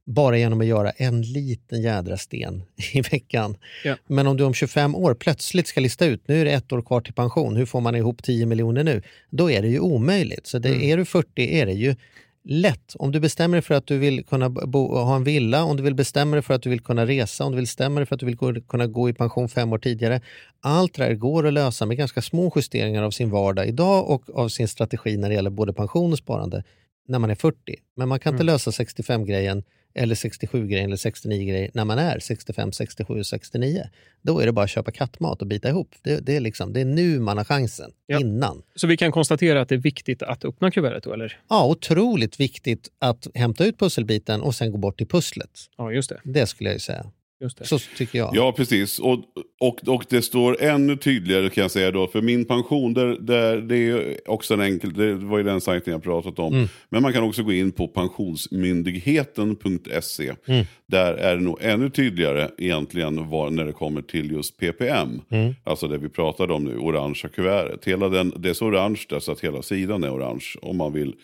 Bara 0.05 0.37
genom 0.37 0.61
att 0.61 0.67
göra 0.67 0.91
en 0.91 1.21
liten 1.21 1.81
jädra 1.81 2.17
sten 2.17 2.63
i 2.93 3.01
veckan. 3.01 3.57
Ja. 3.83 3.95
Men 4.07 4.27
om 4.27 4.37
du 4.37 4.43
om 4.43 4.53
25 4.53 4.95
år 4.95 5.13
plötsligt 5.13 5.67
ska 5.67 5.81
lista 5.81 6.05
ut, 6.05 6.27
nu 6.27 6.41
är 6.41 6.45
det 6.45 6.51
ett 6.51 6.71
år 6.71 6.81
kvar 6.81 7.01
till 7.01 7.13
pension, 7.13 7.55
hur 7.55 7.65
får 7.65 7.81
man 7.81 7.95
ihop 7.95 8.23
10 8.23 8.45
miljoner 8.45 8.83
nu? 8.83 9.01
Då 9.29 9.51
är 9.51 9.61
det 9.61 9.67
ju 9.67 9.79
omöjligt. 9.79 10.47
Så 10.47 10.59
det, 10.59 10.91
är 10.91 10.97
du 10.97 11.05
40 11.05 11.59
är 11.59 11.65
det 11.65 11.73
ju 11.73 11.95
lätt. 12.43 12.95
Om 12.99 13.11
du 13.11 13.19
bestämmer 13.19 13.55
dig 13.55 13.61
för 13.61 13.75
att 13.75 13.87
du 13.87 13.97
vill 13.97 14.25
kunna 14.25 14.49
bo, 14.49 14.95
ha 14.95 15.15
en 15.15 15.23
villa, 15.23 15.63
om 15.63 15.77
du 15.77 15.83
vill 15.83 15.95
bestämma 15.95 16.35
dig 16.35 16.43
för 16.43 16.53
att 16.53 16.61
du 16.61 16.69
vill 16.69 16.79
kunna 16.79 17.05
resa, 17.05 17.45
om 17.45 17.51
du 17.51 17.55
vill 17.55 17.63
bestämma 17.63 17.99
dig 17.99 18.05
för 18.05 18.15
att 18.15 18.19
du 18.19 18.25
vill 18.25 18.35
gå, 18.35 18.61
kunna 18.61 18.87
gå 18.87 19.09
i 19.09 19.13
pension 19.13 19.49
fem 19.49 19.73
år 19.73 19.77
tidigare. 19.77 20.21
Allt 20.61 20.93
det 20.93 21.05
där 21.05 21.13
går 21.13 21.47
att 21.47 21.53
lösa 21.53 21.85
med 21.85 21.97
ganska 21.97 22.21
små 22.21 22.51
justeringar 22.55 23.03
av 23.03 23.11
sin 23.11 23.29
vardag 23.29 23.67
idag 23.67 24.09
och 24.09 24.29
av 24.33 24.49
sin 24.49 24.67
strategi 24.67 25.17
när 25.17 25.29
det 25.29 25.35
gäller 25.35 25.49
både 25.49 25.73
pension 25.73 26.11
och 26.11 26.17
sparande 26.17 26.63
när 27.07 27.19
man 27.19 27.29
är 27.29 27.35
40. 27.35 27.57
Men 27.95 28.09
man 28.09 28.19
kan 28.19 28.33
inte 28.33 28.43
lösa 28.43 28.71
65-grejen 28.71 29.63
eller 29.99 30.15
67-grejen 30.15 30.85
eller 30.85 30.95
69-grejen 30.95 31.71
när 31.73 31.85
man 31.85 31.99
är 31.99 32.19
65, 32.19 32.71
67, 32.71 33.23
69. 33.23 33.83
Då 34.21 34.39
är 34.39 34.45
det 34.45 34.51
bara 34.51 34.63
att 34.63 34.69
köpa 34.69 34.91
kattmat 34.91 35.41
och 35.41 35.47
bita 35.47 35.69
ihop. 35.69 35.95
Det, 36.03 36.25
det, 36.25 36.35
är, 36.35 36.39
liksom, 36.39 36.73
det 36.73 36.81
är 36.81 36.85
nu 36.85 37.19
man 37.19 37.37
har 37.37 37.43
chansen, 37.45 37.91
Ja. 38.05 38.19
innan. 38.19 38.61
Så 38.75 38.87
vi 38.87 38.97
kan 38.97 39.11
konstatera 39.11 39.61
att 39.61 39.69
det 39.69 39.75
är 39.75 39.79
viktigt 39.79 40.23
att 40.23 40.45
öppna 40.45 40.71
kuvertet 40.71 41.03
då, 41.03 41.13
eller? 41.13 41.39
Ja, 41.49 41.65
otroligt 41.67 42.39
viktigt 42.39 42.89
att 42.99 43.27
hämta 43.33 43.65
ut 43.65 43.79
pusselbiten 43.79 44.41
och 44.41 44.55
sen 44.55 44.71
gå 44.71 44.77
bort 44.77 44.97
till 44.97 45.07
pusslet. 45.07 45.49
Ja, 45.77 45.91
just 45.91 46.09
det. 46.09 46.19
Det 46.23 46.45
skulle 46.47 46.69
jag 46.69 46.75
ju 46.75 46.79
säga. 46.79 47.05
Just 47.41 47.57
det. 47.57 47.65
Så 47.65 47.79
tycker 47.79 48.19
jag. 48.19 48.35
Ja, 48.35 48.51
precis. 48.51 48.99
Och, 48.99 49.19
och, 49.59 49.87
och 49.87 50.05
det 50.09 50.21
står 50.21 50.61
ännu 50.61 50.95
tydligare 50.95 51.49
kan 51.49 51.61
jag 51.61 51.71
säga 51.71 51.91
då. 51.91 52.07
För 52.07 52.21
min 52.21 52.45
pension, 52.45 52.93
där, 52.93 53.17
där, 53.19 53.57
det 53.57 53.77
är 53.77 54.29
också 54.29 54.53
en 54.53 54.61
enkel, 54.61 54.93
det 54.93 55.13
var 55.13 55.37
ju 55.37 55.43
den 55.43 55.61
sajten 55.61 55.93
jag 55.93 56.03
pratat 56.03 56.39
om. 56.39 56.53
Mm. 56.53 56.67
Men 56.89 57.01
man 57.01 57.13
kan 57.13 57.23
också 57.23 57.43
gå 57.43 57.53
in 57.53 57.71
på 57.71 57.87
pensionsmyndigheten.se. 57.87 60.33
Mm. 60.47 60.65
Där 60.87 61.13
är 61.13 61.35
det 61.35 61.41
nog 61.41 61.57
ännu 61.61 61.89
tydligare 61.89 62.49
egentligen 62.57 63.29
var, 63.29 63.49
när 63.49 63.65
det 63.65 63.73
kommer 63.73 64.01
till 64.01 64.31
just 64.31 64.57
PPM. 64.57 65.21
Mm. 65.29 65.55
Alltså 65.63 65.87
det 65.87 65.97
vi 65.97 66.09
pratade 66.09 66.53
om 66.53 66.63
nu, 66.63 66.77
orangea 66.77 67.29
kuvertet. 67.29 67.85
Hela 67.85 68.09
den, 68.09 68.33
det 68.37 68.49
är 68.49 68.53
så 68.53 68.65
orange 68.65 69.05
där 69.09 69.19
så 69.19 69.31
att 69.31 69.39
hela 69.39 69.61
sidan 69.61 70.03
är 70.03 70.15
orange. 70.15 70.45
Om 70.61 70.77
man 70.77 70.93
vill. 70.93 71.15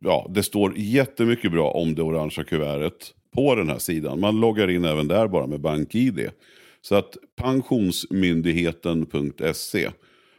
Ja, 0.00 0.30
det 0.34 0.42
står 0.42 0.72
jättemycket 0.76 1.52
bra 1.52 1.70
om 1.70 1.94
det 1.94 2.02
orangea 2.02 2.44
kuvertet 2.44 3.14
på 3.30 3.54
den 3.54 3.68
här 3.68 3.78
sidan. 3.78 4.20
Man 4.20 4.40
loggar 4.40 4.70
in 4.70 4.84
även 4.84 5.08
där 5.08 5.28
bara 5.28 5.46
med 5.46 5.60
BankID. 5.60 6.30
Så 6.80 6.94
att 6.94 7.16
pensionsmyndigheten.se 7.36 9.90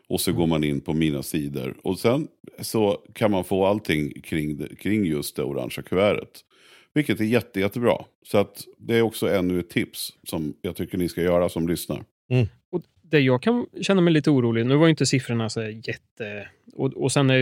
och 0.07 0.21
så 0.21 0.33
går 0.33 0.47
man 0.47 0.63
in 0.63 0.81
på 0.81 0.93
mina 0.93 1.23
sidor. 1.23 1.77
Och 1.83 1.99
sen 1.99 2.27
så 2.59 3.01
kan 3.13 3.31
man 3.31 3.43
få 3.43 3.65
allting 3.65 4.21
kring, 4.21 4.75
kring 4.75 5.05
just 5.05 5.35
det 5.35 5.43
orangea 5.43 5.83
kuvertet. 5.83 6.45
Vilket 6.93 7.19
är 7.19 7.25
jätte, 7.25 7.59
jättebra. 7.59 8.05
Så 8.25 8.37
att 8.37 8.65
det 8.77 8.95
är 8.95 9.01
också 9.01 9.29
ännu 9.29 9.59
ett 9.59 9.69
tips 9.69 10.13
som 10.23 10.53
jag 10.61 10.75
tycker 10.75 10.97
ni 10.97 11.09
ska 11.09 11.21
göra 11.21 11.49
som 11.49 11.67
lyssnar. 11.67 12.03
Mm. 12.29 12.47
Och 12.71 12.81
det 13.01 13.19
jag 13.19 13.41
kan 13.41 13.65
känna 13.81 14.01
mig 14.01 14.13
lite 14.13 14.29
orolig, 14.29 14.65
nu 14.65 14.75
var 14.75 14.85
ju 14.85 14.89
inte 14.89 15.05
siffrorna 15.05 15.49
så 15.49 15.63
jätte... 15.63 16.47
Och, 16.73 16.93
och 16.93 17.11
sen 17.11 17.29
är, 17.29 17.35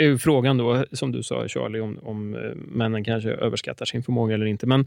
är 0.00 0.04
ju 0.04 0.18
frågan 0.18 0.58
då, 0.58 0.84
som 0.92 1.12
du 1.12 1.22
sa 1.22 1.48
Charlie, 1.48 1.80
om, 1.80 1.98
om 2.02 2.34
eh, 2.34 2.54
männen 2.54 3.04
kanske 3.04 3.30
överskattar 3.30 3.84
sin 3.84 4.02
förmåga 4.02 4.34
eller 4.34 4.46
inte. 4.46 4.66
Men 4.66 4.86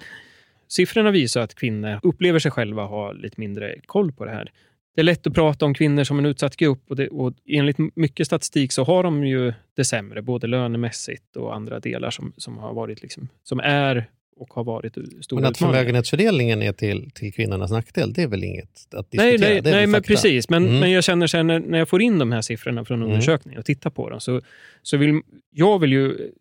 siffrorna 0.68 1.12
visar 1.12 1.42
att 1.42 1.56
kvinnor 1.56 2.00
upplever 2.04 2.40
sig 2.40 2.52
själva 2.52 2.86
ha 2.86 3.12
lite 3.12 3.40
mindre 3.40 3.76
koll 3.86 4.12
på 4.12 4.26
det 4.26 4.32
här. 4.32 4.52
Det 4.96 5.02
är 5.02 5.06
lätt 5.06 5.28
att 5.28 5.34
prata 5.34 5.66
om 5.66 5.74
kvinnor 5.74 6.04
som 6.04 6.20
en 6.20 6.26
utsatt 6.26 6.56
grupp 6.58 6.84
och, 6.90 6.96
det, 6.96 7.08
och 7.08 7.34
enligt 7.46 7.78
mycket 7.96 8.28
statistik 8.28 8.72
så 8.72 8.84
har 8.84 9.04
de 9.04 9.26
ju 9.26 9.54
det 9.76 9.86
sämre, 9.86 10.22
både 10.22 10.48
lönemässigt 10.48 11.36
och 11.36 11.56
andra 11.56 11.80
delar 11.80 12.10
som, 12.10 12.34
som, 12.38 12.58
har 12.58 12.74
varit 12.74 13.02
liksom, 13.02 13.28
som 13.44 13.60
är 13.60 14.10
och 14.36 14.54
har 14.54 14.64
varit 14.64 14.98
stora 15.22 15.42
Men 15.42 15.50
att 15.50 15.58
förmögenhetsfördelningen 15.58 16.62
är 16.62 16.74
till, 16.74 17.12
till 17.12 17.34
kvinnornas 17.34 17.72
nackdel, 17.72 18.14
det 18.14 18.22
är 18.24 18.28
väl 18.28 18.44
inget 18.44 18.88
att 18.96 19.12
diskutera? 19.12 19.38
Nej, 19.50 19.62
nej, 19.62 19.72
nej 19.72 19.88
men 19.88 19.94
fakta. 20.02 20.08
precis. 20.08 20.50
Men, 20.50 20.64
Mm. 20.68 20.80
men 20.80 20.92
jag 20.92 21.04
känner 21.04 21.28
sen 21.28 21.48
när, 21.48 21.60
när 21.60 21.78
jag 21.78 21.90
får 21.90 22.02
in 22.02 22.20
de 22.20 22.32
här 22.32 22.42
siffrorna 22.42 22.86
från 22.86 23.04
undersökningen 23.04 23.60
och 23.60 23.66
tittar 23.66 23.90
på 23.90 24.10
dem, 24.10 24.20
så, 24.20 24.42
så 24.82 24.98
vill 24.98 25.22
jag 25.52 25.80
vill 25.80 25.92
ju... 25.92 26.32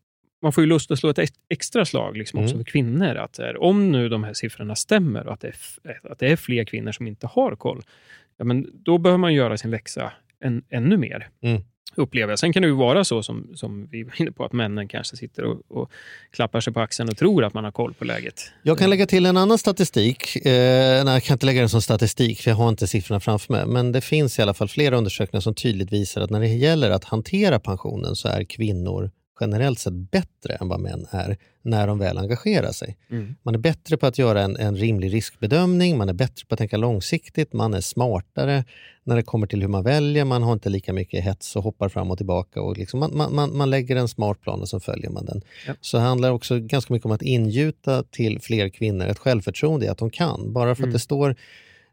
Man 0.43 0.53
får 0.53 0.63
ju 0.65 0.69
lust 0.69 0.91
att 0.91 0.99
slå 0.99 1.11
ett 1.11 1.19
ex- 1.19 1.33
extra 1.49 1.85
slag 1.85 2.17
liksom 2.17 2.39
också 2.41 2.55
Mm. 2.55 2.65
för 2.65 2.71
kvinnor. 2.73 3.15
Att 3.17 3.39
här, 3.39 3.63
om 3.63 3.93
nu 3.93 4.09
de 4.09 4.25
här 4.25 4.33
siffrorna 4.33 4.77
stämmer 4.77 5.27
och 5.27 5.33
att 5.33 5.41
det, 5.41 5.49
är, 5.85 6.01
att 6.13 6.19
det 6.19 6.29
är 6.33 6.37
fler 6.37 6.65
kvinnor 6.65 6.93
som 6.93 7.07
inte 7.07 7.27
har 7.27 7.57
koll, 7.57 7.83
ja, 8.37 8.45
men 8.45 8.67
då 8.73 8.99
behöver 8.99 9.19
man 9.19 9.35
göra 9.35 9.57
sin 9.57 9.71
läxa 9.71 10.13
än, 10.45 10.63
ännu 10.71 10.97
mer. 10.97 11.29
Mm. 11.43 11.63
Upplever 11.95 12.33
jag. 12.33 12.39
Sen 12.39 12.53
kan 12.53 12.63
det 12.63 12.69
ju 12.69 12.75
vara 12.75 13.05
så 13.05 13.23
som, 13.23 13.51
som 13.55 13.89
vi 13.91 14.03
var 14.03 14.21
inne 14.21 14.33
på, 14.33 14.45
att 14.45 14.53
männen 14.53 14.89
kanske 14.89 15.17
sitter 15.17 15.45
och, 15.45 15.63
och 15.69 15.91
klappar 16.31 16.61
sig 16.61 16.73
på 16.73 16.81
axeln 16.81 17.09
och 17.09 17.17
tror 17.17 17.45
att 17.45 17.55
man 17.55 17.65
har 17.65 17.71
koll 17.71 17.95
på 17.95 18.05
läget. 18.05 18.53
Jag 18.63 18.79
kan 18.79 18.91
lägga 18.91 19.07
till 19.07 19.27
en 19.27 19.37
annan 19.37 19.59
statistik. 19.59 20.37
Eh, 20.37 21.05
nej, 21.05 21.15
jag 21.15 21.23
kan 21.23 21.35
inte 21.35 21.47
lägga 21.47 21.61
den 21.61 21.69
som 21.69 21.83
statistik 21.83 22.41
för 22.41 22.51
jag 22.51 22.57
har 22.57 22.69
inte 22.69 22.87
siffrorna 22.87 23.21
framför 23.21 23.53
mig. 23.53 23.67
Men 23.67 23.93
det 23.93 24.01
finns 24.01 24.39
i 24.39 24.43
alla 24.43 24.55
fall 24.55 24.69
flera 24.69 24.97
undersökningar 24.97 25.41
som 25.41 25.55
tydligt 25.55 25.93
visar 25.93 26.21
att 26.21 26.31
när 26.31 26.41
det 26.41 26.49
gäller 26.49 26.91
att 26.91 27.05
hantera 27.05 27.59
pensionen 27.59 28.17
så 28.17 28.29
är 28.29 28.45
kvinnor 28.45 29.11
generellt 29.41 29.79
sett 29.79 29.93
bättre 29.93 30.55
än 30.61 30.69
vad 30.69 30.81
män 30.81 31.07
är 31.11 31.37
när 31.63 31.87
de 31.87 31.99
väl 31.99 32.19
engagerar 32.19 32.73
sig. 32.73 32.97
Mm. 33.11 33.35
Man 33.43 33.55
är 33.55 33.59
bättre 33.59 33.97
på 33.97 34.07
att 34.07 34.19
göra 34.19 34.43
en, 34.43 34.57
en 34.57 34.77
rimlig 34.77 35.13
riskbedömning, 35.13 35.99
man 35.99 36.09
är 36.09 36.13
bättre 36.13 36.47
på 36.47 36.55
att 36.55 36.59
tänka 36.59 36.77
långsiktigt, 36.77 37.53
man 37.53 37.75
är 37.75 37.81
smartare 37.81 38.65
när 39.05 39.17
det 39.17 39.23
kommer 39.23 39.47
till 39.47 39.61
hur 39.61 39.69
man 39.69 39.85
väljer, 39.85 40.25
man 40.25 40.43
har 40.43 40.53
inte 40.53 40.69
lika 40.69 40.93
mycket 40.93 41.25
hets 41.25 41.57
och 41.57 41.63
hoppar 41.63 41.89
fram 41.89 42.11
och 42.11 42.17
tillbaka. 42.17 42.63
Och 42.63 42.77
liksom 42.79 43.01
man, 43.01 43.17
man, 43.17 43.35
man, 43.35 43.57
man 43.57 43.71
lägger 43.71 43.97
en 43.97 44.09
smart 44.09 44.41
plan 44.41 44.61
och 44.61 44.69
så 44.69 44.81
följer 44.81 45.11
man 45.11 45.25
den. 45.25 45.43
Ja. 45.67 45.75
Så 45.81 45.97
det 45.97 46.03
handlar 46.03 46.31
också 46.31 46.59
ganska 46.59 46.93
mycket 46.93 47.07
om 47.07 47.13
att 47.13 47.23
ingjuta 47.23 48.03
till 48.03 48.41
fler 48.41 48.69
kvinnor 48.69 49.07
ett 49.07 49.19
självförtroende 49.19 49.87
i 49.87 49.89
att 49.89 49.99
de 49.99 50.11
kan. 50.11 50.53
Bara 50.53 50.75
för 50.75 50.83
att 50.83 50.87
Mm. 50.87 50.93
det 50.93 50.99
står 50.99 51.37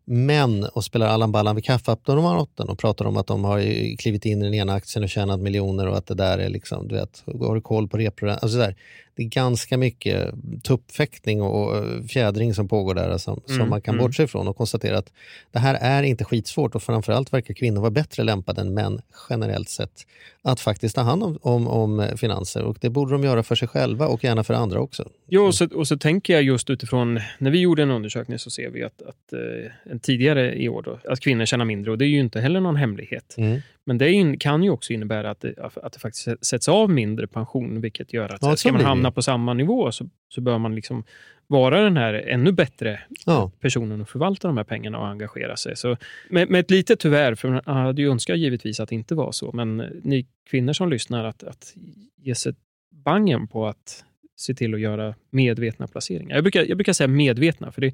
män 0.10 0.64
och 0.64 0.84
spelar 0.84 1.08
Allan 1.08 1.32
Ballan 1.32 1.56
vid 1.56 1.66
kaffeautomaten 1.66 2.70
och 2.70 2.80
pratar 2.80 3.06
om 3.06 3.18
att 3.18 3.28
de 3.28 3.44
har 3.44 3.60
klivit 3.98 4.26
in 4.26 4.42
i 4.42 4.44
den 4.44 4.54
ena 4.54 4.74
aktien 4.74 5.04
och 5.04 5.10
tjänat 5.10 5.40
miljoner 5.40 5.88
och 5.88 5.98
att 5.98 6.08
det 6.08 6.16
där 6.16 6.38
är 6.38 6.50
liksom, 6.50 6.88
du 6.88 6.96
vet, 6.96 7.24
har 7.26 7.56
du 7.56 7.62
koll 7.62 7.88
på 7.88 7.98
repro? 7.98 8.30
Alltså 8.30 8.58
där. 8.58 8.76
Det 9.16 9.24
är 9.24 9.28
ganska 9.28 9.78
mycket 9.78 10.34
tuppfäktning 10.64 11.42
och 11.42 11.60
och 11.60 12.10
fjädring 12.10 12.54
som 12.54 12.68
pågår 12.68 12.96
där 12.96 13.18
som, 13.18 13.42
som 13.46 13.56
Mm, 13.56 13.70
man 13.70 13.82
kan 13.82 13.96
mm. 13.96 14.06
bortse 14.06 14.24
ifrån 14.24 14.48
och 14.48 14.58
konstatera 14.58 14.98
att 14.98 15.12
det 15.52 15.60
här 15.60 15.78
är 15.82 16.04
inte 16.04 16.26
skitsvårt 16.26 16.76
och 16.76 16.84
framförallt 16.84 17.34
verkar 17.34 17.54
kvinnor 17.54 17.82
vara 17.82 17.92
bättre 17.92 18.24
lämpade 18.24 18.62
än 18.62 18.74
män 18.74 19.02
generellt 19.30 19.70
sett 19.70 20.06
att 20.44 20.60
faktiskt 20.60 20.96
ta 20.96 21.02
hand 21.02 21.24
om, 21.24 21.38
om, 21.42 21.68
om 21.68 22.08
finanser 22.18 22.64
och 22.64 22.78
det 22.82 22.90
borde 22.90 23.12
de 23.12 23.24
göra 23.24 23.44
för 23.44 23.56
sig 23.56 23.68
själva 23.68 24.08
och 24.08 24.24
gärna 24.24 24.44
för 24.44 24.54
andra 24.54 24.80
också. 24.80 25.10
Jo, 25.28 25.46
och 25.46 25.56
så, 25.56 25.68
och 25.76 25.88
så 25.88 25.98
tänker 25.98 26.34
jag 26.34 26.44
just 26.44 26.70
utifrån, 26.70 27.20
när 27.38 27.52
vi 27.52 27.60
gjorde 27.60 27.84
en 27.84 27.92
undersökning 27.92 28.40
så 28.40 28.50
ser 28.50 28.70
vi 28.70 28.84
att, 28.84 29.02
att 29.02 29.34
eh, 29.34 29.98
tidigare 30.02 30.56
i 30.56 30.70
år 30.70 30.82
då, 30.82 31.00
att 31.10 31.20
kvinnor 31.20 31.46
tjänar 31.46 31.66
mindre 31.66 31.92
och 31.92 31.98
det 31.98 32.06
är 32.06 32.10
ju 32.10 32.20
inte 32.20 32.42
heller 32.42 32.60
någon 32.60 32.76
hemlighet. 32.76 33.36
Mm. 33.38 33.60
Men 33.86 33.98
det 33.98 34.12
in, 34.12 34.40
kan 34.40 34.64
ju 34.64 34.70
också 34.70 34.94
innebära 34.94 35.32
att 35.32 35.42
det, 35.42 35.54
att 35.58 35.94
det 35.94 36.00
faktiskt 36.00 36.46
sätts 36.46 36.68
av 36.70 36.90
mindre 36.90 37.28
pension, 37.28 37.82
vilket 37.82 38.14
gör 38.14 38.26
att 38.26 38.42
Ja, 38.42 38.52
så 38.52 38.58
ska 38.58 38.72
man 38.72 38.86
hamna 38.86 39.12
på 39.12 39.22
samma 39.22 39.54
nivå 39.54 39.92
så, 39.92 40.10
så 40.30 40.42
bör 40.42 40.58
man 40.58 40.76
liksom 40.76 41.04
vara 41.50 41.82
den 41.84 41.98
här 41.98 42.14
ännu 42.14 42.52
bättre 42.52 43.00
Ja. 43.26 43.52
personen 43.60 44.02
och 44.02 44.10
förvalta 44.10 44.48
de 44.48 44.58
här 44.58 44.64
pengarna 44.64 45.00
och 45.00 45.08
engagera 45.08 45.58
sig. 45.58 45.76
Så 45.76 45.98
med, 46.30 46.50
med 46.50 46.60
ett 46.60 46.72
litet 46.72 47.00
tyvärr, 47.00 47.36
för 47.36 47.50
man 47.50 47.62
hade 47.66 48.02
ju 48.02 48.12
önskat 48.12 48.38
givetvis 48.38 48.80
att 48.80 48.90
det 48.90 48.96
inte 48.96 49.16
var 49.16 49.32
så, 49.32 49.52
men 49.52 49.78
ni 50.04 50.26
kvinnor 50.50 50.74
som 50.74 50.90
lyssnar, 50.90 51.24
att, 51.24 51.44
att 51.44 51.74
ge 52.18 52.36
sig 52.36 52.54
bangen 52.92 53.48
på 53.48 53.68
att 53.68 54.04
se 54.36 54.54
till 54.54 54.74
att 54.74 54.80
göra 54.80 55.16
medvetna 55.30 55.88
placeringar. 55.88 56.36
Jag 56.36 56.44
brukar, 56.44 56.66
jag 56.66 56.78
brukar 56.78 56.94
säga 56.94 57.08
medvetna, 57.08 57.72
för 57.72 57.82
det, 57.82 57.94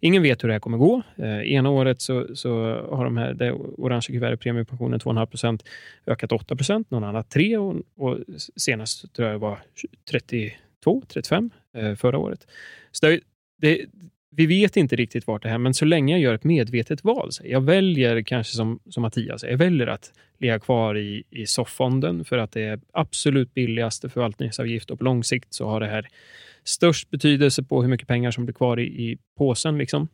ingen 0.00 0.22
vet 0.22 0.44
hur 0.44 0.48
det 0.48 0.54
här 0.54 0.60
kommer 0.60 0.78
gå. 0.78 1.02
Eh, 1.16 1.52
ena 1.52 1.70
året 1.70 2.00
så, 2.00 2.36
så 2.36 2.50
har 2.90 3.04
de 3.04 3.16
här, 3.16 3.34
det 3.34 3.52
orangea 3.52 4.14
kuvertet, 4.14 4.40
premiepensionen 4.40 5.00
2,5% 5.00 5.64
ökat 6.06 6.32
8 6.32 6.56
någon 6.88 7.04
annan 7.04 7.24
3 7.24 7.56
och, 7.56 7.76
och 7.96 8.18
senast 8.56 9.14
tror 9.14 9.28
jag 9.28 9.38
var 9.38 9.58
32, 10.10 11.02
35 11.08 11.50
eh, 11.54 11.59
Eh, 11.76 11.94
förra 11.94 12.18
året. 12.18 12.46
Så 12.90 13.06
det, 13.06 13.20
det, 13.60 13.86
vi 14.30 14.46
vet 14.46 14.76
inte 14.76 14.96
riktigt 14.96 15.26
vart 15.26 15.42
det 15.42 15.48
här, 15.48 15.58
men 15.58 15.74
så 15.74 15.84
länge 15.84 16.14
jag 16.14 16.20
gör 16.20 16.34
ett 16.34 16.44
medvetet 16.44 17.04
val, 17.04 17.32
så 17.32 17.42
jag 17.46 17.60
väljer 17.60 18.22
kanske 18.22 18.56
som, 18.56 18.80
som 18.88 19.02
Mattias, 19.02 19.42
jag 19.42 19.56
väljer 19.56 19.86
att 19.86 20.12
ligga 20.38 20.58
kvar 20.58 20.98
i, 20.98 21.22
i 21.30 21.46
soffonden 21.46 22.24
för 22.24 22.38
att 22.38 22.52
det 22.52 22.62
är 22.62 22.80
absolut 22.92 23.54
billigaste 23.54 24.08
förvaltningsavgift 24.08 24.90
och 24.90 24.98
på 24.98 25.04
lång 25.04 25.24
sikt 25.24 25.54
så 25.54 25.68
har 25.68 25.80
det 25.80 25.86
här 25.86 26.08
störst 26.64 27.10
betydelse 27.10 27.62
på 27.62 27.82
hur 27.82 27.88
mycket 27.88 28.08
pengar 28.08 28.30
som 28.30 28.44
blir 28.44 28.54
kvar 28.54 28.80
i, 28.80 28.84
i 28.84 29.18
påsen. 29.38 29.78
Liksom. 29.78 30.08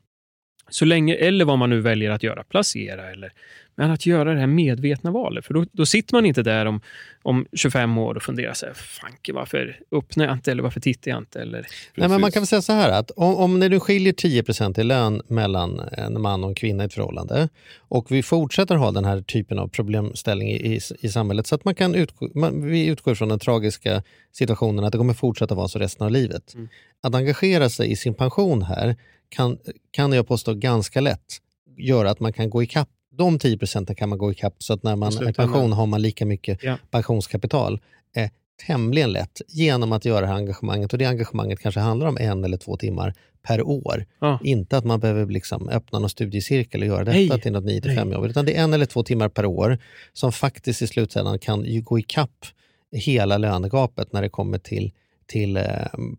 Så 0.69 0.85
länge, 0.85 1.15
eller 1.15 1.45
vad 1.45 1.59
man 1.59 1.71
nu 1.71 1.81
väljer 1.81 2.11
att 2.11 2.23
göra, 2.23 2.45
placera 2.45 3.11
eller 3.11 3.33
men 3.77 3.91
att 3.91 4.07
göra 4.07 4.35
det 4.35 4.41
här 4.41 4.47
medvetna 4.47 5.11
valet. 5.11 5.47
För 5.47 5.55
då, 5.55 5.65
då 5.73 5.87
sitter 5.87 6.15
man 6.15 6.27
inte 6.27 6.43
där 6.43 6.67
om, 6.67 6.81
om 7.23 7.47
25 7.53 7.99
år 7.99 8.15
och 8.15 8.23
funderar 8.23 8.55
så 8.55 8.67
här, 8.67 8.75
fanke, 8.75 9.33
varför 9.33 9.81
öppnar 9.93 10.25
jag 10.25 10.35
inte 10.35 10.51
eller 10.51 10.63
varför 10.63 10.81
tittar 10.81 11.11
jag 11.11 11.19
inte? 11.19 11.41
Eller... 11.41 11.67
Nej, 11.95 12.09
men 12.09 12.21
man 12.21 12.33
kan 12.33 12.41
väl 12.41 12.47
säga 12.47 12.63
så 12.63 12.73
här 12.73 12.91
att 12.91 13.11
om, 13.11 13.37
om 13.37 13.61
det 13.61 13.69
nu 13.69 13.81
skiljer 13.81 14.13
10% 14.13 14.81
i 14.81 14.85
lön 14.85 15.23
mellan 15.29 15.81
en 15.93 16.21
man 16.21 16.45
och 16.45 16.51
en 16.51 16.55
kvinna 16.55 16.83
i 16.83 16.87
ett 16.87 16.95
förhållande 16.95 17.49
och 17.79 18.07
vi 18.11 18.23
fortsätter 18.23 18.75
ha 18.75 18.91
den 18.91 19.05
här 19.05 19.23
typen 19.23 19.59
av 19.59 19.69
problemställning 19.69 20.49
i, 20.49 20.75
i, 20.75 20.81
i 21.01 21.09
samhället 21.09 21.47
så 21.47 21.55
att 21.55 21.65
man 21.65 21.75
kan 21.75 21.95
utgå, 21.95 22.29
man, 22.35 22.71
vi 22.71 22.87
utgår 22.87 23.15
från 23.15 23.29
den 23.29 23.39
tragiska 23.39 24.03
situationen 24.33 24.85
att 24.85 24.93
det 24.93 24.99
kommer 24.99 25.15
fortsätta 25.15 25.55
vara 25.55 25.69
så 25.69 25.79
resten 25.79 26.07
av 26.07 26.13
livet. 26.13 26.55
Mm. 26.55 26.69
Att 27.03 27.15
engagera 27.15 27.69
sig 27.69 27.91
i 27.91 27.97
sin 27.97 28.15
pension 28.15 28.63
här 28.63 28.97
kan, 29.29 29.59
kan 29.91 30.13
jag 30.13 30.29
påstå 30.29 30.55
ganska 30.55 31.01
lätt 31.01 31.41
göra 31.77 32.11
att 32.11 32.21
man 32.21 32.33
kan 32.33 32.51
gå 32.51 32.63
ikapp 32.63 32.89
de 33.17 33.39
10 33.39 33.59
procenten 33.59 33.97
kan 33.97 34.09
man 34.09 34.19
gå 34.19 34.33
ikapp 34.33 34.55
så 34.59 34.73
att 34.73 34.83
när 34.83 34.97
man 34.97 35.13
är 35.13 35.33
pension 35.33 35.73
har 35.73 35.87
man 35.87 36.03
lika 36.03 36.27
mycket 36.27 36.63
ja. 36.63 36.79
pensionskapital. 36.91 37.81
Eh, 38.17 38.31
tämligen 38.67 39.13
lätt 39.13 39.41
genom 39.49 39.93
att 39.93 40.05
göra 40.05 40.21
det 40.21 40.27
här 40.27 40.35
engagemanget. 40.35 40.93
Och 40.93 40.99
det 40.99 41.05
engagemanget 41.05 41.61
kanske 41.61 41.81
handlar 41.81 42.07
om 42.07 42.19
en 42.21 42.45
eller 42.45 42.57
två 42.57 42.77
timmar 42.77 43.15
per 43.43 43.63
år. 43.63 44.07
Ja. 44.21 44.39
Inte 44.43 44.77
att 44.77 44.85
man 44.85 45.01
behöver 45.01 45.27
liksom 45.27 45.69
öppna 45.69 45.99
någon 45.99 46.11
studiecirkel 46.11 46.81
och 46.81 46.87
göra 46.87 47.05
detta 47.05 47.19
Nej. 47.19 47.41
till 47.41 47.53
något 47.53 47.65
9 47.65 47.83
5 47.83 48.13
jobb. 48.13 48.25
Utan 48.25 48.45
det 48.45 48.57
är 48.57 48.63
en 48.63 48.73
eller 48.73 48.87
två 48.87 49.03
timmar 49.03 49.29
per 49.29 49.47
år 49.47 49.79
som 50.13 50.33
faktiskt 50.33 50.83
i 50.83 50.87
slutändan 50.87 51.39
kan 51.39 51.65
ju 51.65 51.83
gå 51.83 51.99
ikapp 51.99 52.47
hela 52.93 53.39
lönegapet 53.39 54.13
när 54.13 54.23
det 54.23 54.29
kommer 54.29 54.59
till, 54.59 54.93
till 55.27 55.57
eh, 55.57 55.65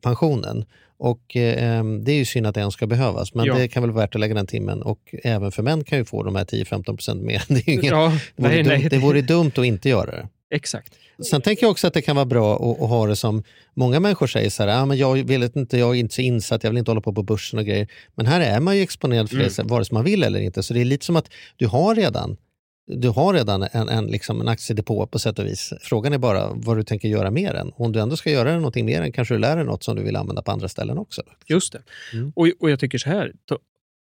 pensionen. 0.01 0.65
Och 0.99 1.35
eh, 1.35 1.83
Det 1.83 2.11
är 2.11 2.15
ju 2.15 2.25
synd 2.25 2.47
att 2.47 2.55
det 2.55 2.61
ens 2.61 2.73
ska 2.73 2.87
behövas, 2.87 3.33
men 3.33 3.45
ja. 3.45 3.55
det 3.55 3.67
kan 3.67 3.83
väl 3.83 3.91
vara 3.91 4.03
värt 4.03 4.15
att 4.15 4.21
lägga 4.21 4.33
den 4.33 4.47
timmen. 4.47 4.81
Och 4.81 5.15
även 5.23 5.51
för 5.51 5.63
män 5.63 5.83
kan 5.83 5.97
ju 5.97 6.05
få 6.05 6.23
de 6.23 6.35
här 6.35 6.45
10-15% 6.45 7.21
mer. 7.21 7.43
Det, 7.47 7.67
är 7.67 7.69
ingen, 7.69 7.85
ja, 7.85 8.13
det, 8.35 8.43
vore 8.43 8.53
nej, 8.53 8.63
dumt, 8.63 8.77
nej. 8.79 8.89
det 8.89 8.97
vore 8.97 9.21
dumt 9.21 9.51
att 9.55 9.65
inte 9.65 9.89
göra 9.89 10.11
det. 10.11 10.27
Exakt. 10.51 10.93
Sen 11.29 11.41
tänker 11.41 11.63
jag 11.63 11.71
också 11.71 11.87
att 11.87 11.93
det 11.93 12.01
kan 12.01 12.15
vara 12.15 12.25
bra 12.25 12.55
att, 12.55 12.81
att 12.81 12.89
ha 12.89 13.07
det 13.07 13.15
som 13.15 13.43
många 13.73 13.99
människor 13.99 14.27
säger, 14.27 14.49
så 14.49 14.63
här, 14.63 14.81
ah, 14.81 14.85
men 14.85 14.97
jag, 14.97 15.13
vill 15.13 15.43
inte, 15.43 15.77
jag 15.77 15.95
är 15.95 15.99
inte 15.99 16.15
så 16.15 16.21
insatt, 16.21 16.63
jag 16.63 16.71
vill 16.71 16.77
inte 16.77 16.91
hålla 16.91 17.01
på 17.01 17.13
på 17.13 17.23
börsen 17.23 17.59
och 17.59 17.65
grejer. 17.65 17.87
Men 18.15 18.25
här 18.25 18.41
är 18.41 18.59
man 18.59 18.75
ju 18.75 18.81
exponerad 18.81 19.29
för 19.29 19.35
mm. 19.35 19.49
det, 19.57 19.63
vare 19.63 19.85
sig 19.85 19.93
man 19.93 20.03
vill 20.03 20.23
eller 20.23 20.39
inte. 20.39 20.63
Så 20.63 20.73
det 20.73 20.81
är 20.81 20.85
lite 20.85 21.05
som 21.05 21.15
att 21.15 21.29
du 21.55 21.67
har 21.67 21.95
redan 21.95 22.37
du 22.87 23.09
har 23.09 23.33
redan 23.33 23.63
en, 23.71 23.89
en, 23.89 24.07
liksom 24.07 24.41
en 24.41 24.47
aktiedepå 24.47 25.07
på 25.07 25.19
sätt 25.19 25.39
och 25.39 25.45
vis. 25.45 25.73
Frågan 25.81 26.13
är 26.13 26.17
bara 26.17 26.53
vad 26.53 26.77
du 26.77 26.83
tänker 26.83 27.07
göra 27.07 27.31
mer 27.31 27.53
än. 27.53 27.71
Om 27.75 27.91
du 27.91 27.99
ändå 27.99 28.17
ska 28.17 28.31
göra 28.31 28.55
någonting 28.55 28.85
mer 28.85 29.01
än 29.01 29.11
kanske 29.11 29.33
du 29.33 29.37
lär 29.37 29.55
dig 29.55 29.65
något 29.65 29.83
som 29.83 29.95
du 29.95 30.03
vill 30.03 30.15
använda 30.15 30.41
på 30.41 30.51
andra 30.51 30.69
ställen 30.69 30.97
också. 30.97 31.21
Just 31.45 31.73
det. 31.73 31.81
Mm. 32.13 32.31
Och, 32.35 32.47
och 32.59 32.69
jag 32.69 32.79
tycker 32.79 32.97
så 32.97 33.09
här, 33.09 33.33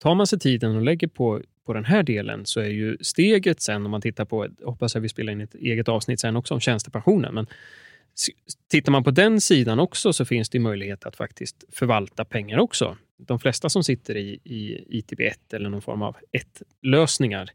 tar 0.02 0.14
man 0.14 0.26
sig 0.26 0.38
tiden 0.38 0.76
och 0.76 0.82
lägger 0.82 1.08
på, 1.08 1.42
på 1.66 1.72
den 1.72 1.84
här 1.84 2.02
delen 2.02 2.46
så 2.46 2.60
är 2.60 2.68
ju 2.68 2.96
steget 3.00 3.62
sen 3.62 3.84
om 3.84 3.90
man 3.90 4.00
tittar 4.00 4.24
på, 4.24 4.48
hoppas 4.64 4.94
jag 4.94 5.02
vi 5.02 5.08
spelar 5.08 5.32
in 5.32 5.40
ett 5.40 5.54
eget 5.54 5.88
avsnitt 5.88 6.20
sen 6.20 6.36
också 6.36 6.54
om 6.54 6.60
tjänstepensionen, 6.60 7.34
men 7.34 7.46
tittar 8.70 8.92
man 8.92 9.04
på 9.04 9.10
den 9.10 9.40
sidan 9.40 9.80
också 9.80 10.12
så 10.12 10.24
finns 10.24 10.50
det 10.50 10.58
möjlighet 10.58 11.06
att 11.06 11.16
faktiskt 11.16 11.64
förvalta 11.72 12.24
pengar 12.24 12.58
också. 12.58 12.96
De 13.18 13.38
flesta 13.38 13.68
som 13.68 13.84
sitter 13.84 14.16
i, 14.16 14.40
i 14.44 14.84
ITB1 14.90 15.32
eller 15.52 15.70
någon 15.70 15.82
form 15.82 16.02
av 16.02 16.16
1-lösningar 16.32 17.50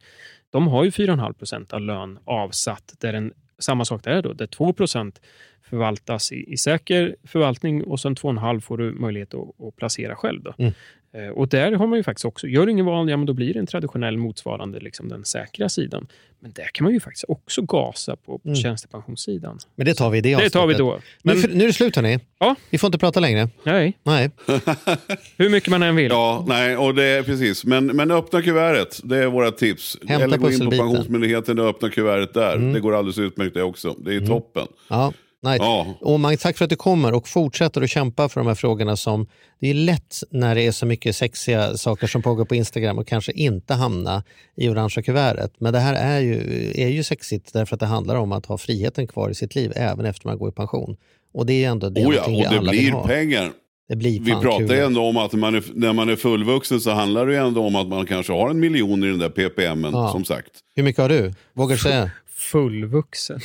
de 0.52 0.68
har 0.68 0.84
ju 0.84 0.90
4,5 0.90 1.34
procent 1.34 1.74
av 1.74 1.82
lön 1.82 2.20
avsatt. 2.26 2.94
Där 3.00 3.14
en, 3.14 3.34
samma 3.60 3.86
sak 3.86 4.04
där 4.04 4.22
då, 4.22 4.34
där 4.34 4.48
2 4.48 4.74
procent 4.74 5.22
förvaltas 5.62 6.32
i, 6.32 6.54
i 6.54 6.58
säker 6.58 7.16
förvaltning 7.24 7.84
och 7.84 8.00
sen 8.00 8.16
2,5 8.16 8.60
får 8.60 8.78
du 8.78 8.92
möjlighet 8.92 9.34
att, 9.34 9.62
att 9.68 9.76
placera 9.76 10.16
själv. 10.16 10.44
Då. 10.44 10.54
Mm. 10.58 10.74
Eh, 11.14 11.30
och 11.30 11.48
där 11.48 11.72
har 11.72 11.88
man 11.88 12.00
ju 12.00 12.04
faktiskt 12.04 12.26
också, 12.26 12.48
gör 12.48 12.66
du 12.66 12.72
ingen 12.72 12.86
val, 12.86 13.10
ja 13.10 13.18
men 13.18 13.26
då 13.26 13.34
blir 13.34 13.54
det 13.54 13.60
en 13.60 13.68
traditionell 13.68 14.18
motsvarande 14.18 14.80
liksom 14.80 15.10
den 15.10 15.26
säkra 15.26 15.70
sidan. 15.70 16.08
Men 16.40 16.52
där 16.52 16.70
kan 16.74 16.84
man 16.84 16.94
ju 16.94 17.00
faktiskt 17.00 17.26
också 17.28 17.62
gasa 17.62 18.16
på, 18.16 18.38
på 18.38 18.48
mm. 18.48 18.56
tjänstepensionssidan. 18.56 19.60
Men 19.76 19.86
det 19.86 19.94
tar 19.94 20.10
vi 20.10 20.18
i 20.18 20.22
det. 20.22 20.36
Det 20.36 20.50
tar 20.50 20.68
vi 20.68 20.74
då. 20.74 21.00
Men, 21.24 21.38
nu, 21.38 21.48
nu 21.54 21.64
är 21.64 21.68
det 21.68 21.74
slut 21.74 21.96
hörni. 21.96 22.20
Ja. 22.40 22.56
Vi 22.70 22.78
får 22.78 22.88
inte 22.88 22.98
prata 22.98 23.20
längre. 23.20 23.50
Nej. 23.64 23.98
nej. 24.04 24.30
Hur 25.38 25.50
mycket 25.50 25.70
man 25.70 25.84
än 25.84 25.96
vill. 25.96 26.12
Ja, 26.12 26.46
nej, 26.48 26.78
och 26.78 26.96
det 26.96 27.04
är 27.04 27.24
precis. 27.24 27.66
Men, 27.66 27.86
men 27.86 28.12
öppna 28.12 28.42
kuvertet, 28.42 29.00
det 29.04 29.18
är 29.18 29.28
våra 29.28 29.52
tips. 29.52 29.98
Hämta 30.08 30.24
Eller 30.24 30.38
gå 30.38 30.52
in 30.52 30.60
på 30.60 30.72
Pensionsmyndigheten 30.72 31.60
och 31.60 31.66
öppna 31.66 31.90
kuvertet 31.90 32.34
där. 32.34 32.56
Mm. 32.56 32.74
Det 32.74 32.80
går 32.80 32.96
alldeles 32.96 33.18
utmärkt 33.18 33.54
det 33.54 33.64
också. 33.64 33.96
Det 34.00 34.12
är 34.12 34.18
mm. 34.18 34.30
toppen. 34.30 34.68
Ja. 34.88 35.14
Nej. 35.44 35.58
Ja. 35.62 35.88
Och 36.02 36.20
man, 36.20 36.38
tack 36.38 36.58
för 36.58 36.66
att 36.66 36.70
du 36.70 36.76
kommer 36.76 37.14
och 37.14 37.28
fortsätter 37.28 37.82
att 37.82 37.90
kämpa 37.90 38.30
för 38.30 38.40
de 38.40 38.48
här 38.48 38.56
frågorna. 38.56 38.98
som 38.98 39.28
Det 39.60 39.70
är 39.70 39.74
lätt 39.74 40.24
när 40.32 40.56
det 40.56 40.62
är 40.62 40.72
så 40.72 40.86
mycket 40.86 41.16
sexiga 41.16 41.78
saker 41.78 42.08
som 42.08 42.22
pågår 42.22 42.46
på 42.46 42.56
Instagram 42.56 42.98
och 42.98 43.08
kanske 43.08 43.32
inte 43.32 43.74
hamna 43.74 44.24
i 44.56 44.70
orangea 44.70 45.04
kuvertet. 45.04 45.54
Men 45.58 45.74
det 45.74 45.80
här 45.80 45.94
är 45.94 46.20
ju, 46.20 46.72
är 46.76 46.88
ju 46.88 47.04
sexigt 47.04 47.54
därför 47.54 47.76
att 47.76 47.80
det 47.80 47.86
handlar 47.86 48.16
om 48.16 48.32
att 48.32 48.46
ha 48.46 48.58
friheten 48.58 49.08
kvar 49.08 49.30
i 49.30 49.36
sitt 49.36 49.56
liv 49.56 49.74
även 49.76 50.06
efter 50.06 50.28
man 50.28 50.38
går 50.38 50.50
i 50.50 50.52
pension. 50.52 50.98
Och 51.34 51.46
det 51.46 51.64
är 51.64 51.70
ändå 51.70 51.90
det 51.90 52.06
oh 52.06 52.16
ja, 52.16 52.26
och 52.26 52.66
det 52.66 52.70
blir 52.70 52.92
pengar. 53.08 53.52
Det 53.92 53.98
blir 53.98 54.20
Vi 54.20 54.32
pratar 54.32 54.76
ju 54.76 54.80
ändå 54.80 55.02
om 55.02 55.18
att 55.18 55.34
man 55.34 55.56
är, 55.56 55.64
när 55.74 55.94
man 55.94 56.10
är 56.10 56.16
fullvuxen 56.16 56.82
så 56.82 56.92
handlar 56.92 57.26
det 57.26 57.34
ju 57.34 57.40
ändå 57.40 57.66
om 57.66 57.76
att 57.76 57.88
man 57.88 58.06
kanske 58.06 58.34
har 58.34 58.50
en 58.50 58.60
miljon 58.60 59.04
i 59.04 59.08
den 59.08 59.20
där 59.20 59.30
PPMen 59.30 59.94
ja. 59.94 60.12
som 60.12 60.26
sagt. 60.26 60.50
Hur 60.76 60.84
mycket 60.84 61.02
har 61.02 61.10
du? 61.10 61.34
Vågar 61.54 61.76
du 61.76 61.82
säga? 61.82 62.12
fullvuxen. 62.52 63.40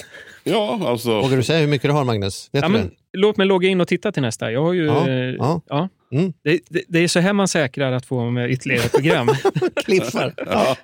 Ja, 0.45 0.81
alltså. 0.83 1.21
Vågar 1.21 1.37
du 1.37 1.43
säga 1.43 1.61
hur 1.61 1.67
mycket 1.67 1.89
du 1.89 1.93
har 1.93 2.05
Magnus? 2.05 2.49
Vet 2.53 2.63
ja, 2.63 2.69
du 2.69 2.73
men, 2.73 2.91
låt 3.13 3.37
mig 3.37 3.47
logga 3.47 3.69
in 3.69 3.81
och 3.81 3.89
titta 3.89 4.13
till 4.13 4.23
nästa. 4.23 4.53
Jag 4.53 4.63
har 4.63 4.73
ju... 4.73 4.87
Ja, 4.87 5.09
eh, 5.09 5.63
ja. 5.69 5.89
Mm. 6.17 6.33
Det, 6.45 6.61
det, 6.69 6.83
det, 6.89 6.99
är 6.99 7.09
så 7.09 7.21
här 7.21 7.33
man 7.33 7.49
säkrar 7.49 7.93
att 7.93 8.07
få 8.07 8.31
med 8.31 8.51
ytterligare 8.51 8.85
ett 8.85 8.93
program. 8.93 9.29
Kliffar. 9.85 10.35
Ja. 10.47 10.77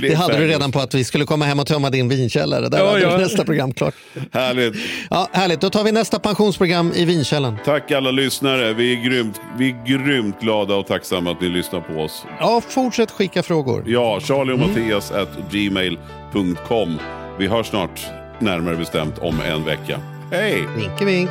Det 0.00 0.14
hade 0.14 0.38
du 0.38 0.46
redan 0.46 0.72
på 0.72 0.80
att 0.80 0.94
vi 0.94 1.04
skulle 1.04 1.24
komma 1.24 1.44
hem 1.44 1.60
och 1.60 1.66
tömma 1.66 1.90
din 1.90 2.08
vinkällare. 2.08 2.68
Där 2.68 2.78
ja, 2.78 2.98
ja. 2.98 3.18
nästa 3.18 3.44
program 3.44 3.72
klart. 3.72 3.94
Härligt. 4.32 4.74
Ja, 5.10 5.28
härligt. 5.32 5.60
Då 5.60 5.70
tar 5.70 5.84
vi 5.84 5.92
nästa 5.92 6.18
pensionsprogram 6.18 6.92
i 6.94 7.04
vinkällaren. 7.04 7.58
Tack 7.64 7.90
alla 7.90 8.10
lyssnare. 8.10 8.72
Vi 8.72 8.92
är, 8.92 9.04
grymt, 9.04 9.40
vi 9.58 9.68
är 9.70 9.86
grymt 9.86 10.40
glada 10.40 10.74
och 10.74 10.86
tacksamma 10.86 11.30
att 11.30 11.40
ni 11.40 11.48
lyssnar 11.48 11.80
på 11.80 12.00
oss. 12.00 12.24
Ja, 12.40 12.62
fortsätt 12.68 13.10
skicka 13.10 13.42
frågor. 13.42 13.84
Ja, 13.86 14.20
Charlie 14.20 14.52
och 14.52 14.58
mm. 14.58 14.68
Mattias 14.68 15.10
at 15.10 15.28
gmail.com. 15.50 16.98
Vi 17.38 17.46
hörs 17.46 17.66
snart, 17.66 18.06
närmare 18.38 18.76
bestämt 18.76 19.18
om 19.18 19.40
en 19.40 19.64
vecka. 19.64 20.00
Hej! 20.30 20.64
Vink 20.76 21.02
vink. 21.02 21.30